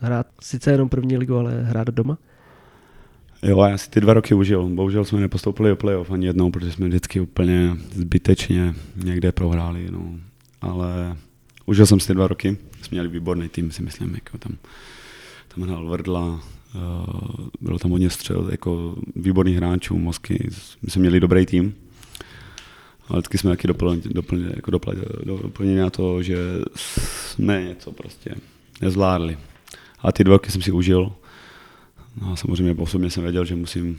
hrát 0.00 0.26
sice 0.40 0.70
jenom 0.70 0.88
první 0.88 1.16
ligu, 1.16 1.36
ale 1.36 1.62
hrát 1.62 1.88
doma? 1.88 2.18
Jo, 3.42 3.64
já 3.64 3.78
si 3.78 3.90
ty 3.90 4.00
dva 4.00 4.14
roky 4.14 4.34
užil. 4.34 4.68
Bohužel 4.68 5.04
jsme 5.04 5.20
nepostoupili 5.20 5.70
do 5.70 5.76
playoff 5.76 6.10
ani 6.10 6.26
jednou, 6.26 6.50
protože 6.50 6.72
jsme 6.72 6.88
vždycky 6.88 7.20
úplně 7.20 7.76
zbytečně 7.92 8.74
někde 8.96 9.32
prohráli. 9.32 9.90
No. 9.90 10.14
Ale 10.60 11.16
užil 11.66 11.86
jsem 11.86 12.00
si 12.00 12.06
ty 12.06 12.14
dva 12.14 12.26
roky. 12.28 12.56
Jsme 12.82 12.94
měli 12.94 13.08
výborný 13.08 13.48
tým, 13.48 13.70
si 13.70 13.82
myslím. 13.82 14.14
Jako 14.14 14.38
tam 14.38 14.56
tam 15.54 15.64
hrál 15.64 15.88
Vrdla, 15.88 16.40
eh, 16.74 16.78
bylo 17.60 17.78
tam 17.78 17.90
hodně 17.90 18.10
střel, 18.10 18.48
jako 18.50 18.96
výborných 19.16 19.56
hráčů, 19.56 19.98
Mosky, 19.98 20.48
my 20.82 20.90
jsme 20.90 21.00
měli 21.00 21.20
dobrý 21.20 21.46
tým, 21.46 21.74
ale 23.12 23.20
vždycky 23.20 23.38
jsme 23.38 23.50
taky 23.50 23.68
doplnili, 23.68 24.52
jako 24.56 24.70
doplnili, 24.70 25.80
na 25.80 25.90
to, 25.90 26.22
že 26.22 26.36
jsme 26.76 27.64
něco 27.64 27.92
prostě 27.92 28.34
nezvládli. 28.80 29.38
A 29.98 30.12
ty 30.12 30.24
dva 30.24 30.34
roky 30.34 30.50
jsem 30.50 30.62
si 30.62 30.72
užil. 30.72 31.12
No 32.20 32.32
a 32.32 32.36
samozřejmě 32.36 32.74
osobně 32.82 33.10
jsem 33.10 33.22
věděl, 33.22 33.44
že 33.44 33.56
musím 33.56 33.98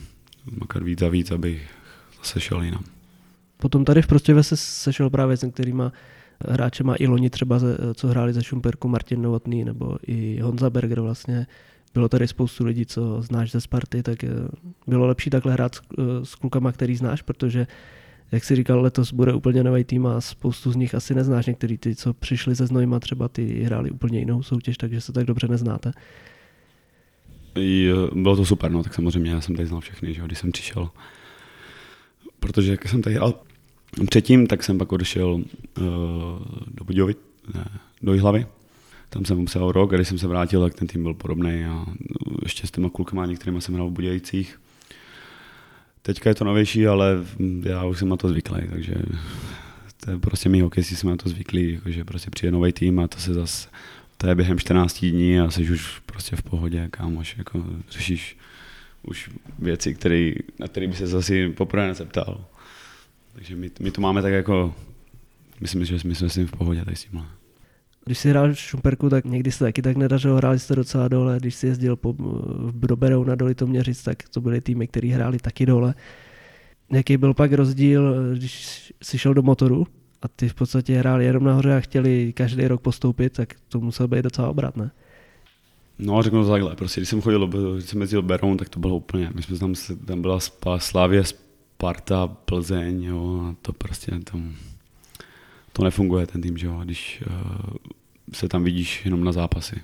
makat 0.59 0.83
víc 0.83 1.01
a 1.01 1.09
víc, 1.09 1.31
abych 1.31 1.69
zase 2.17 2.39
šel 2.39 2.61
jinam. 2.61 2.83
Potom 3.57 3.85
tady 3.85 4.01
v 4.01 4.07
Prostěve 4.07 4.43
se 4.43 4.57
sešel 4.57 5.09
právě 5.09 5.37
s 5.37 5.41
některýma 5.41 5.91
hráčema 6.47 6.95
i 6.99 7.07
loni 7.07 7.29
třeba, 7.29 7.59
co 7.93 8.07
hráli 8.07 8.33
za 8.33 8.41
Šumperku, 8.41 8.87
Martin 8.87 9.21
Novotný 9.21 9.63
nebo 9.63 9.97
i 10.07 10.39
Honza 10.39 10.69
Berger 10.69 11.01
vlastně. 11.01 11.47
Bylo 11.93 12.09
tady 12.09 12.27
spoustu 12.27 12.65
lidí, 12.65 12.85
co 12.85 13.21
znáš 13.21 13.51
ze 13.51 13.61
Sparty, 13.61 14.03
tak 14.03 14.23
eh, 14.23 14.29
bylo 14.87 15.07
lepší 15.07 15.29
takhle 15.29 15.53
hrát 15.53 15.75
s, 15.75 15.81
eh, 15.97 16.25
s 16.25 16.35
klukama, 16.35 16.71
který 16.71 16.95
znáš, 16.95 17.21
protože 17.21 17.67
jak 18.33 18.43
si 18.43 18.55
říkal, 18.55 18.81
letos 18.81 19.13
bude 19.13 19.33
úplně 19.33 19.63
nový 19.63 19.83
tým 19.83 20.05
a 20.05 20.21
spoustu 20.21 20.71
z 20.71 20.75
nich 20.75 20.95
asi 20.95 21.15
neznáš. 21.15 21.45
Některý 21.45 21.77
ty, 21.77 21.95
co 21.95 22.13
přišli 22.13 22.55
ze 22.55 22.67
Znojma, 22.67 22.99
třeba 22.99 23.27
ty 23.27 23.63
hráli 23.63 23.91
úplně 23.91 24.19
jinou 24.19 24.43
soutěž, 24.43 24.77
takže 24.77 25.01
se 25.01 25.13
tak 25.13 25.25
dobře 25.25 25.47
neznáte. 25.47 25.91
Jo, 27.55 28.09
bylo 28.15 28.35
to 28.35 28.45
super, 28.45 28.71
no, 28.71 28.83
tak 28.83 28.93
samozřejmě 28.93 29.31
já 29.31 29.41
jsem 29.41 29.55
tady 29.55 29.67
znal 29.67 29.81
všechny, 29.81 30.13
že 30.13 30.21
když 30.21 30.39
jsem 30.39 30.51
přišel. 30.51 30.89
Protože 32.39 32.71
jak 32.71 32.87
jsem 32.87 33.01
tady 33.01 33.17
ale 33.17 33.33
předtím, 34.09 34.47
tak 34.47 34.63
jsem 34.63 34.77
pak 34.77 34.91
odešel 34.91 35.33
uh, 35.33 35.43
do 36.67 36.85
Budějovic, 36.85 37.17
ne, 37.53 37.65
do 38.01 38.13
Jihlavy. 38.13 38.45
Tam 39.09 39.25
jsem 39.25 39.37
musel 39.37 39.71
rok 39.71 39.93
a 39.93 39.95
když 39.95 40.07
jsem 40.07 40.17
se 40.17 40.27
vrátil, 40.27 40.61
tak 40.61 40.73
ten 40.73 40.87
tým 40.87 41.03
byl 41.03 41.13
podobný 41.13 41.65
a 41.65 41.85
ještě 42.43 42.67
s 42.67 42.71
těma 42.71 42.89
klukama 42.89 43.25
některými 43.25 43.61
jsem 43.61 43.75
hrál 43.75 43.89
v 43.89 43.93
Budějicích. 43.93 44.59
Teďka 46.05 46.29
je 46.29 46.35
to 46.35 46.45
novější, 46.45 46.87
ale 46.87 47.17
já 47.63 47.85
už 47.85 47.99
jsem 47.99 48.09
na 48.09 48.17
to 48.17 48.29
zvyklý, 48.29 48.61
takže 48.71 48.93
to 50.05 50.11
je 50.11 50.19
prostě 50.19 50.49
my 50.49 50.61
hokejisti 50.61 50.95
jsme 50.95 51.11
na 51.11 51.17
to 51.17 51.29
zvyklí, 51.29 51.79
že 51.85 52.03
prostě 52.03 52.29
přijde 52.29 52.51
nový 52.51 52.71
tým 52.71 52.99
a 52.99 53.07
to 53.07 53.19
se 53.19 53.33
zase, 53.33 53.69
to 54.17 54.27
je 54.27 54.35
během 54.35 54.59
14 54.59 55.05
dní 55.05 55.39
a 55.39 55.51
jsi 55.51 55.71
už 55.71 55.99
prostě 56.05 56.35
v 56.35 56.41
pohodě, 56.41 56.87
kámoš, 56.91 57.37
jako 57.37 57.65
řešíš 57.89 58.37
už 59.03 59.29
věci, 59.59 59.93
který, 59.93 60.35
na 60.59 60.67
které 60.67 60.87
by 60.87 60.95
se 60.95 61.07
zase 61.07 61.49
poprvé 61.49 61.87
nezeptal. 61.87 62.45
Takže 63.33 63.55
my, 63.55 63.71
my 63.79 63.91
to 63.91 64.01
máme 64.01 64.21
tak 64.21 64.33
jako, 64.33 64.75
myslím, 65.61 65.85
že 65.85 65.97
my 66.03 66.15
jsme 66.15 66.29
s 66.29 66.33
tím 66.33 66.47
v 66.47 66.51
pohodě 66.51 66.85
tady 66.85 66.95
s 66.95 67.03
tímhle. 67.03 67.25
Když 68.05 68.17
jsi 68.17 68.29
hrál 68.29 68.53
v 68.53 68.59
Šumperku, 68.59 69.09
tak 69.09 69.25
někdy 69.25 69.51
se 69.51 69.63
taky 69.63 69.81
tak 69.81 69.97
nedařilo, 69.97 70.37
hráli 70.37 70.59
jste 70.59 70.75
docela 70.75 71.07
dole, 71.07 71.37
když 71.39 71.55
jsi 71.55 71.67
jezdil 71.67 71.95
po, 71.95 72.15
do 72.71 72.95
Berou 72.95 73.23
na 73.23 73.35
doli 73.35 73.55
to 73.55 73.67
měřit, 73.67 74.03
tak 74.03 74.29
to 74.29 74.41
byly 74.41 74.61
týmy, 74.61 74.87
které 74.87 75.07
hráli 75.07 75.37
taky 75.37 75.65
dole. 75.65 75.95
Jaký 76.91 77.17
byl 77.17 77.33
pak 77.33 77.53
rozdíl, 77.53 78.15
když 78.33 78.93
jsi 79.03 79.17
šel 79.17 79.33
do 79.33 79.41
motoru 79.41 79.87
a 80.21 80.27
ty 80.27 80.49
v 80.49 80.53
podstatě 80.53 80.99
hráli 80.99 81.25
jenom 81.25 81.43
nahoře 81.43 81.75
a 81.75 81.79
chtěli 81.79 82.33
každý 82.33 82.67
rok 82.67 82.81
postoupit, 82.81 83.33
tak 83.33 83.53
to 83.69 83.79
musel 83.79 84.07
být 84.07 84.21
docela 84.21 84.49
obrat, 84.49 84.77
ne? 84.77 84.91
No, 85.99 86.21
řeknu 86.21 86.43
to 86.43 86.51
takhle, 86.51 86.75
prostě 86.75 87.01
když 87.01 87.09
jsem 87.09 87.21
chodil, 87.21 87.47
když 87.73 87.85
jsem 87.85 88.01
jezdil 88.01 88.21
Berou, 88.21 88.55
tak 88.55 88.69
to 88.69 88.79
bylo 88.79 88.95
úplně, 88.95 89.31
my 89.35 89.43
jsme 89.43 89.57
tam, 89.57 89.73
tam 90.05 90.21
byla 90.21 90.39
Slávě, 90.77 91.23
Sparta, 91.23 92.27
Plzeň, 92.27 93.03
jo, 93.03 93.41
a 93.49 93.55
to 93.61 93.73
prostě 93.73 94.11
tam, 94.31 94.55
to 95.73 95.83
nefunguje 95.83 96.27
ten 96.27 96.41
tým, 96.41 96.57
že 96.57 96.67
jo, 96.67 96.81
když 96.83 97.23
uh, 97.27 97.75
se 98.33 98.49
tam 98.49 98.63
vidíš 98.63 99.05
jenom 99.05 99.23
na 99.23 99.31
zápasy, 99.31 99.81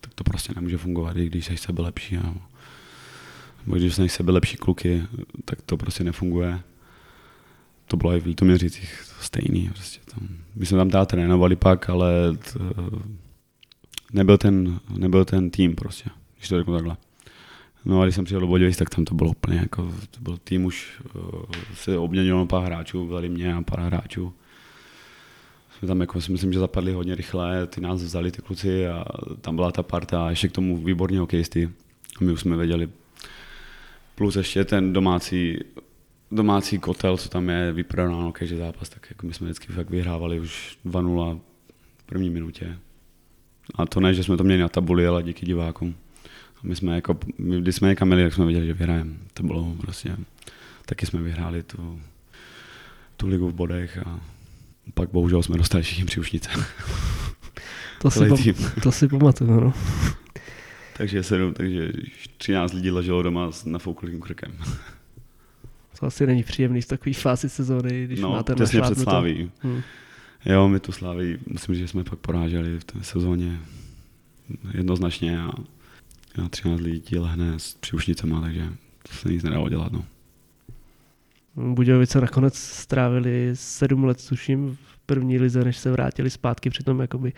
tak 0.00 0.14
to 0.14 0.24
prostě 0.24 0.52
nemůže 0.56 0.76
fungovat, 0.76 1.16
i 1.16 1.26
když 1.26 1.44
jsi 1.44 1.56
sebe 1.56 1.82
lepší, 1.82 2.14
jo. 2.14 2.34
nebo 3.66 3.76
když 3.76 3.94
jsi 3.94 4.08
sebe 4.08 4.32
lepší 4.32 4.56
kluky, 4.56 5.02
tak 5.44 5.62
to 5.62 5.76
prostě 5.76 6.04
nefunguje. 6.04 6.60
To 7.86 7.96
bylo 7.96 8.16
i 8.16 8.20
v 8.20 8.26
Litoměřicích 8.26 9.02
stejný, 9.20 9.70
prostě 9.74 10.00
tam. 10.14 10.28
My 10.56 10.66
jsme 10.66 10.78
tam 10.78 10.90
teda 10.90 11.04
trénovali 11.04 11.56
pak, 11.56 11.90
ale 11.90 12.36
t, 12.36 12.58
nebyl, 14.12 14.38
ten, 14.38 14.80
nebyl 14.96 15.24
ten 15.24 15.50
tým 15.50 15.74
prostě, 15.74 16.10
když 16.36 16.48
to 16.48 16.58
řeknu 16.58 16.74
takhle. 16.74 16.96
No 17.84 18.00
a 18.00 18.04
když 18.04 18.14
jsem 18.14 18.24
přijel 18.24 18.40
do 18.40 18.46
Bodějovic, 18.46 18.76
tak 18.76 18.90
tam 18.90 19.04
to 19.04 19.14
bylo 19.14 19.30
úplně 19.30 19.58
jako, 19.58 19.94
to 20.10 20.20
byl 20.20 20.36
tým 20.44 20.64
už, 20.64 21.00
uh, 21.14 21.42
se 21.74 21.98
obměnilo 21.98 22.46
pár 22.46 22.64
hráčů, 22.64 23.06
vzali 23.06 23.28
mě 23.28 23.54
a 23.54 23.62
pár 23.62 23.80
hráčů. 23.80 24.32
Jsme 25.80 25.88
tam 25.88 26.00
jako, 26.00 26.20
si 26.20 26.32
myslím, 26.32 26.52
že 26.52 26.58
zapadli 26.58 26.92
hodně 26.92 27.14
rychle, 27.14 27.66
ty 27.66 27.80
nás 27.80 28.02
vzali 28.02 28.30
ty 28.30 28.42
kluci 28.42 28.88
a 28.88 29.04
tam 29.40 29.56
byla 29.56 29.72
ta 29.72 29.82
parta 29.82 30.26
a 30.26 30.30
ještě 30.30 30.48
k 30.48 30.52
tomu 30.52 30.76
výborní 30.76 31.18
hokejisty. 31.18 31.70
My 32.20 32.32
už 32.32 32.40
jsme 32.40 32.56
věděli. 32.56 32.88
Plus 34.14 34.36
ještě 34.36 34.64
ten 34.64 34.92
domácí, 34.92 35.58
domácí 36.30 36.78
kotel, 36.78 37.16
co 37.16 37.28
tam 37.28 37.48
je, 37.48 37.72
vyprodáno 37.72 38.32
každý 38.32 38.56
zápas, 38.56 38.88
tak 38.88 39.06
jako 39.10 39.26
my 39.26 39.34
jsme 39.34 39.44
vždycky 39.44 39.72
fakt 39.72 39.90
vyhrávali 39.90 40.40
už 40.40 40.78
2-0 40.86 41.40
v 41.98 42.04
první 42.04 42.30
minutě. 42.30 42.78
A 43.74 43.86
to 43.86 44.00
ne, 44.00 44.14
že 44.14 44.24
jsme 44.24 44.36
to 44.36 44.44
měli 44.44 44.60
na 44.60 44.68
tabuli, 44.68 45.06
ale 45.06 45.22
díky 45.22 45.46
divákům. 45.46 45.94
A 46.56 46.60
my 46.62 46.76
jsme 46.76 46.94
jako, 46.94 47.18
my, 47.38 47.60
když 47.60 47.76
jsme 47.76 47.88
někam 47.88 48.08
měli, 48.08 48.22
tak 48.22 48.34
jsme 48.34 48.44
věděli, 48.44 48.66
že 48.66 48.74
vyhrajeme. 48.74 49.12
To 49.34 49.42
bylo 49.42 49.76
prostě, 49.80 50.16
taky 50.86 51.06
jsme 51.06 51.22
vyhráli 51.22 51.62
tu, 51.62 52.00
tu 53.16 53.26
ligu 53.26 53.48
v 53.48 53.54
bodech 53.54 53.98
a 53.98 54.20
pak 54.94 55.10
bohužel 55.10 55.42
jsme 55.42 55.58
dostali 55.58 55.82
všichni 55.82 56.04
příušnice. 56.04 56.50
To 58.02 58.10
si, 58.10 58.28
pam, 58.28 58.38
to 58.82 58.92
si 58.92 59.08
pamatuju, 59.08 59.60
no. 59.60 59.72
takže, 60.96 61.22
se, 61.22 61.52
takže 61.52 61.92
13 62.38 62.72
lidí 62.72 62.90
leželo 62.90 63.22
doma 63.22 63.52
s 63.52 63.64
nafouklým 63.64 64.20
krkem. 64.20 64.52
To 66.00 66.06
asi 66.06 66.26
není 66.26 66.42
příjemný 66.42 66.80
v 66.80 66.86
takové 66.86 67.14
fázi 67.14 67.48
sezóny, 67.48 68.04
když 68.04 68.20
no, 68.20 68.30
máte 68.30 68.54
těsně 68.54 68.80
před 68.82 68.98
Sláví. 68.98 69.50
Hmm. 69.62 69.82
Jo, 70.44 70.68
my 70.68 70.80
tu 70.80 70.92
Sláví, 70.92 71.38
musím 71.46 71.74
říct, 71.74 71.82
že 71.82 71.88
jsme 71.88 72.04
pak 72.04 72.18
poráželi 72.18 72.78
v 72.78 72.84
té 72.84 73.04
sezóně 73.04 73.58
jednoznačně 74.74 75.40
a 75.40 75.50
a 76.44 76.48
13 76.48 76.80
lidí 76.80 77.18
lehne 77.18 77.58
s 77.58 77.74
příušnicama, 77.74 78.40
takže 78.40 78.68
to 79.02 79.12
se 79.12 79.32
nic 79.32 79.42
nedalo 79.42 79.68
dělat. 79.68 79.92
No. 79.92 80.04
Budějovice 81.68 82.20
nakonec 82.20 82.54
strávili 82.54 83.50
sedm 83.54 84.04
let, 84.04 84.28
tuším, 84.28 84.78
v 84.82 84.98
první 85.06 85.38
lize, 85.38 85.64
než 85.64 85.76
se 85.76 85.90
vrátili 85.90 86.30
zpátky, 86.30 86.70
přitom 86.70 87.00
jakoby 87.00 87.32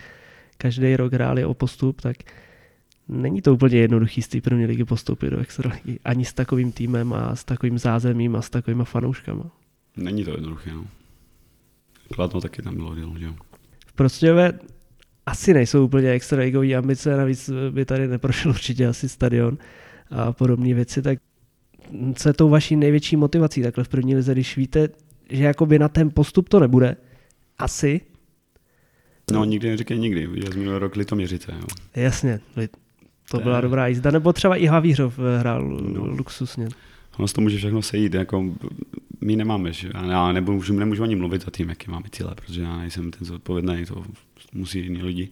každý 0.57 0.97
rok 0.97 1.13
hráli 1.13 1.45
o 1.45 1.55
postup, 1.55 2.01
tak 2.01 2.17
není 3.09 3.43
to 3.43 3.55
úplně 3.55 3.79
jednoduchý 3.79 4.23
z 4.23 4.29
té 4.29 4.41
první 4.41 4.67
ligy 4.67 4.85
postoupit 4.85 5.31
do 5.31 5.39
extraligy. 5.39 5.99
Ani 6.05 6.25
s 6.25 6.33
takovým 6.33 6.73
týmem 6.73 7.13
a 7.13 7.37
s 7.37 7.45
takovým 7.45 7.79
zázemím 7.79 8.37
a 8.37 8.43
s 8.43 8.51
takovými 8.51 8.85
fanouškama. 8.85 9.51
Není 9.97 10.25
to 10.25 10.31
jednoduché, 10.31 10.75
no. 10.75 10.85
Kladno 12.15 12.41
taky 12.41 12.63
tam 12.63 12.75
bylo 12.75 12.95
jo. 12.97 13.35
V 13.87 13.93
Prostějové 13.93 14.53
asi 15.27 15.55
nejsou 15.55 15.85
úplně 15.85 16.11
extra 16.11 16.39
ligový 16.39 16.77
ambice, 16.77 17.17
navíc 17.17 17.51
by 17.71 17.85
tady 17.85 18.09
neprošel 18.09 18.51
určitě 18.51 18.87
asi 18.87 19.09
stadion 19.09 19.59
a 20.11 20.33
podobné 20.33 20.75
věci, 20.75 21.03
tak 21.03 21.19
co 22.15 22.29
je 22.29 22.33
tou 22.33 22.49
vaší 22.49 22.77
největší 22.77 23.17
motivací 23.17 23.63
takhle 23.63 23.85
v 23.85 23.89
první 23.89 24.17
lize, 24.17 24.33
když 24.33 24.57
víte, 24.57 24.89
že 25.31 25.45
jakoby 25.45 25.79
na 25.79 25.89
ten 25.89 26.11
postup 26.11 26.49
to 26.49 26.61
nebude, 26.61 26.97
asi. 27.59 28.01
No 29.33 29.45
nikdy 29.45 29.71
neříkej 29.71 29.99
nikdy, 29.99 30.27
viděl 30.27 30.53
jsme 30.53 30.79
rok 30.79 30.97
Litoměřice. 30.97 31.53
Jo. 31.59 31.67
Jasně, 31.97 32.41
to 33.31 33.41
byla 33.41 33.57
ne. 33.57 33.63
dobrá 33.63 33.87
jízda, 33.87 34.11
nebo 34.11 34.33
třeba 34.33 34.57
i 34.57 34.67
Havířov 34.67 35.19
hrál 35.39 35.65
no. 35.65 36.07
luxusně. 36.07 36.69
Ono 37.19 37.29
se 37.29 37.35
to 37.35 37.41
může 37.41 37.59
všechno 37.59 37.83
sejít, 37.83 38.15
jako 38.15 38.45
my 39.21 39.37
nemáme, 39.37 39.73
že 39.73 39.91
já 40.11 40.33
nemůžu, 40.33 40.73
nemůžu 40.73 41.03
ani 41.03 41.17
mluvit 41.17 41.49
o 41.49 41.51
tím, 41.51 41.69
jaké 41.69 41.91
máme 41.91 42.05
cíle, 42.13 42.35
protože 42.35 42.63
já 42.63 42.77
nejsem 42.77 43.11
ten 43.11 43.27
zodpovědný, 43.27 43.87
to 43.87 44.05
musí 44.53 44.79
jiní 44.79 45.03
lidi. 45.03 45.29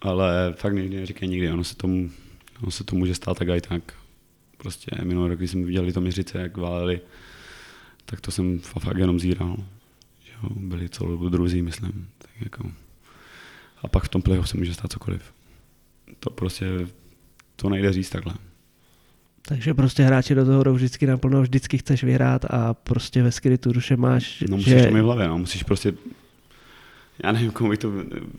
Ale 0.00 0.54
fakt 0.56 0.74
nikdy 0.74 0.96
neříkej 0.96 1.28
nikdy, 1.28 1.52
ono 1.52 1.64
se 1.64 1.76
tomu, 1.76 2.10
ono 2.62 2.70
se 2.70 2.84
to 2.84 2.96
může 2.96 3.14
stát 3.14 3.38
tak 3.38 3.48
a 3.48 3.56
i 3.56 3.60
tak. 3.60 3.82
Prostě 4.56 4.90
minulý 5.04 5.28
rok, 5.28 5.38
když 5.38 5.50
jsme 5.50 5.64
viděli 5.64 5.92
to 5.92 6.00
měřice, 6.00 6.38
jak 6.38 6.56
váleli, 6.56 7.00
tak 8.04 8.20
to 8.20 8.30
jsem 8.30 8.58
fakt 8.58 8.96
jenom 8.98 9.20
zíral. 9.20 9.56
Jo, 10.32 10.48
byli 10.56 10.88
celou 10.88 11.28
druzí, 11.28 11.62
myslím. 11.62 12.08
Tak 12.18 12.30
jako. 12.40 12.70
A 13.82 13.88
pak 13.88 14.04
v 14.04 14.08
tom 14.08 14.22
playoff 14.22 14.48
se 14.48 14.56
může 14.56 14.74
stát 14.74 14.92
cokoliv. 14.92 15.22
To 16.20 16.30
prostě, 16.30 16.66
to 17.56 17.68
nejde 17.68 17.92
říct 17.92 18.10
takhle. 18.10 18.34
Takže 19.42 19.74
prostě 19.74 20.02
hráči 20.02 20.34
do 20.34 20.44
toho 20.44 20.62
jdou 20.62 20.74
vždycky 20.74 21.06
naplno, 21.06 21.42
vždycky 21.42 21.78
chceš 21.78 22.04
vyhrát 22.04 22.44
a 22.44 22.74
prostě 22.74 23.22
ve 23.22 23.32
skrytu 23.32 23.72
duše 23.72 23.96
máš, 23.96 24.44
No 24.50 24.56
musíš 24.56 24.72
že... 24.72 24.86
to 24.86 24.94
mít 24.94 25.00
v 25.00 25.04
hlavě, 25.04 25.28
no. 25.28 25.38
musíš 25.38 25.62
prostě, 25.62 25.94
já 27.24 27.32
nevím, 27.32 27.50
komu 27.50 27.70
bych 27.70 27.78
to 27.78 27.92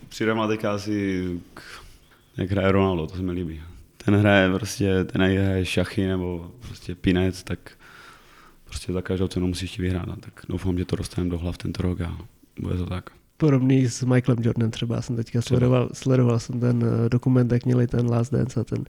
přidám 0.08 0.48
teďka 0.48 0.72
asi, 0.72 1.24
jak 2.36 2.50
hraje 2.50 2.72
Ronaldo, 2.72 3.06
to 3.06 3.16
se 3.16 3.22
mi 3.22 3.32
líbí. 3.32 3.62
Ten 4.08 4.16
hraje 4.16 4.50
prostě, 4.50 5.04
ten 5.04 5.22
hraje 5.22 5.64
šachy 5.64 6.06
nebo 6.06 6.50
prostě 6.60 6.94
pinec, 6.94 7.42
tak 7.42 7.58
prostě 8.64 8.92
za 8.92 9.02
každou 9.02 9.28
cenu 9.28 9.46
musíš 9.46 9.70
ti 9.70 9.82
vyhrát. 9.82 10.20
Tak 10.20 10.32
doufám, 10.48 10.78
že 10.78 10.84
to 10.84 10.96
dostaneme 10.96 11.30
do 11.30 11.38
hlav 11.38 11.58
tento 11.58 11.82
rok 11.82 12.00
a 12.00 12.18
bude 12.60 12.76
to 12.76 12.86
tak. 12.86 13.10
podobný 13.36 13.88
s 13.88 14.02
Michaelem 14.02 14.44
Jordanem 14.44 14.70
třeba. 14.70 14.96
Já 14.96 15.02
jsem 15.02 15.16
teďka 15.16 15.42
sledoval, 15.42 15.88
sledoval 15.92 16.38
jsem 16.38 16.60
ten 16.60 16.84
eh, 16.84 17.08
dokument, 17.08 17.52
jak 17.52 17.64
měli 17.64 17.86
ten 17.86 18.10
Last 18.10 18.32
Dance 18.32 18.60
a 18.60 18.64
ten 18.64 18.84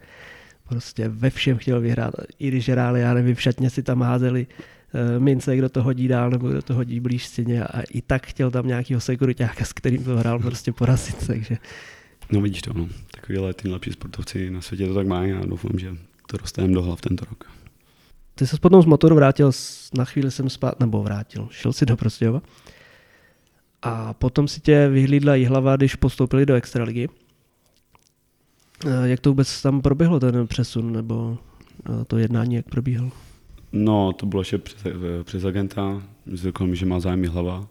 prostě 0.69 1.09
ve 1.09 1.29
všem 1.29 1.57
chtěl 1.57 1.81
vyhrát. 1.81 2.13
I 2.39 2.47
když 2.47 2.69
hráli, 2.69 3.01
já 3.01 3.13
nevím, 3.13 3.35
v 3.35 3.41
šatně 3.41 3.69
si 3.69 3.83
tam 3.83 4.01
házeli 4.01 4.47
uh, 4.93 5.23
mince, 5.23 5.57
kdo 5.57 5.69
to 5.69 5.83
hodí 5.83 6.07
dál 6.07 6.29
nebo 6.29 6.49
kdo 6.49 6.61
to 6.61 6.73
hodí 6.73 6.99
blíž 6.99 7.27
stěně 7.27 7.63
a 7.63 7.81
i 7.81 8.01
tak 8.01 8.27
chtěl 8.27 8.51
tam 8.51 8.67
nějakýho 8.67 8.99
sekuritáka, 8.99 9.65
s 9.65 9.73
kterým 9.73 10.03
to 10.03 10.17
hrál 10.17 10.39
prostě 10.39 10.71
porazit, 10.71 11.27
takže 11.27 11.57
No 12.31 12.41
vidíš 12.41 12.61
to, 12.61 12.73
no. 12.73 12.87
Takovýhle 13.29 13.53
ty 13.53 13.67
nejlepší 13.67 13.91
sportovci 13.91 14.49
na 14.49 14.61
světě 14.61 14.87
to 14.87 14.93
tak 14.93 15.07
mají 15.07 15.31
a 15.33 15.45
doufám, 15.45 15.71
že 15.79 15.95
to 16.27 16.37
dostaneme 16.37 16.73
do 16.73 16.81
hlav 16.81 17.01
tento 17.01 17.25
rok. 17.25 17.43
Ty 18.35 18.47
se 18.47 18.57
potom 18.57 18.81
z 18.81 18.85
motoru 18.85 19.15
vrátil, 19.15 19.51
na 19.97 20.05
chvíli 20.05 20.31
jsem 20.31 20.49
spát, 20.49 20.79
nebo 20.79 21.03
vrátil, 21.03 21.47
šel 21.51 21.73
si 21.73 21.85
do 21.85 21.97
Prostějova. 21.97 22.41
A 23.81 24.13
potom 24.13 24.47
si 24.47 24.61
tě 24.61 24.87
vyhlídla 24.87 25.33
hlava, 25.47 25.75
když 25.75 25.95
postoupili 25.95 26.45
do 26.45 26.55
Extraligy. 26.55 27.09
Eh, 28.85 29.09
jak 29.09 29.19
to 29.19 29.29
vůbec 29.29 29.61
tam 29.61 29.81
proběhlo, 29.81 30.19
ten 30.19 30.47
přesun, 30.47 30.93
nebo 30.93 31.37
eh, 32.01 32.05
to 32.05 32.17
jednání, 32.17 32.55
jak 32.55 32.65
probíhalo? 32.65 33.11
No, 33.71 34.13
to 34.13 34.25
bylo 34.25 34.41
ještě 34.41 34.57
přes, 34.57 34.85
eh, 34.85 35.23
přes 35.23 35.45
agenta. 35.45 36.03
Řekl 36.33 36.67
mi, 36.67 36.75
že 36.75 36.85
má 36.85 36.99
zájem 36.99 37.25
hlava. 37.25 37.67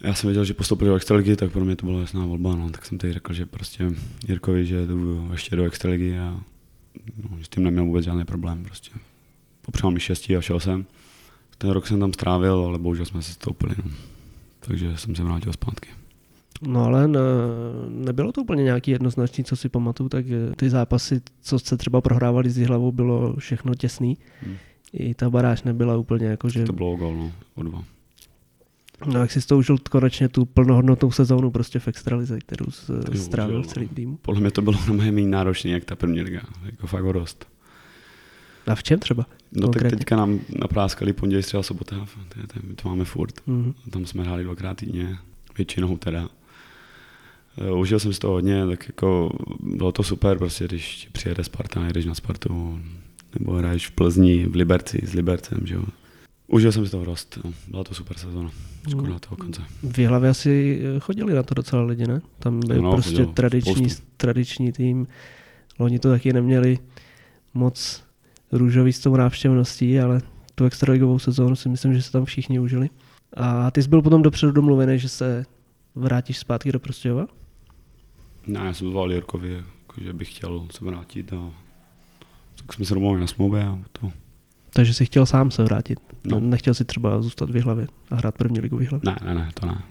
Já 0.00 0.14
jsem 0.14 0.28
věděl, 0.28 0.44
že 0.44 0.54
postoupil 0.54 0.88
do 0.88 0.96
extraligy, 0.96 1.36
tak 1.36 1.52
pro 1.52 1.64
mě 1.64 1.76
to 1.76 1.86
byla 1.86 2.00
jasná 2.00 2.26
volba. 2.26 2.56
No. 2.56 2.70
Tak 2.70 2.86
jsem 2.86 2.98
tady 2.98 3.12
řekl, 3.12 3.32
že 3.32 3.46
prostě 3.46 3.90
Jirkovi, 4.28 4.66
že 4.66 4.86
jdu 4.86 5.28
ještě 5.32 5.56
do 5.56 5.64
extraligy 5.64 6.18
a 6.18 6.40
no, 7.30 7.38
s 7.42 7.48
tím 7.48 7.64
neměl 7.64 7.84
vůbec 7.84 8.04
žádný 8.04 8.24
problém. 8.24 8.64
Prostě. 8.64 8.90
Popřál 9.62 9.90
mi 9.90 10.00
štěstí 10.00 10.36
a 10.36 10.40
šel 10.40 10.60
jsem. 10.60 10.86
Ten 11.58 11.70
rok 11.70 11.86
jsem 11.86 12.00
tam 12.00 12.12
strávil, 12.12 12.54
ale 12.54 12.78
bohužel 12.78 13.06
jsme 13.06 13.22
se 13.22 13.32
stoupili. 13.32 13.74
No. 13.84 13.90
Takže 14.60 14.96
jsem 14.96 15.14
se 15.14 15.22
vrátil 15.22 15.52
zpátky. 15.52 15.88
No 16.62 16.84
ale 16.84 17.08
ne, 17.08 17.20
nebylo 17.88 18.32
to 18.32 18.42
úplně 18.42 18.62
nějaký 18.62 18.90
jednoznačný, 18.90 19.44
co 19.44 19.56
si 19.56 19.68
pamatuju, 19.68 20.08
tak 20.08 20.24
ty 20.56 20.70
zápasy, 20.70 21.20
co 21.42 21.58
se 21.58 21.76
třeba 21.76 22.00
prohrávali 22.00 22.50
s 22.50 22.56
hlavou, 22.56 22.92
bylo 22.92 23.36
všechno 23.36 23.74
těsný. 23.74 24.18
Hmm. 24.42 24.56
I 24.92 25.14
ta 25.14 25.30
baráž 25.30 25.62
nebyla 25.62 25.96
úplně 25.96 26.26
jako, 26.26 26.48
že... 26.48 26.64
To 26.64 26.72
bylo 26.72 26.96
gol, 26.96 27.16
no, 27.16 27.32
o 27.54 27.62
dva. 27.62 27.84
No 29.06 29.20
jak 29.20 29.30
jsi 29.30 29.46
to 29.46 29.58
užil 29.58 29.78
konečně 29.90 30.28
tu 30.28 30.44
plnohodnotnou 30.44 31.10
sezónu 31.10 31.50
prostě 31.50 31.78
v 31.78 31.88
extralize, 31.88 32.38
kterou 32.38 32.66
strávil 33.14 33.62
v 33.62 33.66
celý 33.66 33.88
tým. 33.88 34.18
Podle 34.22 34.40
mě 34.40 34.50
to 34.50 34.62
bylo 34.62 34.78
na 34.88 34.92
méně 34.92 35.12
méně 35.12 35.28
náročné, 35.28 35.70
jak 35.70 35.84
ta 35.84 35.96
první 35.96 36.22
liga, 36.22 36.40
jako 36.64 36.86
fakt 36.86 37.12
dost. 37.12 37.46
A 38.66 38.74
v 38.74 38.82
čem 38.82 38.98
třeba? 38.98 39.26
No 39.52 39.62
konkrétně? 39.62 39.90
tak 39.90 39.98
teďka 39.98 40.16
nám 40.16 40.40
napráskali 40.60 41.12
pondělí, 41.12 41.42
středa, 41.42 41.62
sobota, 41.62 41.96
to, 42.28 42.40
to, 42.46 42.60
to 42.82 42.88
máme 42.88 43.04
furt. 43.04 43.34
Mm-hmm. 43.48 43.74
Tam 43.90 44.06
jsme 44.06 44.22
hráli 44.22 44.44
dvakrát 44.44 44.76
týdně, 44.76 45.18
většinou 45.56 45.96
teda. 45.96 46.28
Eh, 47.58 47.70
užil 47.70 47.98
jsem 47.98 48.12
si 48.12 48.20
to 48.20 48.28
hodně, 48.28 48.66
tak 48.66 48.88
jako 48.88 49.30
bylo 49.60 49.92
to 49.92 50.02
super, 50.02 50.38
prostě 50.38 50.64
když 50.64 51.08
přijede 51.12 51.44
Sparta, 51.44 51.88
jdeš 51.88 52.06
na 52.06 52.14
Spartu, 52.14 52.80
nebo 53.38 53.52
hraješ 53.52 53.86
v 53.86 53.90
Plzni, 53.90 54.46
v 54.46 54.54
Liberci, 54.54 55.00
s 55.04 55.12
Libercem, 55.12 55.60
že 55.64 55.74
jo. 55.74 55.84
Užil 56.54 56.72
jsem 56.72 56.84
si 56.86 56.90
to 56.90 57.04
rost, 57.04 57.38
no. 57.44 57.52
byla 57.68 57.84
to 57.84 57.94
super 57.94 58.18
sezóna, 58.18 58.50
škoda 58.88 59.12
mm. 59.12 59.18
toho 59.18 59.36
konce. 59.36 59.62
V 59.82 60.06
hlavě 60.06 60.30
asi 60.30 60.82
chodili 61.00 61.34
na 61.34 61.42
to 61.42 61.54
docela 61.54 61.82
lidi, 61.82 62.06
ne? 62.06 62.20
Tam 62.38 62.60
byl 62.60 62.82
no, 62.82 62.92
prostě 62.92 63.10
chodil, 63.10 63.26
tradiční, 63.26 63.86
tradiční 64.16 64.72
tým, 64.72 65.06
oni 65.78 65.98
to 65.98 66.10
taky 66.10 66.32
neměli 66.32 66.78
moc 67.54 68.04
růžový 68.52 68.92
s 68.92 68.98
tou 68.98 69.16
návštěvností, 69.16 70.00
ale 70.00 70.20
tu 70.54 70.64
extraligovou 70.64 71.18
sezónu 71.18 71.56
si 71.56 71.68
myslím, 71.68 71.94
že 71.94 72.02
se 72.02 72.12
tam 72.12 72.24
všichni 72.24 72.58
užili. 72.58 72.90
A 73.36 73.70
ty 73.70 73.82
jsi 73.82 73.88
byl 73.88 74.02
potom 74.02 74.22
dopředu 74.22 74.52
domluvený, 74.52 74.98
že 74.98 75.08
se 75.08 75.46
vrátíš 75.94 76.38
zpátky 76.38 76.72
do 76.72 76.80
Prostějova? 76.80 77.26
Ne, 78.46 78.60
já 78.60 78.74
jsem 78.74 78.90
zval 78.90 79.12
Jirkovi, 79.12 79.52
jako, 79.52 80.00
že 80.00 80.12
bych 80.12 80.34
chtěl 80.34 80.66
se 80.70 80.84
vrátit 80.84 81.32
a 81.32 81.50
tak 82.56 82.72
jsme 82.72 82.84
se 82.84 82.94
domluvili 82.94 83.20
na 83.20 83.26
smlouvě 83.26 83.64
a 83.64 83.78
to. 83.92 84.12
Takže 84.76 84.94
jsi 84.94 85.06
chtěl 85.06 85.26
sám 85.26 85.50
se 85.50 85.64
vrátit? 85.64 86.00
No. 86.24 86.40
Nechtěl 86.40 86.74
si 86.74 86.84
třeba 86.84 87.22
zůstat 87.22 87.50
v 87.50 87.62
hlavě 87.62 87.86
a 88.10 88.16
hrát 88.16 88.38
první 88.38 88.60
ligu 88.60 88.78
v 88.78 88.92
Ne, 89.04 89.16
ne, 89.24 89.34
ne, 89.34 89.50
to 89.54 89.66
ne. 89.66 89.82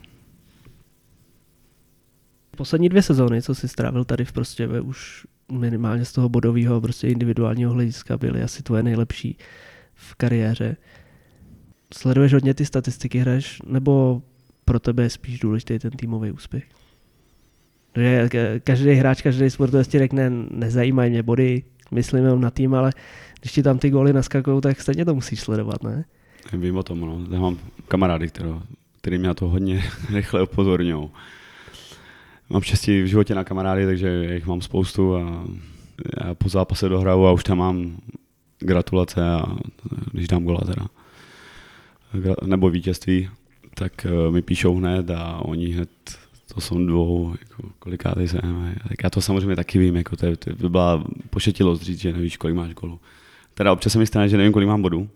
Poslední 2.57 2.89
dvě 2.89 3.01
sezóny, 3.01 3.41
co 3.41 3.55
jsi 3.55 3.67
strávil 3.67 4.03
tady 4.03 4.25
v 4.25 4.31
Prostějově, 4.31 4.81
už 4.81 5.27
minimálně 5.51 6.05
z 6.05 6.11
toho 6.11 6.29
bodového, 6.29 6.81
prostě 6.81 7.07
individuálního 7.07 7.73
hlediska 7.73 8.17
byly 8.17 8.43
asi 8.43 8.63
tvoje 8.63 8.83
nejlepší 8.83 9.37
v 9.93 10.15
kariéře. 10.15 10.77
Sleduješ 11.93 12.33
hodně 12.33 12.53
ty 12.53 12.65
statistiky, 12.65 13.19
hraješ, 13.19 13.61
nebo 13.67 14.21
pro 14.65 14.79
tebe 14.79 15.03
je 15.03 15.09
spíš 15.09 15.39
důležitý 15.39 15.79
ten 15.79 15.91
týmový 15.91 16.31
úspěch? 16.31 16.63
Že 17.95 18.29
každý 18.63 18.91
hráč, 18.91 19.21
každý 19.21 19.49
sportovec 19.49 19.87
ti 19.87 19.99
řekne, 19.99 20.29
nezajímají 20.51 21.11
mě 21.11 21.23
body, 21.23 21.63
myslím 21.93 22.23
jenom 22.23 22.41
na 22.41 22.51
tým, 22.51 22.73
ale 22.73 22.91
když 23.39 23.51
ti 23.51 23.63
tam 23.63 23.79
ty 23.79 23.89
góly 23.89 24.13
naskakují, 24.13 24.61
tak 24.61 24.81
stejně 24.81 25.05
to 25.05 25.15
musíš 25.15 25.39
sledovat, 25.39 25.83
ne? 25.83 26.05
Vím 26.53 26.77
o 26.77 26.83
tom, 26.83 26.99
no. 26.99 27.21
Já 27.31 27.39
mám 27.39 27.57
kamarády, 27.87 28.27
který, 28.27 28.49
který 29.01 29.17
mě 29.17 29.33
to 29.33 29.49
hodně 29.49 29.83
rychle 30.13 30.43
upozorňují. 30.43 31.09
Mám 32.49 32.61
štěstí 32.61 33.01
v 33.01 33.07
životě 33.07 33.35
na 33.35 33.43
kamarády, 33.43 33.85
takže 33.85 34.33
jich 34.33 34.45
mám 34.45 34.61
spoustu 34.61 35.15
a 35.15 35.43
já 36.23 36.33
po 36.33 36.49
zápase 36.49 36.89
dohraju 36.89 37.25
a 37.25 37.31
už 37.31 37.43
tam 37.43 37.57
mám 37.57 37.97
gratulace 38.59 39.21
a 39.31 39.45
když 40.11 40.27
dám 40.27 40.43
gola 40.43 40.61
teda, 40.61 40.87
nebo 42.45 42.69
vítězství, 42.69 43.29
tak 43.75 44.05
eh, 44.05 44.31
mi 44.31 44.41
píšou 44.41 44.75
hned 44.75 45.09
a 45.09 45.37
oni 45.45 45.67
hned 45.67 45.89
to 46.55 46.61
jsou 46.61 46.85
dvou, 46.85 47.35
jako 47.39 47.69
kolikátej 47.79 48.27
jsem. 48.27 48.75
Tak 48.87 49.03
já 49.03 49.09
to 49.09 49.21
samozřejmě 49.21 49.55
taky 49.55 49.79
vím, 49.79 49.95
jako 49.95 50.15
to, 50.15 50.35
to 50.35 50.55
by 50.55 50.69
byla 50.69 51.03
pošetilost 51.29 51.81
říct, 51.81 51.99
že 51.99 52.13
nevíš, 52.13 52.37
kolik 52.37 52.55
máš 52.55 52.73
golů. 52.73 52.99
Teda 53.53 53.71
občas 53.71 53.93
se 53.93 53.99
mi 53.99 54.07
stane, 54.07 54.29
že 54.29 54.37
nevím, 54.37 54.53
kolik 54.53 54.67
mám 54.67 54.81
bodů, 54.81 55.09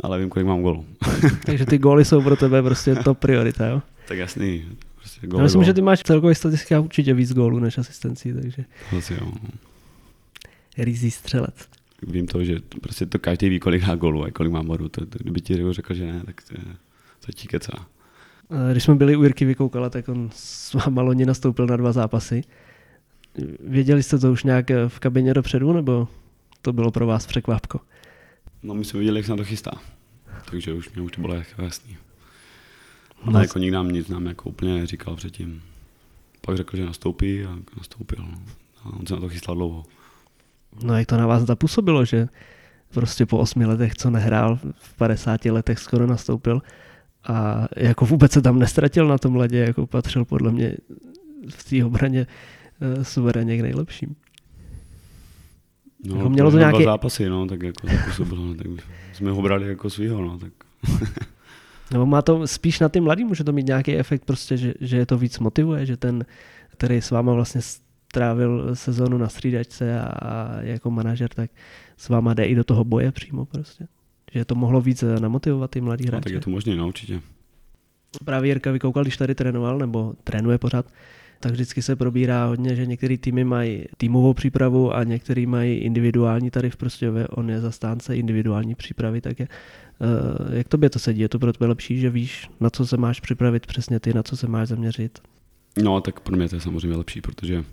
ale 0.00 0.18
vím, 0.18 0.28
kolik 0.28 0.48
mám 0.48 0.62
golů. 0.62 0.86
Takže 1.46 1.66
ty 1.66 1.78
góly 1.78 2.04
jsou 2.04 2.22
pro 2.22 2.36
tebe 2.36 2.62
prostě 2.62 2.94
to 2.94 3.14
priorita, 3.14 3.66
jo? 3.66 3.82
Tak 4.08 4.18
jasný. 4.18 4.64
Prostě 4.96 5.26
gól, 5.26 5.40
Já 5.40 5.44
myslím, 5.44 5.58
gól. 5.58 5.64
že 5.66 5.74
ty 5.74 5.82
máš 5.82 6.02
celkový 6.02 6.34
statistika 6.34 6.80
určitě 6.80 7.14
víc 7.14 7.32
gólů 7.32 7.58
než 7.58 7.78
asistencí, 7.78 8.32
takže... 8.32 8.64
Asi 8.98 9.14
jo. 9.14 9.32
Rizí 10.78 11.10
střelec. 11.10 11.68
Vím 12.02 12.26
to, 12.26 12.44
že 12.44 12.56
prostě 12.80 13.06
to 13.06 13.18
každý 13.18 13.48
ví, 13.48 13.60
kolik 13.60 13.86
má 13.86 13.94
gólů 13.94 14.24
a 14.24 14.30
kolik 14.30 14.52
má 14.52 14.62
bodů. 14.62 14.88
To, 14.88 15.06
to, 15.06 15.18
kdyby 15.20 15.40
ti 15.40 15.72
řekl, 15.72 15.94
že 15.94 16.06
ne, 16.06 16.22
tak 16.26 16.42
to, 16.48 16.54
to 17.26 17.32
ti 17.32 17.48
kecá. 17.48 17.86
Když 18.70 18.84
jsme 18.84 18.94
byli 18.94 19.16
u 19.16 19.22
Jirky 19.22 19.44
Vykoukala, 19.44 19.90
tak 19.90 20.08
on 20.08 20.30
s 20.32 20.74
váma 20.74 21.02
loni 21.02 21.26
nastoupil 21.26 21.66
na 21.66 21.76
dva 21.76 21.92
zápasy. 21.92 22.42
Věděli 23.60 24.02
jste 24.02 24.18
to 24.18 24.32
už 24.32 24.44
nějak 24.44 24.66
v 24.88 24.98
kabině 24.98 25.34
dopředu, 25.34 25.72
nebo 25.72 26.08
to 26.62 26.72
bylo 26.72 26.90
pro 26.90 27.06
vás 27.06 27.26
překvapko? 27.26 27.80
No 28.62 28.74
my 28.74 28.84
jsme 28.84 28.98
viděli, 28.98 29.18
jak 29.18 29.26
se 29.26 29.32
na 29.32 29.36
to 29.36 29.44
chystá. 29.44 29.70
Takže 30.50 30.72
už 30.72 30.92
mě 30.92 31.02
už 31.02 31.12
to 31.12 31.20
bylo 31.20 31.34
jako 31.34 31.62
jasný. 31.62 31.96
Ale 33.22 33.32
no. 33.32 33.40
jako 33.40 33.58
nikdo 33.58 33.76
nám 33.76 33.88
nic 33.88 34.08
nám 34.08 34.26
jako 34.26 34.48
úplně 34.48 34.74
neříkal 34.74 35.16
předtím. 35.16 35.62
Pak 36.40 36.56
řekl, 36.56 36.76
že 36.76 36.84
nastoupí 36.84 37.44
a 37.44 37.58
nastoupil. 37.76 38.24
A 38.84 38.92
on 38.92 39.06
se 39.06 39.14
na 39.14 39.20
to 39.20 39.28
chystal 39.28 39.54
dlouho. 39.54 39.84
No 40.82 40.98
jak 40.98 41.06
to 41.06 41.16
na 41.16 41.26
vás 41.26 41.42
zapůsobilo, 41.42 42.04
že 42.04 42.28
prostě 42.94 43.26
po 43.26 43.38
osmi 43.38 43.66
letech, 43.66 43.94
co 43.94 44.10
nehrál, 44.10 44.58
v 44.78 44.96
50 44.96 45.44
letech 45.44 45.78
skoro 45.78 46.06
nastoupil 46.06 46.62
a 47.26 47.68
jako 47.76 48.06
vůbec 48.06 48.32
se 48.32 48.42
tam 48.42 48.58
nestratil 48.58 49.08
na 49.08 49.18
tom 49.18 49.36
ledě, 49.36 49.58
jako 49.58 49.86
patřil 49.86 50.24
podle 50.24 50.52
mě 50.52 50.76
v 51.48 51.70
té 51.70 51.84
obraně 51.84 52.26
uh, 52.96 53.02
suverénně 53.02 53.58
k 53.58 53.60
nejlepším. 53.60 54.16
No, 56.06 56.16
jako 56.16 56.30
mělo 56.30 56.50
to 56.50 56.58
nějaké... 56.58 56.84
zápasy, 56.84 57.28
no, 57.28 57.46
tak 57.46 57.62
jako 57.62 57.86
zapůsobilo, 57.86 58.46
no, 58.46 58.54
tak 58.54 58.66
jsme 59.12 59.30
ho 59.30 59.42
brali 59.42 59.68
jako 59.68 59.90
svýho, 59.90 60.22
no, 60.22 60.38
tak... 60.38 60.52
Nebo 61.92 62.06
má 62.06 62.22
to 62.22 62.46
spíš 62.46 62.80
na 62.80 62.88
ty 62.88 63.00
mladý, 63.00 63.24
může 63.24 63.44
to 63.44 63.52
mít 63.52 63.66
nějaký 63.66 63.96
efekt 63.96 64.24
prostě, 64.24 64.56
že, 64.56 64.74
že 64.80 64.96
je 64.96 65.06
to 65.06 65.18
víc 65.18 65.38
motivuje, 65.38 65.86
že 65.86 65.96
ten, 65.96 66.24
který 66.68 66.96
s 66.96 67.10
váma 67.10 67.32
vlastně 67.32 67.60
strávil 67.62 68.76
sezonu 68.76 69.18
na 69.18 69.28
střídačce 69.28 70.00
a, 70.00 70.06
a 70.06 70.60
jako 70.60 70.90
manažer, 70.90 71.30
tak 71.30 71.50
s 71.96 72.08
váma 72.08 72.34
jde 72.34 72.44
i 72.44 72.54
do 72.54 72.64
toho 72.64 72.84
boje 72.84 73.12
přímo 73.12 73.46
prostě. 73.46 73.86
Že 74.34 74.44
to 74.44 74.54
mohlo 74.54 74.80
víc 74.80 75.04
namotivovat 75.18 75.70
ty 75.70 75.80
mladí 75.80 76.06
hráče. 76.06 76.20
No, 76.20 76.22
tak 76.24 76.32
je 76.32 76.40
to 76.40 76.50
možné, 76.50 76.76
no 76.76 76.88
určitě. 76.88 77.20
Právě 78.24 78.48
Jirka 78.48 78.72
vykoukal, 78.72 79.02
když 79.02 79.16
tady 79.16 79.34
trénoval, 79.34 79.78
nebo 79.78 80.14
trénuje 80.24 80.58
pořád, 80.58 80.86
tak 81.40 81.52
vždycky 81.52 81.82
se 81.82 81.96
probírá 81.96 82.46
hodně, 82.46 82.76
že 82.76 82.86
některé 82.86 83.18
týmy 83.18 83.44
mají 83.44 83.84
týmovou 83.96 84.34
přípravu 84.34 84.94
a 84.94 85.04
některý 85.04 85.46
mají 85.46 85.76
individuální 85.76 86.50
tady 86.50 86.70
v 86.70 86.76
Prostějově. 86.76 87.28
On 87.28 87.50
je 87.50 87.60
zastánce 87.60 88.16
individuální 88.16 88.74
přípravy, 88.74 89.20
tak 89.20 89.40
je, 89.40 89.48
uh, 89.48 90.54
jak 90.54 90.68
tobě 90.68 90.90
to 90.90 90.98
sedí? 90.98 91.20
Je 91.20 91.28
to 91.28 91.38
pro 91.38 91.52
tebe 91.52 91.66
lepší, 91.66 92.00
že 92.00 92.10
víš, 92.10 92.48
na 92.60 92.70
co 92.70 92.86
se 92.86 92.96
máš 92.96 93.20
připravit 93.20 93.66
přesně 93.66 94.00
ty, 94.00 94.14
na 94.14 94.22
co 94.22 94.36
se 94.36 94.46
máš 94.46 94.68
zaměřit? 94.68 95.18
No, 95.82 96.00
tak 96.00 96.20
pro 96.20 96.36
mě 96.36 96.48
to 96.48 96.56
je 96.56 96.60
samozřejmě 96.60 96.96
lepší, 96.96 97.20
protože 97.20 97.64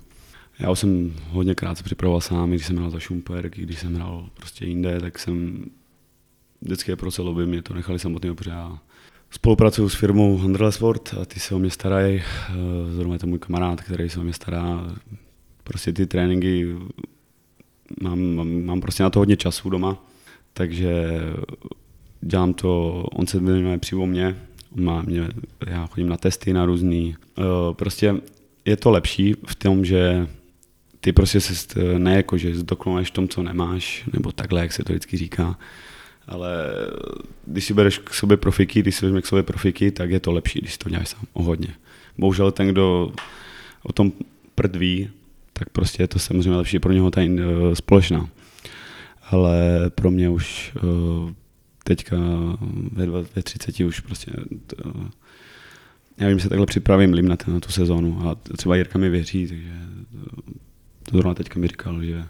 já 0.59 0.71
už 0.71 0.79
jsem 0.79 1.13
hodně 1.29 1.55
krát 1.55 1.77
se 1.77 1.83
připravoval 1.83 2.21
sám, 2.21 2.49
když 2.49 2.65
jsem 2.65 2.77
hrál 2.77 2.89
za 2.89 2.99
Šumperk, 2.99 3.57
když 3.57 3.79
jsem 3.79 3.95
hrál 3.95 4.29
prostě 4.33 4.65
jinde, 4.65 4.99
tak 4.99 5.19
jsem 5.19 5.65
vždycky 6.61 6.91
je 6.91 6.95
pro 6.95 7.11
celou 7.11 7.35
by 7.35 7.45
mě 7.45 7.61
to 7.61 7.73
nechali 7.73 7.99
samotného, 7.99 8.35
protože 8.35 8.53
spolupracuju 9.31 9.89
s 9.89 9.95
firmou 9.95 10.37
Handle 10.37 10.71
Sport 10.71 11.15
a 11.21 11.25
ty 11.25 11.39
se 11.39 11.55
o 11.55 11.59
mě 11.59 11.69
starají. 11.69 12.21
Eh, 12.21 12.53
zrovna 12.95 13.13
je 13.13 13.19
to 13.19 13.27
můj 13.27 13.39
kamarád, 13.39 13.81
který 13.81 14.09
se 14.09 14.19
o 14.19 14.23
mě 14.23 14.33
stará. 14.33 14.95
Prostě 15.63 15.93
ty 15.93 16.05
tréninky, 16.05 16.75
mám, 18.01 18.21
mám, 18.21 18.63
mám 18.63 18.81
prostě 18.81 19.03
na 19.03 19.09
to 19.09 19.19
hodně 19.19 19.37
času 19.37 19.69
doma, 19.69 20.05
takže 20.53 21.19
dělám 22.21 22.53
to, 22.53 22.91
on 23.11 23.27
se 23.27 23.39
věnuje 23.39 23.77
přímo 23.77 24.05
mě, 24.05 24.37
má 24.75 25.01
mě, 25.01 25.29
já 25.67 25.87
chodím 25.87 26.09
na 26.09 26.17
testy 26.17 26.53
na 26.53 26.65
různý. 26.65 27.15
Eh, 27.37 27.41
prostě 27.73 28.15
je 28.65 28.77
to 28.77 28.91
lepší 28.91 29.35
v 29.47 29.55
tom, 29.55 29.85
že 29.85 30.27
ty 30.99 31.13
prostě 31.13 31.41
se 31.41 31.83
ne 31.97 32.15
jako, 32.15 32.37
že 32.37 32.55
zdokonaluješ 32.55 33.07
v 33.07 33.13
tom, 33.13 33.27
co 33.27 33.43
nemáš, 33.43 34.03
nebo 34.13 34.31
takhle, 34.31 34.61
jak 34.61 34.73
se 34.73 34.83
to 34.83 34.93
vždycky 34.93 35.17
říká, 35.17 35.57
ale 36.31 36.63
když 37.45 37.65
si 37.65 37.73
bereš 37.73 37.97
k 37.97 38.13
sobě 38.13 38.37
profiky, 38.37 38.79
když 38.81 38.95
si 38.95 39.05
vezmeš 39.05 39.23
k 39.23 39.27
sobě 39.27 39.43
profiky, 39.43 39.91
tak 39.91 40.09
je 40.09 40.19
to 40.19 40.31
lepší, 40.31 40.59
když 40.59 40.71
si 40.71 40.77
to 40.77 40.89
děláš 40.89 41.09
sám, 41.09 41.21
o 41.33 41.43
hodně. 41.43 41.73
Bohužel 42.17 42.51
ten, 42.51 42.67
kdo 42.67 43.11
o 43.83 43.93
tom 43.93 44.11
prdví, 44.55 45.09
tak 45.53 45.69
prostě 45.69 46.03
je 46.03 46.07
to 46.07 46.19
samozřejmě 46.19 46.57
lepší 46.57 46.79
pro 46.79 46.93
něho 46.93 47.11
ta 47.11 47.21
uh, 47.21 47.73
společná. 47.73 48.29
Ale 49.29 49.89
pro 49.89 50.11
mě 50.11 50.29
už 50.29 50.71
uh, 50.83 51.31
teďka 51.83 52.17
ve, 52.91 53.05
ve 53.07 53.43
30 53.43 53.79
už 53.79 53.99
prostě 53.99 54.31
to, 54.67 54.75
já 56.17 56.27
vím, 56.27 56.39
že 56.39 56.43
se 56.43 56.49
takhle 56.49 56.65
připravím 56.65 57.13
lim 57.13 57.27
na, 57.27 57.37
ten, 57.37 57.53
na 57.53 57.59
tu 57.59 57.71
sezónu 57.71 58.29
a 58.29 58.35
třeba 58.57 58.75
Jirka 58.75 58.99
mi 58.99 59.09
věří, 59.09 59.47
takže 59.47 59.73
to 61.03 61.17
zrovna 61.17 61.33
teďka 61.33 61.59
mi 61.59 61.67
říkal, 61.67 62.03
že 62.03 62.23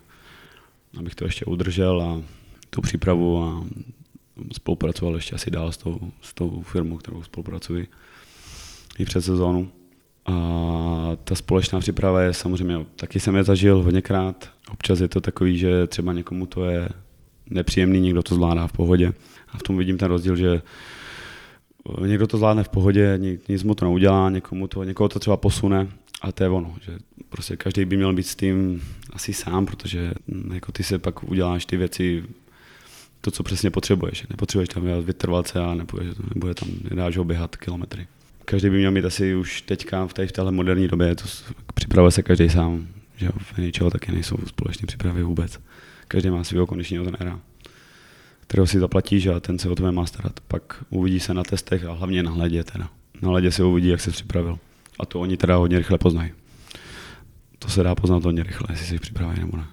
abych 0.97 1.15
to 1.15 1.25
ještě 1.25 1.45
udržel 1.45 2.01
a 2.01 2.40
tu 2.73 2.81
přípravu 2.81 3.43
a 3.43 3.63
spolupracoval 4.53 5.15
ještě 5.15 5.35
asi 5.35 5.51
dál 5.51 5.71
s 5.71 5.77
tou, 5.77 5.99
s 6.21 6.33
tou 6.33 6.61
firmou, 6.61 6.97
kterou 6.97 7.23
spolupracuji 7.23 7.87
i 8.99 9.05
před 9.05 9.21
sezónu. 9.21 9.71
A 10.25 10.31
ta 11.23 11.35
společná 11.35 11.79
příprava 11.79 12.21
je 12.21 12.33
samozřejmě, 12.33 12.85
taky 12.95 13.19
jsem 13.19 13.35
je 13.35 13.43
zažil 13.43 13.83
hodněkrát. 13.83 14.49
Občas 14.71 14.99
je 14.99 15.07
to 15.07 15.21
takový, 15.21 15.57
že 15.57 15.87
třeba 15.87 16.13
někomu 16.13 16.45
to 16.45 16.65
je 16.65 16.89
nepříjemný, 17.49 17.99
někdo 17.99 18.23
to 18.23 18.35
zvládá 18.35 18.67
v 18.67 18.71
pohodě. 18.71 19.13
A 19.49 19.57
v 19.57 19.63
tom 19.63 19.77
vidím 19.77 19.97
ten 19.97 20.07
rozdíl, 20.07 20.35
že 20.35 20.61
někdo 22.05 22.27
to 22.27 22.37
zvládne 22.37 22.63
v 22.63 22.69
pohodě, 22.69 23.19
nic 23.49 23.63
mu 23.63 23.75
to 23.75 23.85
neudělá, 23.85 24.29
někomu 24.29 24.67
to, 24.67 24.83
někoho 24.83 25.09
to 25.09 25.19
třeba 25.19 25.37
posune 25.37 25.87
a 26.21 26.31
to 26.31 26.43
je 26.43 26.49
ono, 26.49 26.75
že 26.81 26.97
prostě 27.29 27.57
každý 27.57 27.85
by 27.85 27.97
měl 27.97 28.13
být 28.13 28.27
s 28.27 28.35
tím 28.35 28.83
asi 29.13 29.33
sám, 29.33 29.65
protože 29.65 30.13
jako 30.53 30.71
ty 30.71 30.83
se 30.83 30.99
pak 30.99 31.23
uděláš 31.23 31.65
ty 31.65 31.77
věci 31.77 32.23
to, 33.21 33.31
co 33.31 33.43
přesně 33.43 33.69
potřebuješ. 33.71 34.27
Nepotřebuješ 34.29 34.69
tam 34.69 34.83
vytrvalce 35.01 35.59
a 35.59 35.73
nebude, 35.73 36.05
nebude 36.35 36.53
tam, 36.53 36.69
nedáš 36.89 37.17
ho 37.17 37.23
běhat 37.23 37.55
kilometry. 37.55 38.07
Každý 38.45 38.69
by 38.69 38.77
měl 38.77 38.91
mít 38.91 39.05
asi 39.05 39.35
už 39.35 39.61
teďka 39.61 40.07
v, 40.07 40.13
té, 40.13 40.27
v 40.27 40.31
téhle 40.31 40.51
moderní 40.51 40.87
době, 40.87 41.15
to 41.15 41.23
připravuje 41.73 42.11
se 42.11 42.23
každý 42.23 42.49
sám, 42.49 42.87
že 43.17 43.29
v 43.37 43.57
ničeho 43.57 43.89
taky 43.89 44.11
nejsou 44.11 44.37
společné 44.45 44.87
přípravy 44.87 45.23
vůbec. 45.23 45.59
Každý 46.07 46.29
má 46.29 46.43
svého 46.43 46.67
kondičního 46.67 47.05
trenéra, 47.05 47.39
kterého 48.41 48.67
si 48.67 48.79
zaplatíš 48.79 49.27
a 49.27 49.39
ten 49.39 49.59
se 49.59 49.69
o 49.69 49.75
tebe 49.75 49.91
má 49.91 50.05
starat. 50.05 50.39
Pak 50.47 50.83
uvidí 50.89 51.19
se 51.19 51.33
na 51.33 51.43
testech 51.43 51.85
a 51.85 51.93
hlavně 51.93 52.23
na 52.23 52.31
hledě 52.31 52.63
teda. 52.63 52.89
Na 53.21 53.29
hledě 53.29 53.51
se 53.51 53.63
uvidí, 53.63 53.87
jak 53.87 54.01
se 54.01 54.11
připravil. 54.11 54.59
A 54.99 55.05
to 55.05 55.19
oni 55.19 55.37
teda 55.37 55.55
hodně 55.55 55.77
rychle 55.77 55.97
poznají. 55.97 56.31
To 57.59 57.69
se 57.69 57.83
dá 57.83 57.95
poznat 57.95 58.23
hodně 58.23 58.43
rychle, 58.43 58.67
jestli 58.69 58.85
si 58.85 58.99
připraví 58.99 59.39
nebo 59.39 59.57
ne. 59.57 59.65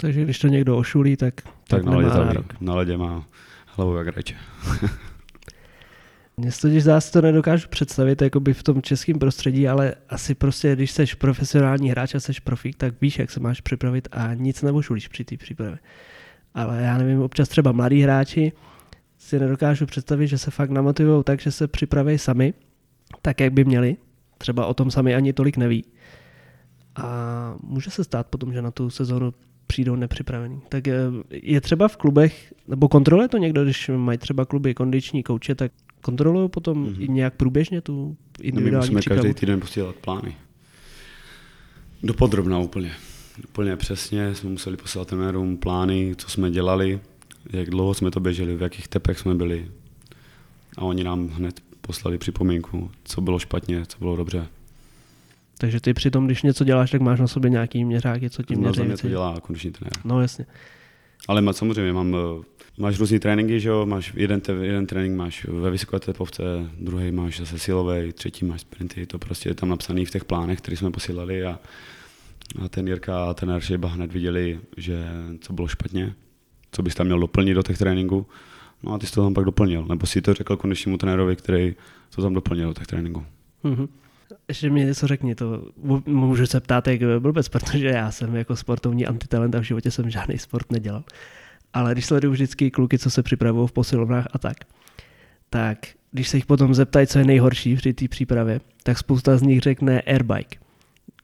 Takže 0.00 0.22
když 0.22 0.38
to 0.38 0.48
někdo 0.48 0.76
ošulí, 0.76 1.16
tak, 1.16 1.34
tak, 1.42 1.52
tak 1.68 1.84
na, 1.84 1.96
ledě 1.96 2.42
na 2.60 2.74
ledě 2.74 2.96
má 2.96 3.26
hlavu 3.66 3.96
jak 3.96 4.16
reče. 4.16 4.34
Mně 6.36 6.52
se 6.52 6.60
totiž 6.60 6.84
zase 6.84 7.12
to 7.12 7.22
nedokážu 7.22 7.68
představit 7.68 8.22
jakoby 8.22 8.54
v 8.54 8.62
tom 8.62 8.82
českém 8.82 9.18
prostředí, 9.18 9.68
ale 9.68 9.94
asi 10.08 10.34
prostě, 10.34 10.76
když 10.76 10.90
jsi 10.90 11.06
profesionální 11.18 11.90
hráč 11.90 12.14
a 12.14 12.20
jsi 12.20 12.32
profík, 12.44 12.76
tak 12.76 13.00
víš, 13.00 13.18
jak 13.18 13.30
se 13.30 13.40
máš 13.40 13.60
připravit 13.60 14.08
a 14.12 14.34
nic 14.34 14.62
neošulíš 14.62 15.08
při 15.08 15.24
té 15.24 15.36
přípravě. 15.36 15.78
Ale 16.54 16.82
já 16.82 16.98
nevím, 16.98 17.22
občas 17.22 17.48
třeba 17.48 17.72
mladí 17.72 18.02
hráči 18.02 18.52
si 19.18 19.38
nedokážu 19.38 19.86
představit, 19.86 20.26
že 20.26 20.38
se 20.38 20.50
fakt 20.50 20.70
namotivují 20.70 21.24
tak, 21.24 21.40
že 21.40 21.52
se 21.52 21.68
připraví 21.68 22.18
sami, 22.18 22.54
tak 23.22 23.40
jak 23.40 23.52
by 23.52 23.64
měli. 23.64 23.96
Třeba 24.38 24.66
o 24.66 24.74
tom 24.74 24.90
sami 24.90 25.14
ani 25.14 25.32
tolik 25.32 25.56
neví. 25.56 25.84
A 26.96 27.54
může 27.62 27.90
se 27.90 28.04
stát 28.04 28.26
potom, 28.26 28.52
že 28.52 28.62
na 28.62 28.70
tu 28.70 28.90
sezónu 28.90 29.34
přijdou 29.68 29.96
nepřipravený. 29.96 30.60
Tak 30.68 30.88
eh, 30.88 30.94
je 31.30 31.60
třeba 31.60 31.88
v 31.88 31.96
klubech, 31.96 32.54
nebo 32.68 32.88
kontroluje 32.88 33.28
to 33.28 33.38
někdo, 33.38 33.64
když 33.64 33.90
mají 33.96 34.18
třeba 34.18 34.44
kluby 34.44 34.74
kondiční 34.74 35.22
kouče, 35.22 35.54
tak 35.54 35.72
kontrolují 36.00 36.48
potom 36.48 36.86
mm-hmm. 36.86 37.08
nějak 37.08 37.34
průběžně 37.34 37.80
tu 37.80 38.16
individuální 38.40 38.88
My 38.88 38.94
musíme 38.94 39.00
přípravu? 39.00 39.22
každý 39.22 39.40
týden 39.40 39.60
posílat 39.60 39.96
plány. 39.96 40.36
Dopodrobná 42.02 42.58
úplně. 42.58 42.92
Úplně 43.44 43.76
přesně 43.76 44.34
jsme 44.34 44.50
museli 44.50 44.76
posílat 44.76 45.08
trenérům 45.08 45.56
plány, 45.56 46.14
co 46.18 46.30
jsme 46.30 46.50
dělali, 46.50 47.00
jak 47.52 47.70
dlouho 47.70 47.94
jsme 47.94 48.10
to 48.10 48.20
běželi, 48.20 48.56
v 48.56 48.62
jakých 48.62 48.88
tepech 48.88 49.18
jsme 49.18 49.34
byli. 49.34 49.70
A 50.76 50.82
oni 50.82 51.04
nám 51.04 51.28
hned 51.28 51.60
poslali 51.80 52.18
připomínku, 52.18 52.90
co 53.04 53.20
bylo 53.20 53.38
špatně, 53.38 53.86
co 53.86 53.98
bylo 53.98 54.16
dobře. 54.16 54.46
Takže 55.58 55.80
ty 55.80 55.94
přitom, 55.94 56.26
když 56.26 56.42
něco 56.42 56.64
děláš, 56.64 56.90
tak 56.90 57.00
máš 57.00 57.20
na 57.20 57.26
sobě 57.26 57.50
nějaký 57.50 57.84
měřáky, 57.84 58.30
co 58.30 58.42
ti 58.42 58.56
měří. 58.56 58.88
No, 58.88 58.96
to 58.96 59.08
dělá 59.08 59.40
kondiční 59.40 59.70
trenér. 59.70 59.92
No 60.04 60.20
jasně. 60.20 60.46
Ale 61.28 61.42
má, 61.42 61.52
samozřejmě 61.52 61.92
mám, 61.92 62.16
eh, 62.16 62.44
máš 62.78 62.98
různý 62.98 63.18
tréninky, 63.18 63.60
že 63.60 63.68
jo? 63.68 63.86
Máš 63.86 64.12
jeden, 64.16 64.40
jeden 64.60 64.86
trénink 64.86 65.16
máš 65.16 65.44
ve 65.44 65.70
vysoké 65.70 65.98
tepovce, 65.98 66.42
druhý 66.80 67.12
máš 67.12 67.38
zase 67.38 67.58
silový, 67.58 68.12
třetí 68.12 68.44
máš 68.44 68.60
sprinty, 68.60 69.06
to 69.06 69.18
prostě 69.18 69.48
je 69.48 69.54
tam 69.54 69.68
napsané 69.68 70.04
v 70.04 70.10
těch 70.10 70.24
plánech, 70.24 70.58
které 70.58 70.76
jsme 70.76 70.90
posílali 70.90 71.44
a, 71.44 71.58
a 72.64 72.68
ten 72.68 72.88
Jirka 72.88 73.24
a 73.24 73.34
ten 73.34 73.50
Aršiba 73.50 73.88
hned 73.88 74.12
viděli, 74.12 74.60
že 74.76 75.06
co 75.40 75.52
bylo 75.52 75.68
špatně, 75.68 76.14
co 76.72 76.82
bys 76.82 76.94
tam 76.94 77.06
měl 77.06 77.20
doplnit 77.20 77.54
do 77.54 77.62
těch 77.62 77.78
tréninků. 77.78 78.26
No 78.82 78.94
a 78.94 78.98
ty 78.98 79.06
jsi 79.06 79.12
to 79.12 79.22
tam 79.22 79.34
pak 79.34 79.44
doplnil, 79.44 79.86
nebo 79.88 80.06
si 80.06 80.22
to 80.22 80.34
řekl 80.34 80.56
kondičnímu 80.56 80.98
trenérovi, 80.98 81.36
který 81.36 81.74
to 82.14 82.22
tam 82.22 82.34
doplnil 82.34 82.68
do 82.68 82.74
těch 82.74 82.86
tréninků. 82.86 83.24
Mm-hmm. 83.64 83.88
Ještě 84.48 84.70
mi 84.70 84.84
něco 84.84 85.06
řekni, 85.06 85.34
to 85.34 85.64
můžu 86.06 86.46
se 86.46 86.60
ptát 86.60 86.88
jak 86.88 87.00
blbec, 87.18 87.48
protože 87.48 87.88
já 87.88 88.10
jsem 88.10 88.36
jako 88.36 88.56
sportovní 88.56 89.06
antitalent 89.06 89.54
a 89.54 89.60
v 89.60 89.62
životě 89.62 89.90
jsem 89.90 90.10
žádný 90.10 90.38
sport 90.38 90.72
nedělal. 90.72 91.04
Ale 91.72 91.92
když 91.92 92.06
sleduju 92.06 92.32
vždycky 92.32 92.70
kluky, 92.70 92.98
co 92.98 93.10
se 93.10 93.22
připravují 93.22 93.68
v 93.68 93.72
posilovnách 93.72 94.26
a 94.32 94.38
tak, 94.38 94.56
tak 95.50 95.78
když 96.12 96.28
se 96.28 96.36
jich 96.36 96.46
potom 96.46 96.74
zeptají, 96.74 97.06
co 97.06 97.18
je 97.18 97.24
nejhorší 97.24 97.76
při 97.76 97.92
té 97.92 98.08
přípravě, 98.08 98.60
tak 98.82 98.98
spousta 98.98 99.36
z 99.36 99.42
nich 99.42 99.60
řekne 99.60 100.00
airbike. 100.00 100.58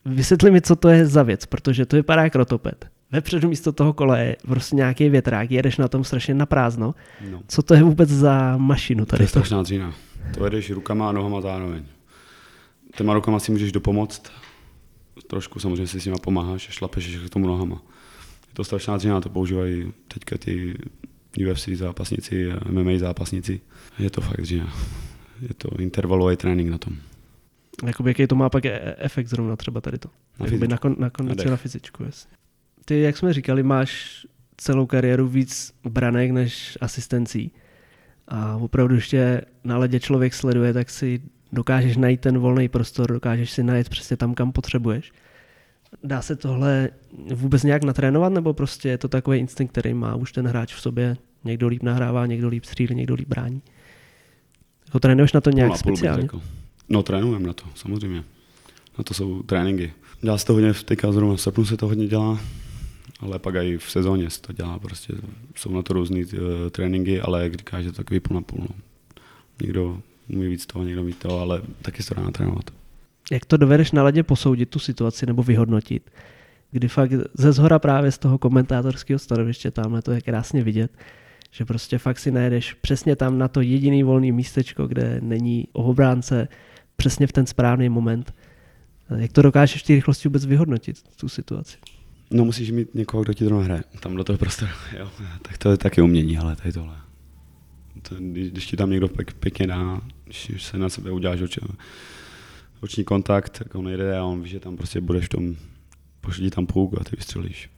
Vysvětli 0.04 0.50
mi, 0.50 0.60
co 0.60 0.76
to 0.76 0.88
je 0.88 1.06
za 1.06 1.22
věc, 1.22 1.46
protože 1.46 1.86
to 1.86 1.96
vypadá 1.96 2.22
jak 2.22 2.34
rotoped. 2.34 2.86
Vepředu 3.12 3.48
místo 3.48 3.72
toho 3.72 3.92
kole 3.92 4.24
je 4.24 4.36
prostě 4.46 4.76
nějaký 4.76 5.08
větrák, 5.08 5.50
jedeš 5.50 5.76
na 5.76 5.88
tom 5.88 6.04
strašně 6.04 6.34
na 6.34 6.46
prázdno. 6.46 6.94
No. 7.30 7.40
Co 7.48 7.62
to 7.62 7.74
je 7.74 7.82
vůbec 7.82 8.08
za 8.08 8.56
mašinu 8.56 9.06
tady? 9.06 9.18
To 9.18 9.22
je 9.22 9.28
strašná 9.28 9.62
dřína. 9.62 9.94
To 10.38 10.44
jedeš 10.44 10.70
rukama 10.70 11.08
a 11.08 11.12
nohama 11.12 11.40
zároveň 11.40 11.82
těma 12.96 13.14
rukama 13.14 13.38
si 13.40 13.52
můžeš 13.52 13.72
dopomoct. 13.72 14.32
Trošku 15.26 15.60
samozřejmě 15.60 15.86
si 15.86 16.00
s 16.00 16.04
nima 16.04 16.18
pomáháš, 16.18 16.62
šlapeš 16.62 17.16
k 17.26 17.30
tomu 17.30 17.46
nohama. 17.46 17.82
Je 18.48 18.54
to 18.54 18.64
strašná 18.64 18.96
dřina, 18.96 19.20
to 19.20 19.28
používají 19.28 19.92
teďka 20.08 20.38
ty 20.38 20.78
UFC 21.50 21.68
zápasníci, 21.68 22.48
MMA 22.70 22.98
zápasníci. 22.98 23.60
Je 23.98 24.10
to 24.10 24.20
fakt 24.20 24.40
dřina. 24.40 24.74
Je 25.42 25.54
to 25.54 25.68
intervalový 25.78 26.36
trénink 26.36 26.70
na 26.70 26.78
tom. 26.78 26.96
Jakoby 27.86 28.10
jaký 28.10 28.26
to 28.26 28.34
má 28.34 28.48
pak 28.48 28.64
e- 28.64 28.94
efekt 28.98 29.26
zrovna 29.26 29.56
třeba 29.56 29.80
tady 29.80 29.98
to? 29.98 30.08
Na, 30.40 30.46
Jakoby 30.46 30.68
na, 30.68 30.78
kon, 30.78 30.96
na 30.98 31.10
kondici, 31.10 31.48
na 31.48 31.56
fyzičku, 31.56 32.04
jasně. 32.04 32.30
Ty, 32.84 33.00
jak 33.00 33.16
jsme 33.16 33.32
říkali, 33.32 33.62
máš 33.62 34.26
celou 34.56 34.86
kariéru 34.86 35.28
víc 35.28 35.74
branek 35.88 36.30
než 36.30 36.78
asistencí. 36.80 37.52
A 38.28 38.56
opravdu 38.56 38.94
ještě 38.94 39.42
na 39.64 39.78
ledě 39.78 40.00
člověk 40.00 40.34
sleduje, 40.34 40.72
tak 40.72 40.90
si 40.90 41.22
dokážeš 41.54 41.96
najít 41.96 42.20
ten 42.20 42.38
volný 42.38 42.68
prostor, 42.68 43.12
dokážeš 43.12 43.50
si 43.50 43.62
najít 43.62 43.88
přesně 43.88 44.16
tam, 44.16 44.34
kam 44.34 44.52
potřebuješ. 44.52 45.12
Dá 46.04 46.22
se 46.22 46.36
tohle 46.36 46.90
vůbec 47.34 47.62
nějak 47.62 47.84
natrénovat, 47.84 48.32
nebo 48.32 48.54
prostě 48.54 48.88
je 48.88 48.98
to 48.98 49.08
takový 49.08 49.38
instinkt, 49.38 49.72
který 49.72 49.94
má 49.94 50.14
už 50.14 50.32
ten 50.32 50.46
hráč 50.46 50.74
v 50.74 50.80
sobě? 50.80 51.16
Někdo 51.44 51.68
líp 51.68 51.82
nahrává, 51.82 52.26
někdo 52.26 52.48
líp 52.48 52.64
střílí, 52.64 52.94
někdo 52.94 53.14
líp 53.14 53.28
brání. 53.28 53.62
Jako 54.86 55.00
trénuješ 55.00 55.32
na 55.32 55.40
to 55.40 55.50
nějak 55.50 55.70
Půl 55.70 55.76
speciálně? 55.76 56.28
No 56.88 57.02
trénujeme 57.02 57.46
na 57.46 57.52
to, 57.52 57.64
samozřejmě. 57.74 58.24
Na 58.98 59.04
to 59.04 59.14
jsou 59.14 59.42
tréninky. 59.42 59.92
Dělá 60.20 60.38
se 60.38 60.46
to 60.46 60.52
hodně, 60.52 60.72
v 60.72 60.82
teďka 60.82 61.12
zrovna 61.12 61.36
v 61.36 61.40
srpnu 61.40 61.64
se 61.64 61.76
to 61.76 61.86
hodně 61.86 62.06
dělá, 62.06 62.40
ale 63.20 63.38
pak 63.38 63.54
i 63.54 63.78
v 63.78 63.90
sezóně 63.90 64.30
se 64.30 64.40
to 64.40 64.52
dělá, 64.52 64.78
prostě 64.78 65.14
jsou 65.56 65.72
na 65.74 65.82
to 65.82 65.92
různé 65.92 66.18
uh, 66.18 66.40
tréninky, 66.70 67.20
ale 67.20 67.42
jak 67.42 67.54
říkáš, 67.54 67.84
je 67.84 67.90
to 67.90 67.96
takový 67.96 68.20
půl 68.20 68.34
na 68.34 68.42
půl. 68.42 68.60
No. 68.60 68.76
Někdo 69.62 70.00
umí 70.28 70.48
víc 70.48 70.66
toho, 70.66 70.84
někdo 70.84 71.04
víc 71.04 71.16
toho, 71.16 71.40
ale 71.40 71.62
taky 71.82 72.02
se 72.02 72.08
to 72.08 72.14
dá 72.14 72.22
natrénovat. 72.22 72.70
Jak 73.30 73.44
to 73.44 73.56
dovedeš 73.56 73.92
na 73.92 74.02
ledě 74.02 74.22
posoudit 74.22 74.70
tu 74.70 74.78
situaci 74.78 75.26
nebo 75.26 75.42
vyhodnotit? 75.42 76.10
Kdy 76.70 76.88
fakt 76.88 77.12
ze 77.34 77.52
zhora 77.52 77.78
právě 77.78 78.12
z 78.12 78.18
toho 78.18 78.38
komentátorského 78.38 79.18
stanoviště, 79.18 79.70
tamhle 79.70 80.02
to 80.02 80.12
je 80.12 80.20
krásně 80.20 80.62
vidět, 80.62 80.92
Že 81.50 81.64
prostě 81.64 81.98
fakt 81.98 82.18
si 82.18 82.30
najedeš 82.30 82.74
přesně 82.74 83.16
tam 83.16 83.38
na 83.38 83.48
to 83.48 83.60
jediný 83.60 84.02
volný 84.02 84.32
místečko, 84.32 84.86
kde 84.86 85.20
není 85.20 85.68
obránce, 85.72 86.48
přesně 86.96 87.26
v 87.26 87.32
ten 87.32 87.46
správný 87.46 87.88
moment. 87.88 88.34
Jak 89.16 89.32
to 89.32 89.42
dokážeš 89.42 89.82
v 89.82 89.86
té 89.86 89.94
rychlosti 89.94 90.28
vůbec 90.28 90.46
vyhodnotit, 90.46 91.02
tu 91.16 91.28
situaci? 91.28 91.76
No 92.30 92.44
musíš 92.44 92.70
mít 92.70 92.94
někoho, 92.94 93.22
kdo 93.22 93.34
ti 93.34 93.44
to 93.44 93.56
hraje. 93.56 93.84
Tam 94.00 94.16
do 94.16 94.24
toho 94.24 94.38
prostoru, 94.38 94.72
jo. 94.98 95.10
Tak 95.42 95.58
to 95.58 95.70
je 95.70 95.76
taky 95.76 96.02
umění, 96.02 96.38
ale 96.38 96.56
tady 96.56 96.72
tohle. 96.72 97.03
To, 98.08 98.14
když, 98.18 98.50
když 98.50 98.66
ti 98.66 98.76
tam 98.76 98.90
někdo 98.90 99.08
pěk, 99.08 99.32
pěkně 99.32 99.66
dá, 99.66 100.00
když 100.24 100.62
se 100.62 100.78
na 100.78 100.88
sebe 100.88 101.10
uděláš 101.10 101.40
oči, 101.40 101.60
oční 102.80 103.04
kontakt, 103.04 103.58
tak 103.58 103.74
on 103.74 103.88
jde 103.88 104.18
a 104.18 104.24
on 104.24 104.42
ví, 104.42 104.48
že 104.48 104.60
tam 104.60 104.76
prostě 104.76 105.00
budeš 105.00 105.24
v 105.24 105.28
tom, 105.28 105.56
pošlí 106.20 106.50
tam 106.50 106.66
půk 106.66 107.00
a 107.00 107.04
ty 107.04 107.16
vystřelíš. 107.16 107.70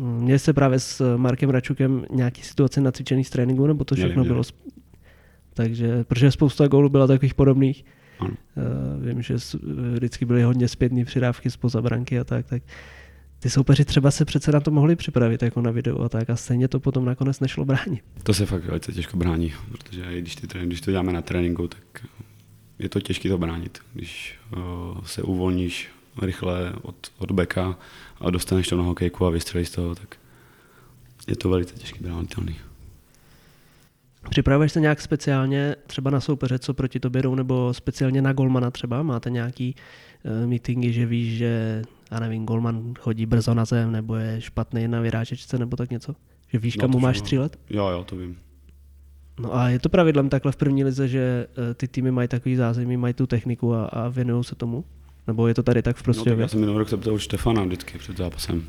Měli 0.00 0.38
se 0.38 0.52
právě 0.52 0.80
s 0.80 1.16
Markem 1.16 1.50
Račukem 1.50 2.04
nějaký 2.10 2.42
situace 2.42 2.80
na 2.80 2.92
cvičený 2.92 3.24
z 3.24 3.30
tréninku, 3.30 3.66
nebo 3.66 3.84
to 3.84 3.94
všechno 3.94 4.22
měli, 4.22 4.28
bylo... 4.28 4.42
Měli. 4.62 4.72
Takže, 5.54 6.04
protože 6.04 6.30
spousta 6.30 6.68
gólů 6.68 6.88
byla 6.88 7.06
takových 7.06 7.34
podobných. 7.34 7.84
Ano. 8.18 8.30
Uh, 8.30 9.06
vím, 9.06 9.22
že 9.22 9.36
vždycky 9.92 10.24
byly 10.24 10.42
hodně 10.42 10.68
zpětné 10.68 11.04
přidávky 11.04 11.50
z 11.50 11.56
pozabranky 11.56 12.18
a 12.18 12.24
tak, 12.24 12.46
tak 12.46 12.62
ty 13.46 13.50
soupeři 13.50 13.84
třeba 13.84 14.10
se 14.10 14.24
přece 14.24 14.52
na 14.52 14.60
to 14.60 14.70
mohli 14.70 14.96
připravit 14.96 15.42
jako 15.42 15.60
na 15.60 15.70
video 15.70 16.02
a 16.02 16.08
tak 16.08 16.30
a 16.30 16.36
stejně 16.36 16.68
to 16.68 16.80
potom 16.80 17.04
nakonec 17.04 17.40
nešlo 17.40 17.64
bránit. 17.64 18.04
To 18.22 18.34
se 18.34 18.46
fakt 18.46 18.64
velice 18.64 18.92
těžko 18.92 19.16
brání, 19.16 19.52
protože 19.72 20.20
když, 20.20 20.36
ty, 20.36 20.46
když 20.64 20.80
to 20.80 20.90
děláme 20.90 21.12
na 21.12 21.22
tréninku, 21.22 21.68
tak 21.68 22.06
je 22.78 22.88
to 22.88 23.00
těžké 23.00 23.28
to 23.28 23.38
bránit. 23.38 23.78
Když 23.92 24.38
uh, 24.56 25.04
se 25.04 25.22
uvolníš 25.22 25.88
rychle 26.22 26.72
od, 26.82 26.96
od 27.18 27.30
beka 27.30 27.78
a 28.20 28.30
dostaneš 28.30 28.68
to 28.68 28.76
na 28.76 28.82
hokejku 28.82 29.26
a 29.26 29.30
vystřelíš 29.30 29.68
z 29.68 29.72
toho, 29.72 29.94
tak 29.94 30.16
je 31.28 31.36
to 31.36 31.48
velice 31.48 31.74
těžké 31.74 31.98
bránitelný. 32.00 32.56
Připravuješ 34.30 34.72
se 34.72 34.80
nějak 34.80 35.00
speciálně 35.00 35.76
třeba 35.86 36.10
na 36.10 36.20
soupeře, 36.20 36.58
co 36.58 36.74
proti 36.74 37.00
tobě 37.00 37.22
jdou, 37.22 37.34
nebo 37.34 37.74
speciálně 37.74 38.22
na 38.22 38.32
golmana 38.32 38.70
třeba? 38.70 39.02
Máte 39.02 39.30
nějaký 39.30 39.74
uh, 40.24 40.48
meetingy, 40.48 40.92
že 40.92 41.06
víš, 41.06 41.36
že 41.38 41.82
já 42.10 42.20
nevím, 42.20 42.46
golman 42.46 42.94
chodí 42.98 43.26
brzo 43.26 43.54
na 43.54 43.64
zem, 43.64 43.92
nebo 43.92 44.16
je 44.16 44.40
špatný 44.40 44.88
na 44.88 45.00
vyrážečce, 45.00 45.58
nebo 45.58 45.76
tak 45.76 45.90
něco? 45.90 46.14
Že 46.52 46.58
víš, 46.58 46.76
no, 46.76 46.80
kam 46.80 46.90
mu 46.90 46.98
máš 46.98 47.18
střílet? 47.18 47.58
Jo, 47.70 47.88
jo, 47.88 48.04
to 48.04 48.16
vím. 48.16 48.36
No 49.40 49.56
a 49.56 49.68
je 49.68 49.78
to 49.78 49.88
pravidlem 49.88 50.28
takhle 50.28 50.52
v 50.52 50.56
první 50.56 50.84
lize, 50.84 51.08
že 51.08 51.46
uh, 51.58 51.74
ty 51.74 51.88
týmy 51.88 52.10
mají 52.10 52.28
takový 52.28 52.56
zázemí, 52.56 52.96
mají 52.96 53.14
tu 53.14 53.26
techniku 53.26 53.74
a, 53.74 53.84
a 53.84 54.08
věnují 54.08 54.44
se 54.44 54.54
tomu? 54.54 54.84
Nebo 55.26 55.48
je 55.48 55.54
to 55.54 55.62
tady 55.62 55.82
tak 55.82 55.96
v 55.96 56.02
Prostějově? 56.02 56.32
No, 56.32 56.36
tak 56.36 56.40
já 56.40 56.48
jsem 56.48 56.60
minulý 56.60 56.78
rok 56.78 56.88
se 56.88 56.96
ptal 56.96 57.18
Štefana 57.18 57.64
vždycky 57.64 57.98
před 57.98 58.16
zápasem. 58.16 58.64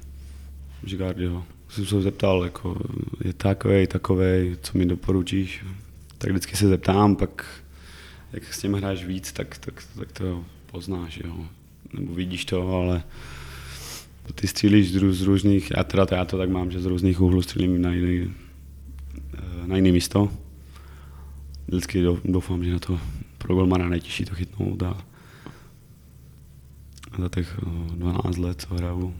Žigardiho. 0.84 1.44
Jsem 1.70 1.86
se 1.86 2.02
zeptal, 2.02 2.44
jako, 2.44 2.80
je 3.24 3.34
takovej, 3.34 3.88
takovej, 3.88 4.58
co 4.62 4.78
mi 4.78 4.86
doporučíš? 4.86 5.66
Tak 6.18 6.30
vždycky 6.30 6.56
se 6.56 6.68
zeptám, 6.68 7.16
pak 7.16 7.46
jak 8.34 8.54
s 8.54 8.62
tím 8.62 8.74
hráš 8.74 9.06
víc, 9.06 9.32
tak, 9.32 9.58
tak, 9.58 9.84
tak 10.00 10.12
to 10.12 10.44
poznáš, 10.72 11.22
jo. 11.24 11.46
Nebo 11.94 12.14
vidíš 12.14 12.46
to, 12.46 12.74
ale 12.74 13.04
ty 14.36 14.48
střílíš 14.48 14.92
z, 14.92 15.14
z 15.14 15.22
různých, 15.22 15.72
já 15.78 15.84
teda 15.84 16.06
já 16.12 16.26
to 16.26 16.38
tak 16.38 16.50
mám, 16.50 16.72
že 16.72 16.82
z 16.82 16.86
různých 16.86 17.22
úhlů 17.22 17.42
střílím 17.42 17.82
na 17.82 17.94
jiný, 17.94 18.34
eh, 19.34 19.68
na 19.68 19.76
jiný 19.76 19.92
místo. 19.92 20.30
Vždycky 21.68 22.04
doufám, 22.26 22.64
že 22.64 22.72
na 22.72 22.80
to 22.80 23.00
pro 23.38 23.56
golmana 23.56 23.90
nejtěžší 23.90 24.26
to 24.26 24.36
chytnout 24.36 24.84
a 24.84 24.98
za 27.20 27.30
těch 27.30 27.60
12 27.96 28.38
let, 28.38 28.62
co 28.62 28.76
hraju 28.76 29.14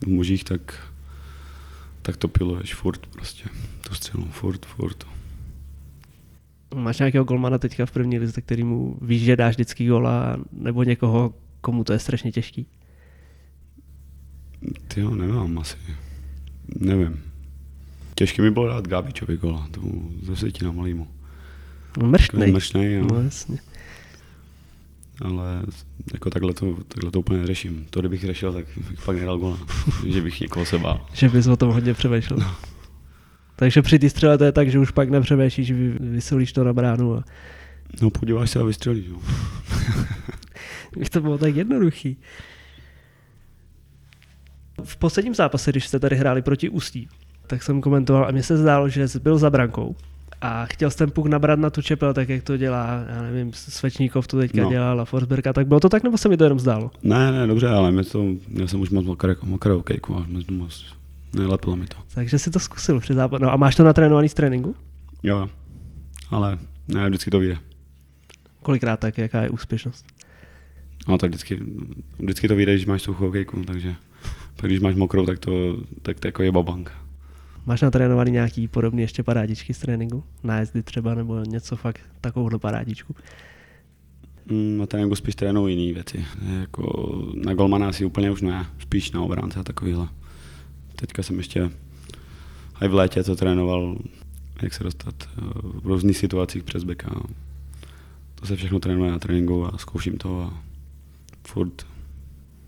v 0.00 0.06
mužích, 0.06 0.44
tak, 0.44 0.92
tak 2.02 2.16
to 2.16 2.28
piluješ 2.28 2.74
furt 2.74 3.06
prostě, 3.06 3.44
tu 3.88 3.94
střelu, 3.94 4.28
furt, 4.30 4.66
furt. 4.66 5.06
Máš 6.74 6.98
nějakého 6.98 7.24
golmana 7.24 7.58
teďka 7.58 7.86
v 7.86 7.90
první 7.90 8.18
lize, 8.18 8.40
kterýmu 8.40 8.98
víš, 9.02 9.22
že 9.22 9.36
dáš 9.36 9.54
vždycky 9.54 9.86
gola, 9.86 10.36
nebo 10.52 10.82
někoho, 10.82 11.34
komu 11.60 11.84
to 11.84 11.92
je 11.92 11.98
strašně 11.98 12.32
těžký? 12.32 12.66
Ty 14.88 15.00
jo, 15.00 15.14
nemám 15.14 15.58
asi. 15.58 15.76
Nevím. 16.80 17.22
Těžké 18.14 18.42
mi 18.42 18.50
bylo 18.50 18.68
dát 18.68 18.88
Gábičovi 18.88 19.36
gola, 19.36 19.68
tomu 19.70 20.10
ze 20.22 20.34
Vsetina 20.34 20.72
malýmu. 20.72 21.08
Mrštnej. 22.02 22.52
Mrštnej, 22.52 22.94
jo. 22.94 23.06
No, 23.10 23.22
jasně 23.22 23.58
ale 25.20 25.62
jako 26.12 26.30
takhle 26.30 26.54
to, 26.54 26.76
takhle 26.88 27.10
to 27.10 27.20
úplně 27.20 27.40
neřeším. 27.40 27.86
To, 27.90 28.00
kdybych 28.00 28.20
řešil, 28.20 28.52
tak 28.52 28.66
bych 28.90 28.98
fakt 28.98 29.16
nedal 29.16 29.38
gola, 29.38 29.58
že 30.06 30.22
bych 30.22 30.40
někoho 30.40 30.66
se 30.66 30.78
bál. 30.78 31.06
že 31.12 31.28
bys 31.28 31.46
o 31.46 31.56
tom 31.56 31.72
hodně 31.72 31.94
přemýšlel. 31.94 32.38
No. 32.38 32.54
Takže 33.56 33.82
při 33.82 33.98
té 33.98 34.10
střele 34.10 34.38
to 34.38 34.44
je 34.44 34.52
tak, 34.52 34.70
že 34.70 34.78
už 34.78 34.90
pak 34.90 35.10
nepřemýšlíš, 35.10 35.72
vysolíš 36.00 36.52
to 36.52 36.64
na 36.64 36.72
bránu. 36.72 37.14
A... 37.14 37.24
No 38.02 38.10
podíváš 38.10 38.50
se 38.50 38.60
a 38.60 38.62
vystřelíš. 38.62 39.06
No. 39.08 39.20
Už 41.00 41.10
to 41.10 41.20
bylo 41.20 41.38
tak 41.38 41.56
jednoduchý. 41.56 42.16
V 44.82 44.96
posledním 44.96 45.34
zápase, 45.34 45.70
když 45.70 45.86
jste 45.86 45.98
tady 45.98 46.16
hráli 46.16 46.42
proti 46.42 46.68
Ústí, 46.68 47.08
tak 47.46 47.62
jsem 47.62 47.80
komentoval 47.80 48.24
a 48.24 48.30
mně 48.30 48.42
se 48.42 48.56
zdálo, 48.56 48.88
že 48.88 49.06
byl 49.22 49.38
za 49.38 49.50
brankou 49.50 49.96
a 50.40 50.66
chtěl 50.66 50.90
jsem 50.90 51.10
puk 51.10 51.26
nabrat 51.26 51.58
na 51.58 51.70
tu 51.70 51.82
čepel, 51.82 52.14
tak 52.14 52.28
jak 52.28 52.42
to 52.42 52.56
dělá, 52.56 53.04
já 53.08 53.22
nevím, 53.22 53.52
Svečníkov 53.52 54.26
to 54.26 54.38
teďka 54.38 54.62
no. 54.62 54.70
dělal 54.70 55.00
a 55.00 55.04
Forsberga, 55.04 55.52
tak 55.52 55.66
bylo 55.66 55.80
to 55.80 55.88
tak, 55.88 56.02
nebo 56.02 56.18
se 56.18 56.28
mi 56.28 56.36
to 56.36 56.44
jenom 56.44 56.60
zdálo? 56.60 56.90
Ne, 57.02 57.32
ne, 57.32 57.46
dobře, 57.46 57.68
ale 57.68 57.92
mě 57.92 58.04
to, 58.04 58.24
měl 58.48 58.68
jsem 58.68 58.80
už 58.80 58.90
moc 58.90 59.04
mokrou 59.42 59.82
kejku 59.82 60.16
a 60.16 60.26
moc 60.50 60.84
nelepilo 61.32 61.76
mi 61.76 61.86
to. 61.86 61.96
Takže 62.14 62.38
si 62.38 62.50
to 62.50 62.58
zkusil 62.58 63.00
při 63.00 63.14
západu. 63.14 63.44
No 63.44 63.52
a 63.52 63.56
máš 63.56 63.76
to 63.76 63.84
natrénovaný 63.84 64.28
z 64.28 64.34
tréninku? 64.34 64.76
Jo, 65.22 65.48
ale 66.30 66.58
ne, 66.88 67.08
vždycky 67.08 67.30
to 67.30 67.38
vyjde. 67.38 67.56
Kolikrát 68.62 69.00
tak, 69.00 69.18
jaká 69.18 69.42
je 69.42 69.50
úspěšnost? 69.50 70.06
No 71.08 71.18
tak 71.18 71.30
vždycky, 71.30 71.60
vždycky 72.18 72.48
to 72.48 72.56
vyjde, 72.56 72.74
když 72.74 72.86
máš 72.86 73.02
suchou 73.02 73.30
kejku, 73.30 73.64
takže 73.64 73.94
pak 74.56 74.70
když 74.70 74.80
máš 74.80 74.94
mokrou, 74.94 75.26
tak 75.26 75.38
to, 75.38 75.76
tak 76.02 76.20
to 76.20 76.28
jako 76.28 76.42
je 76.42 76.52
babanka. 76.52 76.92
Máš 77.66 77.80
natrénovaný 77.80 78.30
nějaký 78.30 78.68
podobný 78.68 79.02
ještě 79.02 79.22
parádičky 79.22 79.74
z 79.74 79.78
tréninku? 79.78 80.24
Nájezdy 80.42 80.82
třeba 80.82 81.14
nebo 81.14 81.44
něco 81.44 81.76
fakt 81.76 82.00
takovouhle 82.20 82.58
parádičku? 82.58 83.14
Mm, 84.50 84.78
na 84.78 84.86
tréninku 84.86 85.14
spíš 85.14 85.34
trénuji 85.34 85.74
jiné 85.74 85.94
věci. 85.94 86.24
Jako 86.60 87.12
na 87.44 87.54
golmana 87.54 87.92
si 87.92 88.04
úplně 88.04 88.30
už 88.30 88.42
ne, 88.42 88.66
spíš 88.78 89.12
na 89.12 89.22
obránce 89.22 89.60
a 89.60 89.62
takovýhle. 89.62 90.08
Teďka 90.96 91.22
jsem 91.22 91.38
ještě 91.38 91.70
i 92.80 92.88
v 92.88 92.94
létě 92.94 93.22
to 93.22 93.36
trénoval, 93.36 93.96
jak 94.62 94.74
se 94.74 94.84
dostat 94.84 95.14
eh, 95.22 95.40
v 95.62 95.86
různých 95.86 96.18
situacích 96.18 96.62
přes 96.62 96.84
beka. 96.84 97.22
To 98.34 98.46
se 98.46 98.56
všechno 98.56 98.78
trénuje 98.78 99.10
na 99.10 99.18
tréninku 99.18 99.66
a 99.66 99.78
zkouším 99.78 100.18
to 100.18 100.42
a 100.42 100.67
furt, 101.48 101.86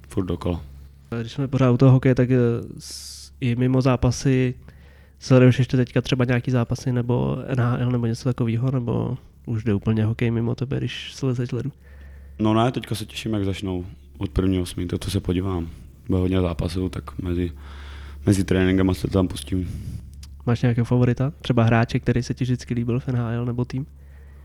furt 0.09 0.24
dokola. 0.24 0.61
Když 1.20 1.33
jsme 1.33 1.49
pořád 1.49 1.70
u 1.70 1.76
toho 1.76 1.93
hokeje, 1.93 2.14
tak 2.14 2.31
eh, 2.31 2.37
i 3.41 3.57
mimo 3.57 3.83
zápasy 3.83 4.55
Sleduješ 5.22 5.59
ještě 5.59 5.76
teďka 5.76 6.01
třeba 6.01 6.24
nějaký 6.24 6.51
zápasy 6.51 6.93
nebo 6.93 7.39
NHL 7.57 7.91
nebo 7.91 8.07
něco 8.07 8.24
takového, 8.24 8.70
nebo 8.70 9.18
už 9.47 9.64
jde 9.64 9.74
úplně 9.74 10.05
hokej 10.05 10.31
mimo 10.31 10.55
tebe, 10.55 10.76
když 10.76 11.12
slezeš 11.14 11.53
ledu? 11.53 11.72
No 12.39 12.55
ne, 12.55 12.72
teďka 12.72 12.95
se 12.95 13.07
těším, 13.07 13.35
jak 13.35 13.45
začnou 13.45 13.87
od 14.18 14.31
prvního 14.31 14.62
osmi, 14.62 14.87
to, 14.87 14.99
to 14.99 15.11
se 15.11 15.20
podívám. 15.20 15.68
Bude 16.09 16.20
hodně 16.20 16.41
zápasů, 16.41 16.89
tak 16.89 17.18
mezi, 17.18 17.53
mezi 18.26 18.45
tréninkama 18.45 18.95
se 18.95 19.09
tam 19.09 19.28
pustím. 19.28 19.68
Máš 20.47 20.62
nějakého 20.62 20.85
favorita? 20.85 21.33
Třeba 21.43 21.64
hráče, 21.64 21.99
který 21.99 22.22
se 22.22 22.35
ti 22.35 22.45
vždycky 22.45 22.74
líbil 22.74 23.01
v 23.01 23.09
NHL 23.09 23.47
nebo 23.47 23.64
tým? 23.64 23.87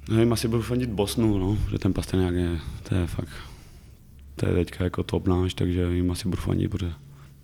Nevím, 0.09 0.33
asi 0.33 0.47
budu 0.47 0.61
fandit 0.61 0.89
Bosnu, 0.89 1.37
no, 1.37 1.57
že 1.71 1.79
ten 1.79 1.93
Pastrňák 1.93 2.33
je, 2.33 2.59
to 2.89 2.95
je 2.95 3.07
fakt, 3.07 3.29
to 4.35 4.47
je 4.47 4.53
teďka 4.53 4.83
jako 4.83 5.03
top 5.03 5.27
náš, 5.27 5.53
takže 5.53 5.81
jim 5.93 6.11
asi 6.11 6.29
budu 6.29 6.41
fandit, 6.41 6.71
protože 6.71 6.91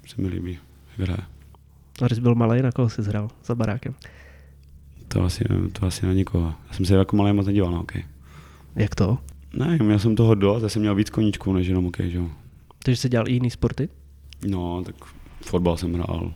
se 0.08 0.22
mi 0.22 0.28
líbí, 0.28 0.60
jak 0.98 1.10
hraje. 1.10 1.28
A 2.02 2.06
když 2.06 2.20
byl 2.20 2.36
malý, 2.36 2.62
na 2.62 2.72
koho 2.72 2.90
jsi 2.90 3.02
hrál 3.02 3.30
za 3.46 3.56
barákem? 3.56 3.96
To 5.08 5.24
asi, 5.24 5.44
to 5.80 5.86
asi 5.86 6.06
na 6.06 6.14
nikoho. 6.14 6.54
Já 6.68 6.74
jsem 6.74 6.86
se 6.86 6.96
jako 6.96 7.16
malý 7.16 7.34
moc 7.34 7.48
nedíval 7.48 7.72
na 7.72 7.78
hokej. 7.78 8.04
Jak 8.76 8.96
to? 8.96 9.18
Ne, 9.54 9.78
měl 9.82 10.00
jsem 10.00 10.16
toho 10.16 10.36
dost, 10.36 10.64
já 10.64 10.70
jsem 10.70 10.82
měl 10.82 10.96
víc 10.96 11.10
koníčků 11.10 11.54
než 11.54 11.68
jenom 11.68 11.84
hokej, 11.84 12.10
že 12.10 12.18
jo. 12.18 12.30
Takže 12.84 13.02
jsi 13.02 13.10
dělal 13.10 13.28
i 13.28 13.34
jiný 13.34 13.50
sporty? 13.50 13.90
No, 14.48 14.84
tak 14.86 14.96
fotbal 15.42 15.78
jsem 15.78 15.94
hrál. 15.94 16.34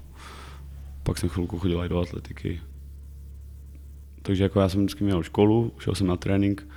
Pak 1.03 1.17
jsem 1.17 1.29
chvilku 1.29 1.59
chodil 1.59 1.83
i 1.83 1.89
do 1.89 1.99
atletiky. 1.99 2.61
Takže 4.21 4.43
jako 4.43 4.59
já 4.59 4.69
jsem 4.69 4.81
vždycky 4.81 5.03
měl 5.03 5.23
školu, 5.23 5.71
šel 5.79 5.95
jsem 5.95 6.07
na 6.07 6.15
trénink, 6.15 6.67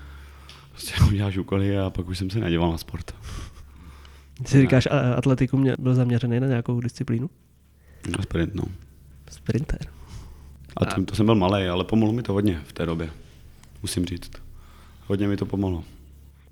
prostě 0.70 0.94
uděláš 1.08 1.36
úkoly 1.36 1.78
a 1.78 1.90
pak 1.90 2.08
už 2.08 2.18
jsem 2.18 2.30
se 2.30 2.38
nedíval 2.38 2.70
na 2.70 2.78
sport. 2.78 3.14
Ty 4.42 4.48
si 4.48 4.60
říkáš, 4.60 4.88
atletiku 5.16 5.56
mě 5.56 5.74
byl 5.78 5.94
zaměřený 5.94 6.40
na 6.40 6.46
nějakou 6.46 6.80
disciplínu? 6.80 7.30
Na 8.16 8.22
sprint, 8.22 8.54
no. 8.54 8.62
Sprinter. 9.30 9.78
A 10.76 10.84
to, 10.84 11.04
to 11.04 11.14
jsem 11.14 11.26
byl 11.26 11.34
malý, 11.34 11.66
ale 11.66 11.84
pomohlo 11.84 12.12
mi 12.12 12.22
to 12.22 12.32
hodně 12.32 12.60
v 12.66 12.72
té 12.72 12.86
době, 12.86 13.10
musím 13.82 14.04
říct. 14.06 14.30
Hodně 15.06 15.28
mi 15.28 15.36
to 15.36 15.46
pomohlo. 15.46 15.84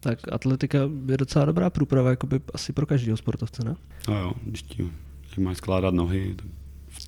Tak 0.01 0.19
atletika 0.33 0.79
je 1.09 1.17
docela 1.17 1.45
dobrá 1.45 1.71
průprava, 1.71 2.11
jakoby 2.11 2.41
asi 2.55 2.73
pro 2.73 2.87
každého 2.87 3.17
sportovce, 3.17 3.65
ne? 3.65 3.77
No 4.09 4.19
jo, 4.19 4.33
když 4.43 4.63
ti, 4.63 4.91
jak 5.31 5.39
máš 5.39 5.57
skládat 5.57 5.95
nohy, 5.95 6.35
tak, 6.37 6.47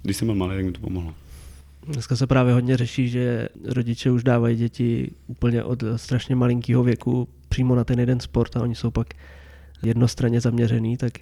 když 0.02 0.16
jsem 0.16 0.28
byl 0.28 0.34
malý, 0.34 0.56
tak 0.56 0.64
mi 0.64 0.72
to 0.72 0.80
pomohlo. 0.80 1.14
Dneska 1.86 2.16
se 2.16 2.26
právě 2.26 2.54
hodně 2.54 2.76
řeší, 2.76 3.08
že 3.08 3.48
rodiče 3.64 4.10
už 4.10 4.24
dávají 4.24 4.56
děti 4.56 5.10
úplně 5.26 5.64
od 5.64 5.84
strašně 5.96 6.36
malinkého 6.36 6.82
věku 6.82 7.28
přímo 7.48 7.74
na 7.74 7.84
ten 7.84 8.00
jeden 8.00 8.20
sport 8.20 8.56
a 8.56 8.62
oni 8.62 8.74
jsou 8.74 8.90
pak 8.90 9.14
jednostranně 9.82 10.40
zaměřený, 10.40 10.96
tak 10.96 11.12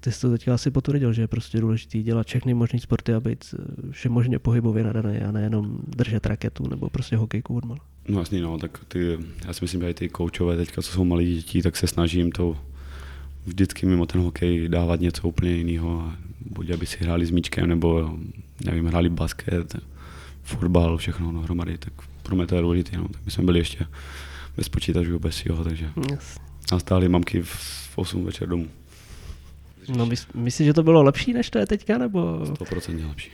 ty 0.00 0.12
jsi 0.12 0.20
to 0.20 0.30
teďka 0.30 0.54
asi 0.54 0.70
potvrdil, 0.70 1.12
že 1.12 1.22
je 1.22 1.28
prostě 1.28 1.60
důležité 1.60 1.98
dělat 1.98 2.26
všechny 2.26 2.54
možné 2.54 2.78
sporty 2.78 3.14
a 3.14 3.20
být 3.20 3.54
všemožně 3.90 4.38
pohybově 4.38 4.84
nadaný 4.84 5.18
a 5.18 5.32
nejenom 5.32 5.78
držet 5.96 6.26
raketu 6.26 6.68
nebo 6.68 6.90
prostě 6.90 7.16
hokejku 7.16 7.56
odmala. 7.56 7.80
No 8.08 8.18
jasně, 8.18 8.40
no, 8.40 8.58
tak 8.58 8.84
ty, 8.88 9.18
já 9.46 9.52
si 9.52 9.64
myslím, 9.64 9.80
že 9.80 9.90
i 9.90 9.94
ty 9.94 10.08
koučové 10.08 10.56
teďka, 10.56 10.82
co 10.82 10.92
jsou 10.92 11.04
malí 11.04 11.34
děti, 11.34 11.62
tak 11.62 11.76
se 11.76 11.86
snažím 11.86 12.32
to 12.32 12.56
vždycky 13.46 13.86
mimo 13.86 14.06
ten 14.06 14.20
hokej 14.20 14.68
dávat 14.68 15.00
něco 15.00 15.28
úplně 15.28 15.50
jiného. 15.50 16.12
Buď 16.50 16.70
aby 16.70 16.86
si 16.86 17.04
hráli 17.04 17.26
s 17.26 17.30
míčkem, 17.30 17.68
nebo 17.68 18.18
nevím, 18.64 18.86
hráli 18.86 19.08
basket, 19.08 19.76
fotbal, 20.42 20.96
všechno 20.96 21.32
dohromady, 21.32 21.78
tak 21.78 21.92
pro 22.22 22.36
mě 22.36 22.46
to 22.46 22.54
je 22.54 22.62
důležité. 22.62 22.96
No. 22.96 23.08
Tak 23.08 23.24
my 23.24 23.30
jsme 23.30 23.44
byli 23.44 23.58
ještě 23.58 23.86
bez 24.56 24.68
počítačů, 24.68 25.18
bez 25.18 25.36
svého, 25.36 25.64
takže 25.64 25.90
yes. 26.10 26.38
Nás 26.72 26.82
stáhli 26.82 27.08
mamky 27.08 27.42
v 27.42 27.92
8 27.98 28.24
večer 28.24 28.48
domů. 28.48 28.68
No 29.96 30.06
mys- 30.06 30.26
myslíš, 30.34 30.66
že 30.66 30.72
to 30.72 30.82
bylo 30.82 31.02
lepší, 31.02 31.32
než 31.32 31.50
to 31.50 31.58
je 31.58 31.66
teďka, 31.66 31.98
nebo? 31.98 32.38
100% 32.44 33.08
lepší. 33.08 33.30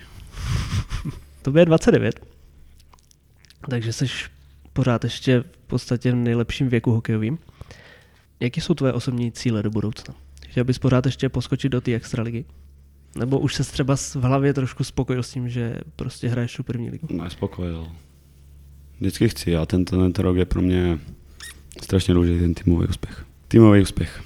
to 1.42 1.58
je 1.58 1.64
29. 1.64 2.26
Takže 3.70 3.92
jsi 3.92 4.06
pořád 4.72 5.04
ještě 5.04 5.40
v 5.40 5.66
podstatě 5.66 6.12
v 6.12 6.14
nejlepším 6.14 6.68
věku 6.68 6.92
hokejovým. 6.92 7.38
Jaký 8.40 8.60
jsou 8.60 8.74
tvoje 8.74 8.92
osobní 8.92 9.32
cíle 9.32 9.62
do 9.62 9.70
budoucna? 9.70 10.14
Chtěl 10.48 10.64
bys 10.64 10.78
pořád 10.78 11.06
ještě 11.06 11.28
poskočit 11.28 11.72
do 11.72 11.80
té 11.80 11.94
extraligy? 11.94 12.44
Nebo 13.18 13.38
už 13.38 13.54
se 13.54 13.64
třeba 13.64 13.96
v 13.96 14.16
hlavě 14.16 14.54
trošku 14.54 14.84
spokojil 14.84 15.22
s 15.22 15.30
tím, 15.32 15.48
že 15.48 15.74
prostě 15.96 16.28
hraješ 16.28 16.56
tu 16.56 16.62
první 16.62 16.90
ligu? 16.90 17.06
Nespokojil. 17.10 17.88
Vždycky 19.00 19.28
chci 19.28 19.56
a 19.56 19.66
tento, 19.66 19.98
tento 19.98 20.22
rok 20.22 20.36
je 20.36 20.44
pro 20.44 20.62
mě 20.62 20.98
strašně 21.80 22.14
důležitý 22.14 22.40
ten 22.40 22.54
týmový 22.54 22.86
úspěch. 22.88 23.24
Týmový 23.48 23.82
úspěch 23.82 24.22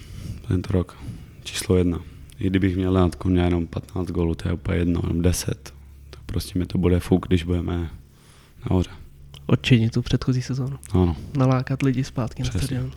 tento 0.48 0.72
rok. 0.72 0.96
Číslo 1.44 1.76
jedna. 1.76 2.00
I 2.38 2.46
kdybych 2.46 2.76
měl 2.76 2.92
dát 2.92 3.14
koně 3.14 3.40
jenom 3.40 3.66
15 3.66 4.08
gólů, 4.08 4.34
to 4.34 4.48
je 4.48 4.54
úplně 4.54 4.78
jedno, 4.78 5.00
jenom 5.02 5.22
10. 5.22 5.74
Tak 6.10 6.20
prostě 6.26 6.58
mi 6.58 6.66
to 6.66 6.78
bude 6.78 7.00
fuk, 7.00 7.26
když 7.28 7.42
budeme 7.42 7.90
nahoře. 8.70 8.90
Odčinit 9.46 9.92
tu 9.92 10.02
předchozí 10.02 10.42
sezónu. 10.42 10.78
Ano. 10.92 11.16
Nalákat 11.38 11.82
lidi 11.82 12.04
zpátky 12.04 12.42
Přesně. 12.42 12.60
na 12.60 12.66
stadion. 12.66 12.92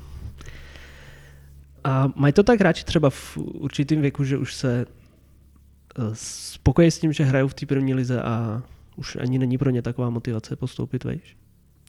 A 1.83 2.11
mají 2.15 2.33
to 2.33 2.43
tak 2.43 2.59
hráči 2.59 2.85
třeba 2.85 3.09
v 3.09 3.37
určitém 3.37 4.01
věku, 4.01 4.23
že 4.23 4.37
už 4.37 4.53
se 4.53 4.85
eh, 4.85 6.03
spokojí 6.13 6.91
s 6.91 6.99
tím, 6.99 7.13
že 7.13 7.23
hrajou 7.23 7.47
v 7.47 7.53
té 7.53 7.65
první 7.65 7.93
lize 7.93 8.21
a 8.21 8.63
už 8.95 9.17
ani 9.21 9.39
není 9.39 9.57
pro 9.57 9.69
ně 9.69 9.81
taková 9.81 10.09
motivace 10.09 10.55
postoupit 10.55 11.03
vejš? 11.03 11.37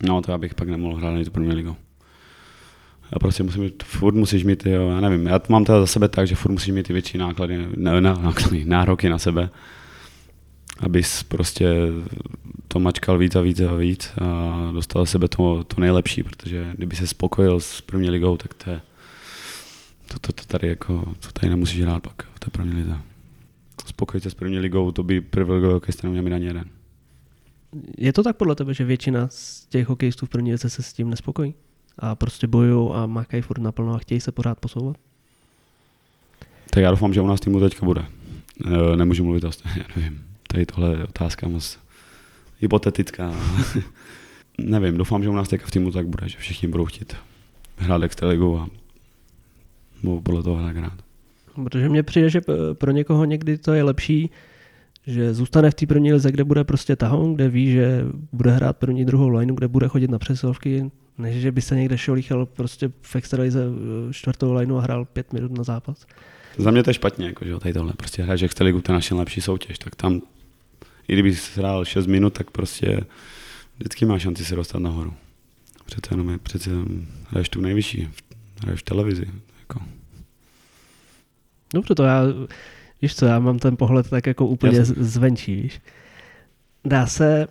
No, 0.03 0.23
to 0.23 0.33
já 0.33 0.39
bych 0.39 0.55
pak 0.55 0.69
nemohl 0.69 0.97
hrát 0.97 1.11
na 1.11 1.25
tu 1.25 1.31
první 1.31 1.53
ligu. 1.53 1.77
Já 3.13 3.19
prostě 3.19 3.43
musím 3.43 3.63
mít, 3.63 3.83
furt 3.83 4.15
musíš 4.15 4.45
mít, 4.45 4.67
jo, 4.67 4.89
já 4.89 5.01
nevím, 5.01 5.27
já 5.27 5.39
to 5.39 5.53
mám 5.53 5.65
teda 5.65 5.81
za 5.81 5.87
sebe 5.87 6.09
tak, 6.09 6.27
že 6.27 6.35
furt 6.35 6.53
musíš 6.53 6.75
mít 6.75 6.87
ty 6.87 6.93
větší 6.93 7.19
náklady, 7.19 7.59
ne, 7.77 8.01
ne, 8.01 8.01
náklady, 8.01 8.65
nároky 8.65 9.09
na 9.09 9.19
sebe, 9.19 9.51
abys 10.81 11.23
prostě 11.23 11.75
to 12.69 12.81
mačkal 12.81 13.19
víc 13.19 13.37
a 13.37 13.41
víc 13.41 13.61
a 13.61 13.75
víc 13.75 14.13
a 14.21 14.71
dostal 14.73 15.07
sebe 15.07 15.29
to, 15.29 15.65
to 15.65 15.81
nejlepší, 15.81 16.23
protože 16.23 16.73
kdyby 16.77 16.97
se 16.97 17.07
spokojil 17.07 17.61
s 17.61 17.81
první 17.81 18.11
ligou, 18.11 18.37
tak 18.37 18.55
to 18.55 18.71
je, 18.71 18.81
to, 20.09 20.19
to, 20.19 20.33
to 20.33 20.45
tady 20.45 20.69
jako, 20.69 21.15
to 21.21 21.33
tady 21.33 21.51
nemusíš 21.51 21.83
hrát 21.83 22.03
pak 22.03 22.23
v 22.35 22.41
té 22.41 22.51
první 22.51 22.75
lize. 22.75 22.99
Spokojit 23.87 24.23
se 24.23 24.31
s 24.31 24.35
první 24.35 24.59
ligou, 24.59 24.93
to 24.93 25.03
by 25.03 25.21
první 25.21 25.55
ligou 25.55 25.71
hokejista 25.71 26.07
neměl 26.07 26.23
mít 26.23 26.33
ani 26.33 26.47
jeden. 26.47 26.65
Je 27.99 28.13
to 28.13 28.23
tak 28.23 28.37
podle 28.37 28.55
tebe, 28.55 28.75
že 28.75 28.85
většina 28.85 29.29
z 29.31 29.67
těch 29.67 29.89
hokejistů 29.89 30.27
v 30.27 30.29
první 30.29 30.53
lize 30.53 30.71
se 30.71 30.83
s 30.83 30.93
tím 30.93 31.11
nespokojí? 31.11 31.55
A 32.01 32.15
prostě 32.15 32.47
bojují 32.47 32.91
a 32.95 33.07
makají 33.07 33.43
furt 33.43 33.59
naplno 33.59 33.95
a 33.95 33.99
chtějí 33.99 34.21
se 34.21 34.33
pořád 34.33 34.59
posouvat? 34.59 34.97
Tak 36.71 36.83
já 36.83 36.91
doufám, 36.91 37.13
že 37.15 37.21
u 37.21 37.27
nás 37.27 37.41
týmu 37.41 37.61
teďka 37.61 37.87
bude. 37.87 38.05
E, 38.67 38.97
nemůžu 38.97 39.25
mluvit 39.25 39.45
o 39.45 39.51
já 39.77 39.85
nevím. 39.97 40.25
Tady 40.47 40.67
tohle 40.67 40.91
je 40.91 41.05
otázka 41.05 41.49
moc 41.49 41.79
hypotetická. 42.61 43.35
nevím, 44.59 44.97
doufám, 44.97 45.23
že 45.23 45.29
u 45.29 45.35
nás 45.35 45.49
teďka 45.49 45.67
v 45.67 45.71
týmu 45.71 45.91
tak 45.91 46.07
bude, 46.07 46.29
že 46.29 46.39
všichni 46.39 46.69
budou 46.69 46.85
chtít 46.85 47.17
hrát 47.77 48.03
extraligu 48.03 48.59
a 48.59 48.69
budou 50.03 50.21
podle 50.21 50.43
toho 50.43 50.57
hrát. 50.57 50.93
Protože 51.65 51.89
mně 51.89 52.03
přijde, 52.03 52.31
že 52.31 52.41
pro 52.73 52.91
někoho 52.91 53.25
někdy 53.25 53.59
to 53.59 53.73
je 53.73 53.83
lepší, 53.83 54.31
že 55.07 55.35
zůstane 55.35 55.71
v 55.71 55.75
té 55.75 55.87
první 55.87 56.13
lize, 56.13 56.33
kde 56.33 56.45
bude 56.45 56.65
prostě 56.65 56.97
tahoun, 56.97 57.35
kde 57.35 57.49
ví, 57.49 57.73
že 57.73 58.05
bude 58.33 58.51
hrát 58.51 58.77
první, 58.77 59.05
druhou 59.05 59.29
lineu, 59.29 59.55
kde 59.55 59.69
bude 59.69 59.89
chodit 59.89 60.11
na 60.11 60.19
přesilovky, 60.19 60.91
než 61.21 61.37
že 61.37 61.53
by 61.53 61.63
se 61.63 61.77
někde 61.77 61.99
šolíchal 61.99 62.47
prostě 62.47 62.91
v 63.03 63.17
extralize 63.17 63.65
eh, 63.65 64.13
čtvrtou 64.13 64.53
lineu 64.53 64.77
a 64.77 64.81
hrál 64.81 65.05
pět 65.05 65.33
minut 65.33 65.59
na 65.59 65.65
zápas. 65.65 66.07
Za 66.59 66.71
mě 66.71 66.83
to 66.83 66.91
je 66.91 66.95
špatně, 66.95 67.27
jako, 67.27 67.45
že 67.45 67.59
tady 67.59 67.75
tohle. 67.75 67.93
Prostě 67.93 68.23
hraješ 68.23 68.43
extraligu, 68.43 68.81
to 68.81 68.93
je 68.93 68.95
naše 68.95 69.15
nejlepší 69.15 69.41
soutěž, 69.41 69.79
tak 69.79 69.97
tam, 69.97 70.23
i 71.09 71.13
kdyby 71.13 71.35
jsi 71.35 71.61
hrál 71.61 71.85
6 71.85 72.07
minut, 72.07 72.33
tak 72.33 72.51
prostě 72.51 73.01
vždycky 73.79 74.07
máš 74.07 74.23
šanci 74.23 74.45
se 74.45 74.57
dostat 74.57 74.79
nahoru. 74.79 75.15
Přece 75.85 76.09
jenom 76.13 76.31
je, 76.31 76.39
přece 76.39 76.71
hraješ 77.29 77.49
tu 77.49 77.61
nejvyšší, 77.61 78.09
hraješ 78.63 78.81
v 78.81 78.85
televizi. 78.85 79.27
Jako. 79.61 79.81
Dobře, 81.75 81.95
to 81.95 82.03
já, 82.03 82.23
víš 83.03 83.15
co, 83.15 83.27
já 83.27 83.39
mám 83.39 83.59
ten 83.59 83.77
pohled 83.77 84.11
tak 84.11 84.27
jako 84.27 84.47
úplně 84.47 84.79
Jasně. 84.79 84.95
zvenčí, 84.99 85.63
víš. 85.63 85.81
Dá 86.85 87.07
se 87.07 87.47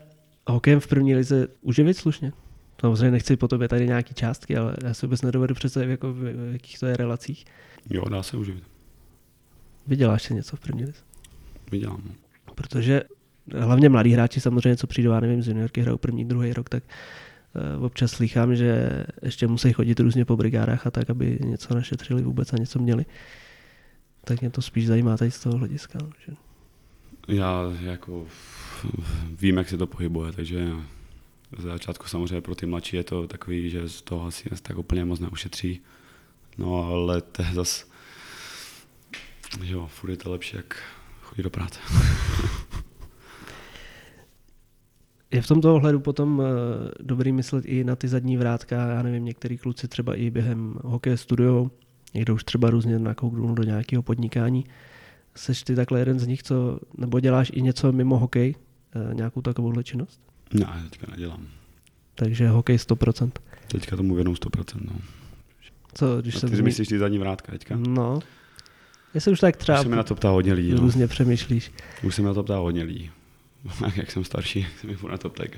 hokejem 0.48 0.80
v 0.80 0.88
první 0.88 1.16
lize 1.16 1.48
uživit 1.62 1.98
slušně? 1.98 2.32
Samozřejmě 2.80 3.12
nechci 3.12 3.38
po 3.38 3.48
tobě 3.48 3.68
tady 3.68 3.88
nějaký 3.88 4.14
částky, 4.14 4.58
ale 4.58 4.76
já 4.84 4.94
si 4.94 5.06
vůbec 5.06 5.22
nedovedu 5.22 5.56
představit, 5.56 5.90
jako 5.90 6.14
v, 6.14 6.18
v 6.18 6.54
jakých 6.54 6.80
to 6.80 6.86
je 6.86 6.98
relacích. 6.98 7.46
Jo, 7.90 8.10
dá 8.10 8.24
se 8.24 8.38
uživit. 8.38 8.64
Vyděláš 9.88 10.24
si 10.24 10.34
něco 10.34 10.56
v 10.56 10.60
první 10.60 10.86
lize? 10.86 11.02
Vydělám. 11.72 12.04
No. 12.06 12.14
Protože 12.56 13.02
hlavně 13.58 13.90
mladí 13.90 14.12
hráči 14.12 14.42
samozřejmě, 14.42 14.78
co 14.78 14.88
přijdou, 14.88 15.12
já 15.12 15.20
nevím, 15.20 15.42
z 15.42 15.48
juniorky 15.48 15.82
hrajou 15.82 15.98
první, 15.98 16.26
druhý 16.26 16.54
rok, 16.54 16.70
tak 16.70 16.84
uh, 17.78 17.86
občas 17.86 18.12
slychám, 18.12 18.56
že 18.56 19.04
ještě 19.22 19.48
musí 19.48 19.74
chodit 19.74 20.00
různě 20.00 20.26
po 20.26 20.38
brigádách 20.38 20.88
a 20.88 20.92
tak, 20.92 21.10
aby 21.10 21.40
něco 21.44 21.76
našetřili 21.76 22.22
vůbec 22.22 22.54
a 22.54 22.58
něco 22.58 22.80
měli. 22.80 23.06
Tak 24.24 24.42
mě 24.42 24.50
to 24.50 24.62
spíš 24.62 24.88
zajímá 24.88 25.18
tady 25.18 25.32
z 25.32 25.40
toho 25.40 25.58
hlediska. 25.58 26.00
No, 26.02 26.10
že... 26.26 26.34
Já 27.28 27.62
jako 27.82 28.26
vím, 29.40 29.58
jak 29.58 29.70
se 29.70 29.78
to 29.78 29.88
pohybuje, 29.88 30.32
takže 30.32 30.72
z 31.58 31.64
začátku 31.64 32.08
samozřejmě 32.08 32.42
pro 32.42 32.56
ty 32.56 32.66
mladší 32.66 32.96
je 32.96 33.04
to 33.04 33.28
takový, 33.28 33.70
že 33.70 33.90
z 33.90 34.02
toho 34.02 34.28
asi 34.28 34.50
tak 34.62 34.78
úplně 34.78 35.06
moc 35.06 35.20
neušetří. 35.20 35.82
No 36.58 36.84
ale 36.84 37.22
to 37.22 37.42
je 37.42 37.50
zase, 37.54 37.86
že 39.64 39.74
jo, 39.74 39.88
furt 39.88 40.10
je 40.10 40.18
to 40.18 40.32
lepší, 40.32 40.56
jak 40.56 40.84
chodit 41.22 41.44
do 41.44 41.50
práce. 41.50 41.80
Je 45.32 45.42
v 45.42 45.48
tomto 45.48 45.76
ohledu 45.76 46.00
potom 46.00 46.40
uh, 46.40 46.46
dobrý 47.00 47.32
myslet 47.32 47.66
i 47.66 47.84
na 47.84 47.96
ty 47.96 48.08
zadní 48.08 48.38
vrátka, 48.38 48.88
já 48.88 49.04
nevím, 49.04 49.26
některý 49.26 49.58
kluci 49.58 49.88
třeba 49.88 50.16
i 50.16 50.30
během 50.30 50.76
hokeje 50.84 51.18
studiou, 51.18 51.72
někdo 52.14 52.36
už 52.36 52.44
třeba 52.44 52.70
různě 52.70 53.00
nakouknul 53.00 53.56
do 53.56 53.64
nějakého 53.64 54.04
podnikání. 54.04 54.66
Seš 55.36 55.64
ty 55.64 55.76
takhle 55.76 56.00
jeden 56.00 56.20
z 56.20 56.28
nich, 56.28 56.44
co, 56.44 56.80
nebo 56.98 57.20
děláš 57.20 57.52
i 57.54 57.62
něco 57.62 57.92
mimo 57.92 58.18
hokej, 58.18 58.56
uh, 58.96 59.14
nějakou 59.14 59.42
takovou 59.42 59.82
činnost? 59.82 60.29
Ne, 60.54 60.84
teďka 60.90 61.12
nedělám. 61.12 61.48
Takže 62.16 62.48
hokej 62.48 62.78
100%. 62.78 63.32
Teďka 63.68 63.96
tomu 63.96 64.16
věnou 64.16 64.34
100%, 64.34 64.80
no. 64.82 65.00
Co, 65.94 66.22
když 66.22 66.36
A 66.36 66.48
ty 66.48 66.56
se... 66.56 66.62
myslíš 66.62 66.88
ty 66.88 67.00
zadní 67.00 67.18
vrátka 67.18 67.52
teďka? 67.52 67.76
No. 67.78 68.20
Jestli 69.14 69.32
už 69.32 69.40
tak 69.40 69.58
třeba... 69.58 69.80
Už 69.80 69.84
se 69.84 69.90
mi 69.90 69.96
na 69.96 70.04
to 70.04 70.16
ptá 70.16 70.30
hodně 70.30 70.54
lidí. 70.54 70.72
No. 70.72 70.80
Různě 70.80 71.08
přemýšlíš. 71.08 71.72
Už 72.04 72.16
se 72.16 72.22
mi 72.22 72.28
na 72.28 72.34
to 72.34 72.44
ptá 72.44 72.58
hodně 72.58 72.84
lidí. 72.84 73.12
Jak 73.96 74.12
jsem 74.12 74.24
starší, 74.24 74.68
se 74.82 74.88
mi 74.88 74.98
na 75.12 75.18
to 75.18 75.30
ptají. 75.30 75.50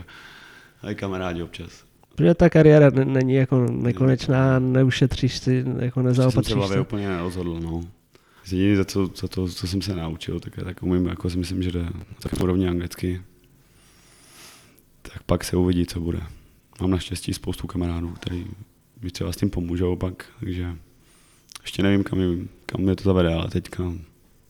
A 0.81 0.91
i 0.91 0.95
kamarádi 0.95 1.43
občas. 1.43 1.83
Protože 2.15 2.33
ta 2.33 2.49
kariéra 2.49 2.89
není 2.89 3.33
jako 3.33 3.65
nekonečná, 3.71 4.59
neušetříš 4.59 5.37
si, 5.37 5.65
jako 5.79 6.01
nezaopatříš 6.01 6.53
jsem 6.53 6.67
se 6.67 6.79
úplně 6.79 7.07
nerozhodl, 7.07 7.59
no. 7.59 7.81
Jediné, 8.51 8.75
za 8.75 8.83
to, 8.83 9.07
za 9.15 9.27
to, 9.27 9.47
co 9.47 9.67
jsem 9.67 9.81
se 9.81 9.95
naučil, 9.95 10.39
tak, 10.39 10.53
tak 10.63 10.83
umím, 10.83 11.05
jako 11.05 11.29
si 11.29 11.37
myslím, 11.37 11.63
že 11.63 11.71
jde 11.71 11.85
tak 12.19 12.41
úrovni 12.41 12.67
anglicky 12.67 13.21
tak 15.01 15.23
pak 15.23 15.43
se 15.43 15.57
uvidí, 15.57 15.85
co 15.85 15.99
bude. 15.99 16.21
Mám 16.81 16.91
naštěstí 16.91 17.33
spoustu 17.33 17.67
kamarádů, 17.67 18.09
kteří 18.09 18.47
mi 19.01 19.11
třeba 19.11 19.31
s 19.31 19.35
tím 19.35 19.49
pomůžou 19.49 19.95
pak, 19.95 20.25
takže 20.39 20.75
ještě 21.61 21.83
nevím, 21.83 22.03
kam, 22.03 22.19
je, 22.19 22.27
kam 22.65 22.81
mě 22.81 22.95
to 22.95 23.03
zavede, 23.03 23.33
ale 23.33 23.49
teďka 23.49 23.93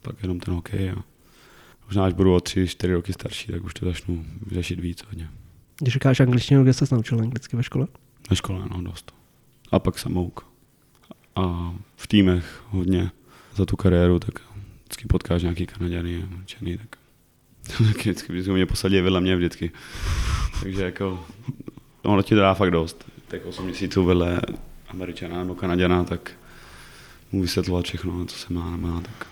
pak 0.02 0.16
jenom 0.22 0.40
ten 0.40 0.54
hokej 0.54 0.90
a 0.90 1.04
možná 1.86 2.06
až 2.06 2.14
budu 2.14 2.36
o 2.36 2.40
tři, 2.40 2.68
čtyři 2.68 2.94
roky 2.94 3.14
starší, 3.14 3.52
tak 3.52 3.64
už 3.64 3.74
to 3.74 3.86
začnu 3.86 4.26
řešit 4.52 4.80
víc 4.80 5.04
hodně. 5.10 5.30
Když 5.80 5.94
říkáš 5.94 6.20
angličtinu, 6.20 6.64
kde 6.64 6.74
jsi 6.74 6.86
naučil 6.92 7.20
anglicky 7.20 7.58
ve 7.58 7.64
škole? 7.64 7.88
Ve 8.30 8.36
škole, 8.36 8.66
no, 8.72 8.82
dost. 8.82 9.14
A 9.72 9.80
pak 9.80 10.00
samouk. 10.00 10.48
A 11.36 11.74
v 11.96 12.08
týmech 12.08 12.64
hodně 12.68 13.12
za 13.56 13.66
tu 13.66 13.76
kariéru, 13.76 14.20
tak 14.20 14.34
vždycky 14.84 15.08
potkáš 15.08 15.42
nějaký 15.42 15.66
Kanaděny, 15.66 16.26
černý, 16.46 16.78
tak 16.78 16.98
vždycky, 17.80 18.34
vždycky 18.34 18.52
mě 18.52 18.66
posadí 18.66 19.02
vedle 19.02 19.22
mě 19.22 19.36
vždycky. 19.36 19.72
Takže 20.64 20.84
jako, 20.84 21.26
ono 22.02 22.22
ti 22.22 22.36
to 22.36 22.42
dá 22.42 22.54
fakt 22.54 22.72
dost. 22.72 23.06
Tak 23.28 23.46
8 23.46 23.66
měsíců 23.66 24.06
vedle 24.06 24.42
Američana 24.88 25.38
nebo 25.38 25.56
Kanaděna, 25.56 26.04
tak 26.04 26.32
mu 27.32 27.42
vysvětlovat 27.42 27.86
všechno, 27.86 28.26
co 28.26 28.38
se 28.38 28.54
má, 28.54 28.72
nemá, 28.72 29.02
tak 29.02 29.28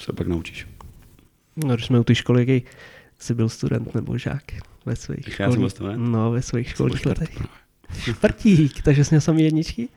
se 0.00 0.12
pak 0.12 0.26
naučíš. 0.26 0.66
No, 1.56 1.74
když 1.74 1.86
jsme 1.86 2.00
u 2.00 2.04
té 2.04 2.14
školy, 2.14 2.40
jaký 2.40 2.66
jsi 3.18 3.34
byl 3.34 3.48
student 3.48 3.94
nebo 3.94 4.18
žák 4.18 4.42
ve 4.86 4.96
svých 4.96 5.40
Já 5.40 5.50
jsem 5.50 5.60
byl 5.60 5.70
student? 5.70 5.98
No, 5.98 6.30
ve 6.30 6.42
svých 6.42 6.68
školních 6.68 7.06
letech. 7.06 7.42
Čtvrtík, 8.02 8.82
takže 8.82 9.04
jsi 9.04 9.14
měl 9.14 9.20
samý 9.20 9.42
jedničky? 9.42 9.88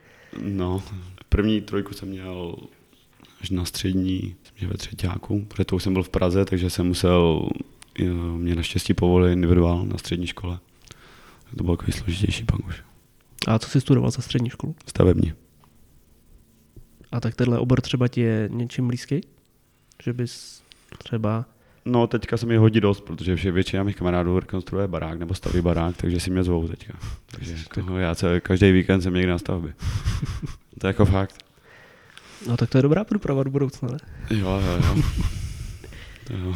No, 0.42 0.84
první 1.30 1.62
trojku 1.62 1.94
jsem 1.94 2.10
měl 2.10 2.56
až 3.42 3.50
na 3.50 3.66
střední, 3.66 4.36
myslím, 4.42 4.56
že 4.56 4.68
ve 4.68 4.74
třetíku, 4.74 5.46
protože 5.46 5.66
to 5.66 5.76
už 5.76 5.84
jsem 5.84 5.94
byl 5.94 6.04
v 6.04 6.10
Praze, 6.10 6.46
takže 6.46 6.70
jsem 6.70 6.88
musel, 6.88 7.50
jo, 8.00 8.14
mě 8.16 8.56
naštěstí 8.56 8.94
povolili 8.94 9.34
individuál 9.34 9.86
na 9.86 9.98
střední 9.98 10.28
škole. 10.28 10.60
To 11.58 11.64
bylo 11.64 11.78
takový 11.78 11.92
složitější 11.92 12.44
pak 12.44 12.68
už. 12.68 12.84
A 13.48 13.60
co 13.60 13.70
jsi 13.70 13.82
studoval 13.82 14.12
za 14.12 14.22
střední 14.22 14.50
školu? 14.50 14.76
Stavební. 14.88 15.34
A 17.12 17.20
tak 17.20 17.36
tenhle 17.36 17.60
obor 17.60 17.82
třeba 17.82 18.08
ti 18.08 18.22
je 18.22 18.50
něčím 18.52 18.88
blízký? 18.88 19.22
Že 20.04 20.14
bys 20.14 20.64
třeba... 20.98 21.46
No, 21.86 22.08
teďka 22.08 22.38
se 22.38 22.46
mi 22.46 22.58
hodí 22.58 22.82
dost, 22.82 23.02
protože 23.02 23.36
vše, 23.36 23.52
většina 23.52 23.84
mých 23.84 23.96
kamarádů 23.96 24.40
rekonstruuje 24.40 24.88
barák 24.88 25.20
nebo 25.20 25.34
staví 25.34 25.62
barák, 25.62 25.98
takže 25.98 26.20
si 26.20 26.32
mě 26.32 26.44
zvou 26.44 26.68
teďka. 26.68 26.94
Takže 27.32 27.56
jako, 27.78 27.98
já 27.98 28.16
se, 28.16 28.40
každý 28.40 28.72
víkend 28.72 29.02
jsem 29.02 29.14
někde 29.14 29.32
na 29.32 29.38
stavbě. 29.38 29.74
to 30.80 30.88
je 30.88 30.90
jako 30.90 31.06
fakt. 31.06 31.45
No 32.48 32.58
tak 32.58 32.70
to 32.70 32.78
je 32.78 32.82
dobrá 32.82 33.04
průprava 33.04 33.44
do 33.44 33.52
budoucna, 33.52 33.90
ne? 33.92 33.98
Jo, 34.38 34.62
jo, 34.66 34.82
jo. 34.84 35.04
jo. 36.46 36.56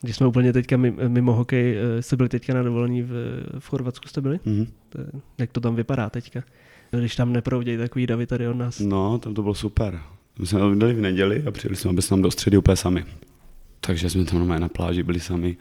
Když 0.00 0.16
jsme 0.16 0.26
úplně 0.26 0.52
teďka 0.52 0.76
mimo 1.08 1.32
hokej, 1.32 1.76
eh, 1.78 2.02
jste 2.02 2.16
byli 2.16 2.28
teďka 2.28 2.54
na 2.54 2.62
dovolení 2.62 3.02
v, 3.02 3.12
v 3.58 3.68
Chorvatsku, 3.68 4.08
jste 4.08 4.20
byli? 4.20 4.36
Mm-hmm. 4.36 4.66
To 4.88 4.98
jak 5.38 5.52
to 5.52 5.60
tam 5.60 5.76
vypadá 5.76 6.10
teďka? 6.10 6.42
Když 6.90 7.16
tam 7.16 7.32
neproudějí 7.32 7.78
takový 7.78 8.06
davy 8.06 8.26
tady 8.26 8.48
od 8.48 8.54
nás. 8.56 8.80
No, 8.80 9.18
tam 9.18 9.34
to 9.34 9.42
bylo 9.42 9.54
super. 9.54 10.00
My 10.38 10.46
jsme 10.46 10.58
tam 10.58 10.78
byli 10.78 10.94
v 10.94 11.00
neděli 11.00 11.44
a 11.46 11.50
přijeli 11.50 11.76
jsme, 11.76 11.90
aby 11.90 12.02
jsme 12.02 12.14
tam 12.14 12.22
do 12.22 12.30
středy 12.30 12.56
úplně 12.56 12.76
sami. 12.76 13.04
Takže 13.80 14.10
jsme 14.10 14.24
tam 14.24 14.48
na 14.48 14.68
pláži 14.68 15.02
byli 15.02 15.20
sami. 15.20 15.56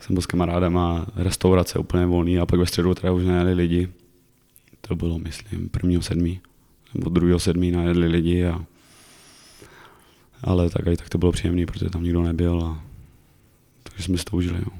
Jsem 0.00 0.14
byl 0.14 0.22
s 0.22 0.26
kamarádama, 0.26 1.06
restaurace 1.16 1.78
úplně 1.78 2.06
volný 2.06 2.38
a 2.38 2.46
pak 2.46 2.60
ve 2.60 2.66
středu 2.66 2.94
teda 2.94 3.12
už 3.12 3.24
najeli 3.24 3.54
lidi. 3.54 3.88
To 4.80 4.96
bylo, 4.96 5.18
myslím, 5.18 5.68
prvního 5.68 6.02
sedmí 6.02 6.40
nebo 6.94 7.10
druhého 7.10 7.38
sedmí 7.38 7.70
najedli 7.70 8.06
lidi 8.06 8.46
a 8.46 8.64
ale 10.42 10.70
tak 10.70 10.86
i 10.86 10.96
tak 10.96 11.08
to 11.08 11.18
bylo 11.18 11.32
příjemné, 11.32 11.66
protože 11.66 11.90
tam 11.90 12.02
nikdo 12.02 12.22
nebyl 12.22 12.62
a 12.62 12.82
takže 13.82 14.02
jsme 14.02 14.18
si 14.18 14.24
to 14.24 14.36
užili. 14.36 14.60
No. 14.60 14.72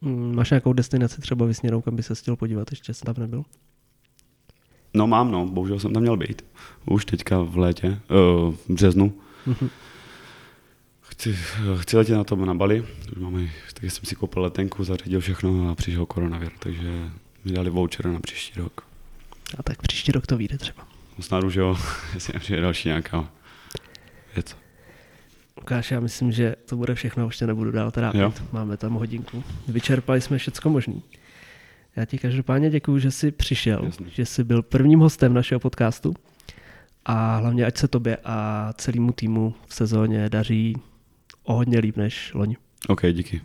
Mm, 0.00 0.34
máš 0.34 0.50
nějakou 0.50 0.72
destinaci 0.72 1.20
třeba 1.20 1.46
vysněnou, 1.46 1.80
kam 1.80 1.96
by 1.96 2.02
se 2.02 2.14
chtěl 2.14 2.36
podívat, 2.36 2.70
ještě 2.70 2.94
jsem 2.94 3.14
tam 3.14 3.22
nebyl? 3.22 3.44
No 4.94 5.06
mám, 5.06 5.30
no, 5.30 5.46
bohužel 5.46 5.80
jsem 5.80 5.92
tam 5.92 6.02
měl 6.02 6.16
být. 6.16 6.44
Už 6.86 7.04
teďka 7.04 7.42
v 7.42 7.58
létě, 7.58 7.88
uh, 7.88 8.54
v 8.54 8.70
březnu. 8.70 9.14
Mm-hmm. 9.46 9.70
Chci, 11.00 11.36
chci 11.80 11.96
letět 11.96 12.16
na 12.16 12.24
tom 12.24 12.46
na 12.46 12.54
Bali, 12.54 12.80
už 13.12 13.18
máme, 13.22 13.50
tak 13.74 13.84
jsem 13.90 14.04
si 14.04 14.14
koupil 14.14 14.42
letenku, 14.42 14.84
zařídil 14.84 15.20
všechno 15.20 15.70
a 15.70 15.74
přišel 15.74 16.06
koronavir, 16.06 16.50
takže 16.58 17.10
mi 17.44 17.52
dali 17.52 17.70
voucher 17.70 18.06
na 18.06 18.20
příští 18.20 18.60
rok. 18.60 18.86
A 19.58 19.62
tak 19.62 19.82
příští 19.82 20.12
rok 20.12 20.26
to 20.26 20.36
vyjde 20.36 20.58
třeba. 20.58 20.89
Snad 21.20 21.44
už 21.44 21.54
jo, 21.54 21.76
jestli 22.14 22.38
přijde 22.38 22.60
další 22.60 22.88
nějaká 22.88 23.28
věc. 24.34 24.56
Lukáš, 25.56 25.90
já 25.90 26.00
myslím, 26.00 26.32
že 26.32 26.56
to 26.68 26.76
bude 26.76 26.94
všechno, 26.94 27.26
už 27.26 27.36
tě 27.36 27.46
nebudu 27.46 27.70
dál 27.70 27.90
trápit. 27.90 28.20
Jo. 28.20 28.32
Máme 28.52 28.76
tam 28.76 28.94
hodinku. 28.94 29.44
Vyčerpali 29.68 30.20
jsme 30.20 30.38
všecko 30.38 30.70
možný. 30.70 31.02
Já 31.96 32.04
ti 32.04 32.18
každopádně 32.18 32.70
děkuji, 32.70 32.98
že 32.98 33.10
jsi 33.10 33.30
přišel, 33.30 33.82
Jasně. 33.84 34.06
že 34.10 34.26
jsi 34.26 34.44
byl 34.44 34.62
prvním 34.62 35.00
hostem 35.00 35.34
našeho 35.34 35.60
podcastu 35.60 36.14
a 37.04 37.36
hlavně 37.36 37.66
ať 37.66 37.76
se 37.76 37.88
tobě 37.88 38.16
a 38.24 38.68
celému 38.72 39.12
týmu 39.12 39.54
v 39.66 39.74
sezóně 39.74 40.28
daří 40.28 40.76
o 41.42 41.54
hodně 41.54 41.78
líp 41.78 41.96
než 41.96 42.34
loni. 42.34 42.56
OK, 42.88 43.00
díky. 43.12 43.40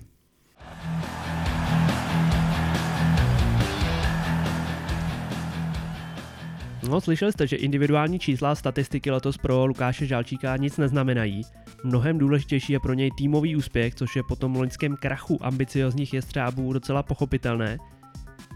No, 6.89 7.01
slyšeli 7.01 7.31
jste, 7.31 7.47
že 7.47 7.55
individuální 7.55 8.19
čísla 8.19 8.51
a 8.51 8.55
statistiky 8.55 9.11
letos 9.11 9.37
pro 9.37 9.65
Lukáše 9.65 10.05
Žalčíka 10.05 10.57
nic 10.57 10.77
neznamenají. 10.77 11.41
Mnohem 11.83 12.17
důležitější 12.17 12.73
je 12.73 12.79
pro 12.79 12.93
něj 12.93 13.11
týmový 13.17 13.55
úspěch, 13.55 13.95
což 13.95 14.15
je 14.15 14.23
po 14.23 14.35
tom 14.35 14.55
loňském 14.55 14.95
krachu 14.95 15.45
ambiciozních 15.45 16.13
jestřábů 16.13 16.73
docela 16.73 17.03
pochopitelné. 17.03 17.77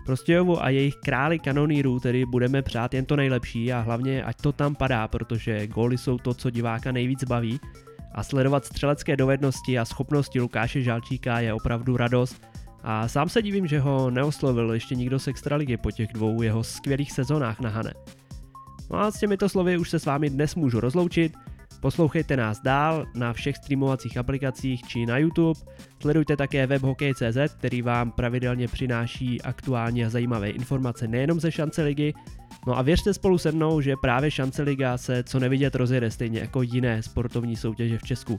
Prostějovu 0.05 0.63
a 0.63 0.69
jejich 0.69 0.95
králi 0.95 1.39
kanonýrů 1.39 1.99
tedy 1.99 2.25
budeme 2.25 2.61
přát 2.61 2.93
jen 2.93 3.05
to 3.05 3.15
nejlepší 3.15 3.73
a 3.73 3.79
hlavně 3.79 4.23
ať 4.23 4.41
to 4.41 4.51
tam 4.51 4.75
padá, 4.75 5.07
protože 5.07 5.67
góly 5.67 5.97
jsou 5.97 6.17
to, 6.17 6.33
co 6.33 6.49
diváka 6.49 6.91
nejvíc 6.91 7.23
baví 7.23 7.59
a 8.13 8.23
sledovat 8.23 8.65
střelecké 8.65 9.17
dovednosti 9.17 9.79
a 9.79 9.85
schopnosti 9.85 10.39
Lukáše 10.39 10.81
Žalčíka 10.81 11.39
je 11.39 11.53
opravdu 11.53 11.97
radost 11.97 12.41
a 12.83 13.07
sám 13.07 13.29
se 13.29 13.41
divím, 13.41 13.67
že 13.67 13.79
ho 13.79 14.09
neoslovil 14.09 14.73
ještě 14.73 14.95
nikdo 14.95 15.19
z 15.19 15.27
Extraligy 15.27 15.77
po 15.77 15.91
těch 15.91 16.13
dvou 16.13 16.41
jeho 16.41 16.63
skvělých 16.63 17.11
sezónách 17.11 17.59
na 17.59 17.69
Hane. 17.69 17.93
No 18.89 18.99
a 18.99 19.11
s 19.11 19.19
těmito 19.19 19.49
slovy 19.49 19.77
už 19.77 19.89
se 19.89 19.99
s 19.99 20.05
vámi 20.05 20.29
dnes 20.29 20.55
můžu 20.55 20.79
rozloučit. 20.79 21.33
Poslouchejte 21.81 22.37
nás 22.37 22.61
dál 22.61 23.05
na 23.15 23.33
všech 23.33 23.55
streamovacích 23.55 24.17
aplikacích 24.17 24.81
či 24.87 25.05
na 25.05 25.17
YouTube. 25.17 25.59
Sledujte 26.01 26.37
také 26.37 26.67
web 26.67 26.81
Hokej.cz, 26.81 27.53
který 27.57 27.81
vám 27.81 28.11
pravidelně 28.11 28.67
přináší 28.67 29.41
aktuální 29.41 30.05
a 30.05 30.09
zajímavé 30.09 30.49
informace 30.49 31.07
nejenom 31.07 31.39
ze 31.39 31.51
šance 31.51 31.83
ligy. 31.83 32.13
No 32.67 32.77
a 32.77 32.81
věřte 32.81 33.13
spolu 33.13 33.37
se 33.37 33.51
mnou, 33.51 33.81
že 33.81 33.95
právě 34.01 34.31
šance 34.31 34.63
liga 34.63 34.97
se 34.97 35.23
co 35.23 35.39
nevidět 35.39 35.75
rozjede 35.75 36.11
stejně 36.11 36.39
jako 36.39 36.61
jiné 36.61 37.03
sportovní 37.03 37.55
soutěže 37.55 37.97
v 37.97 38.03
Česku. 38.03 38.37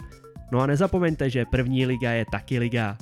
No 0.53 0.61
a 0.61 0.66
nezapomeňte, 0.66 1.30
že 1.30 1.44
první 1.51 1.86
liga 1.86 2.11
je 2.11 2.24
taky 2.32 2.59
liga. 2.59 2.96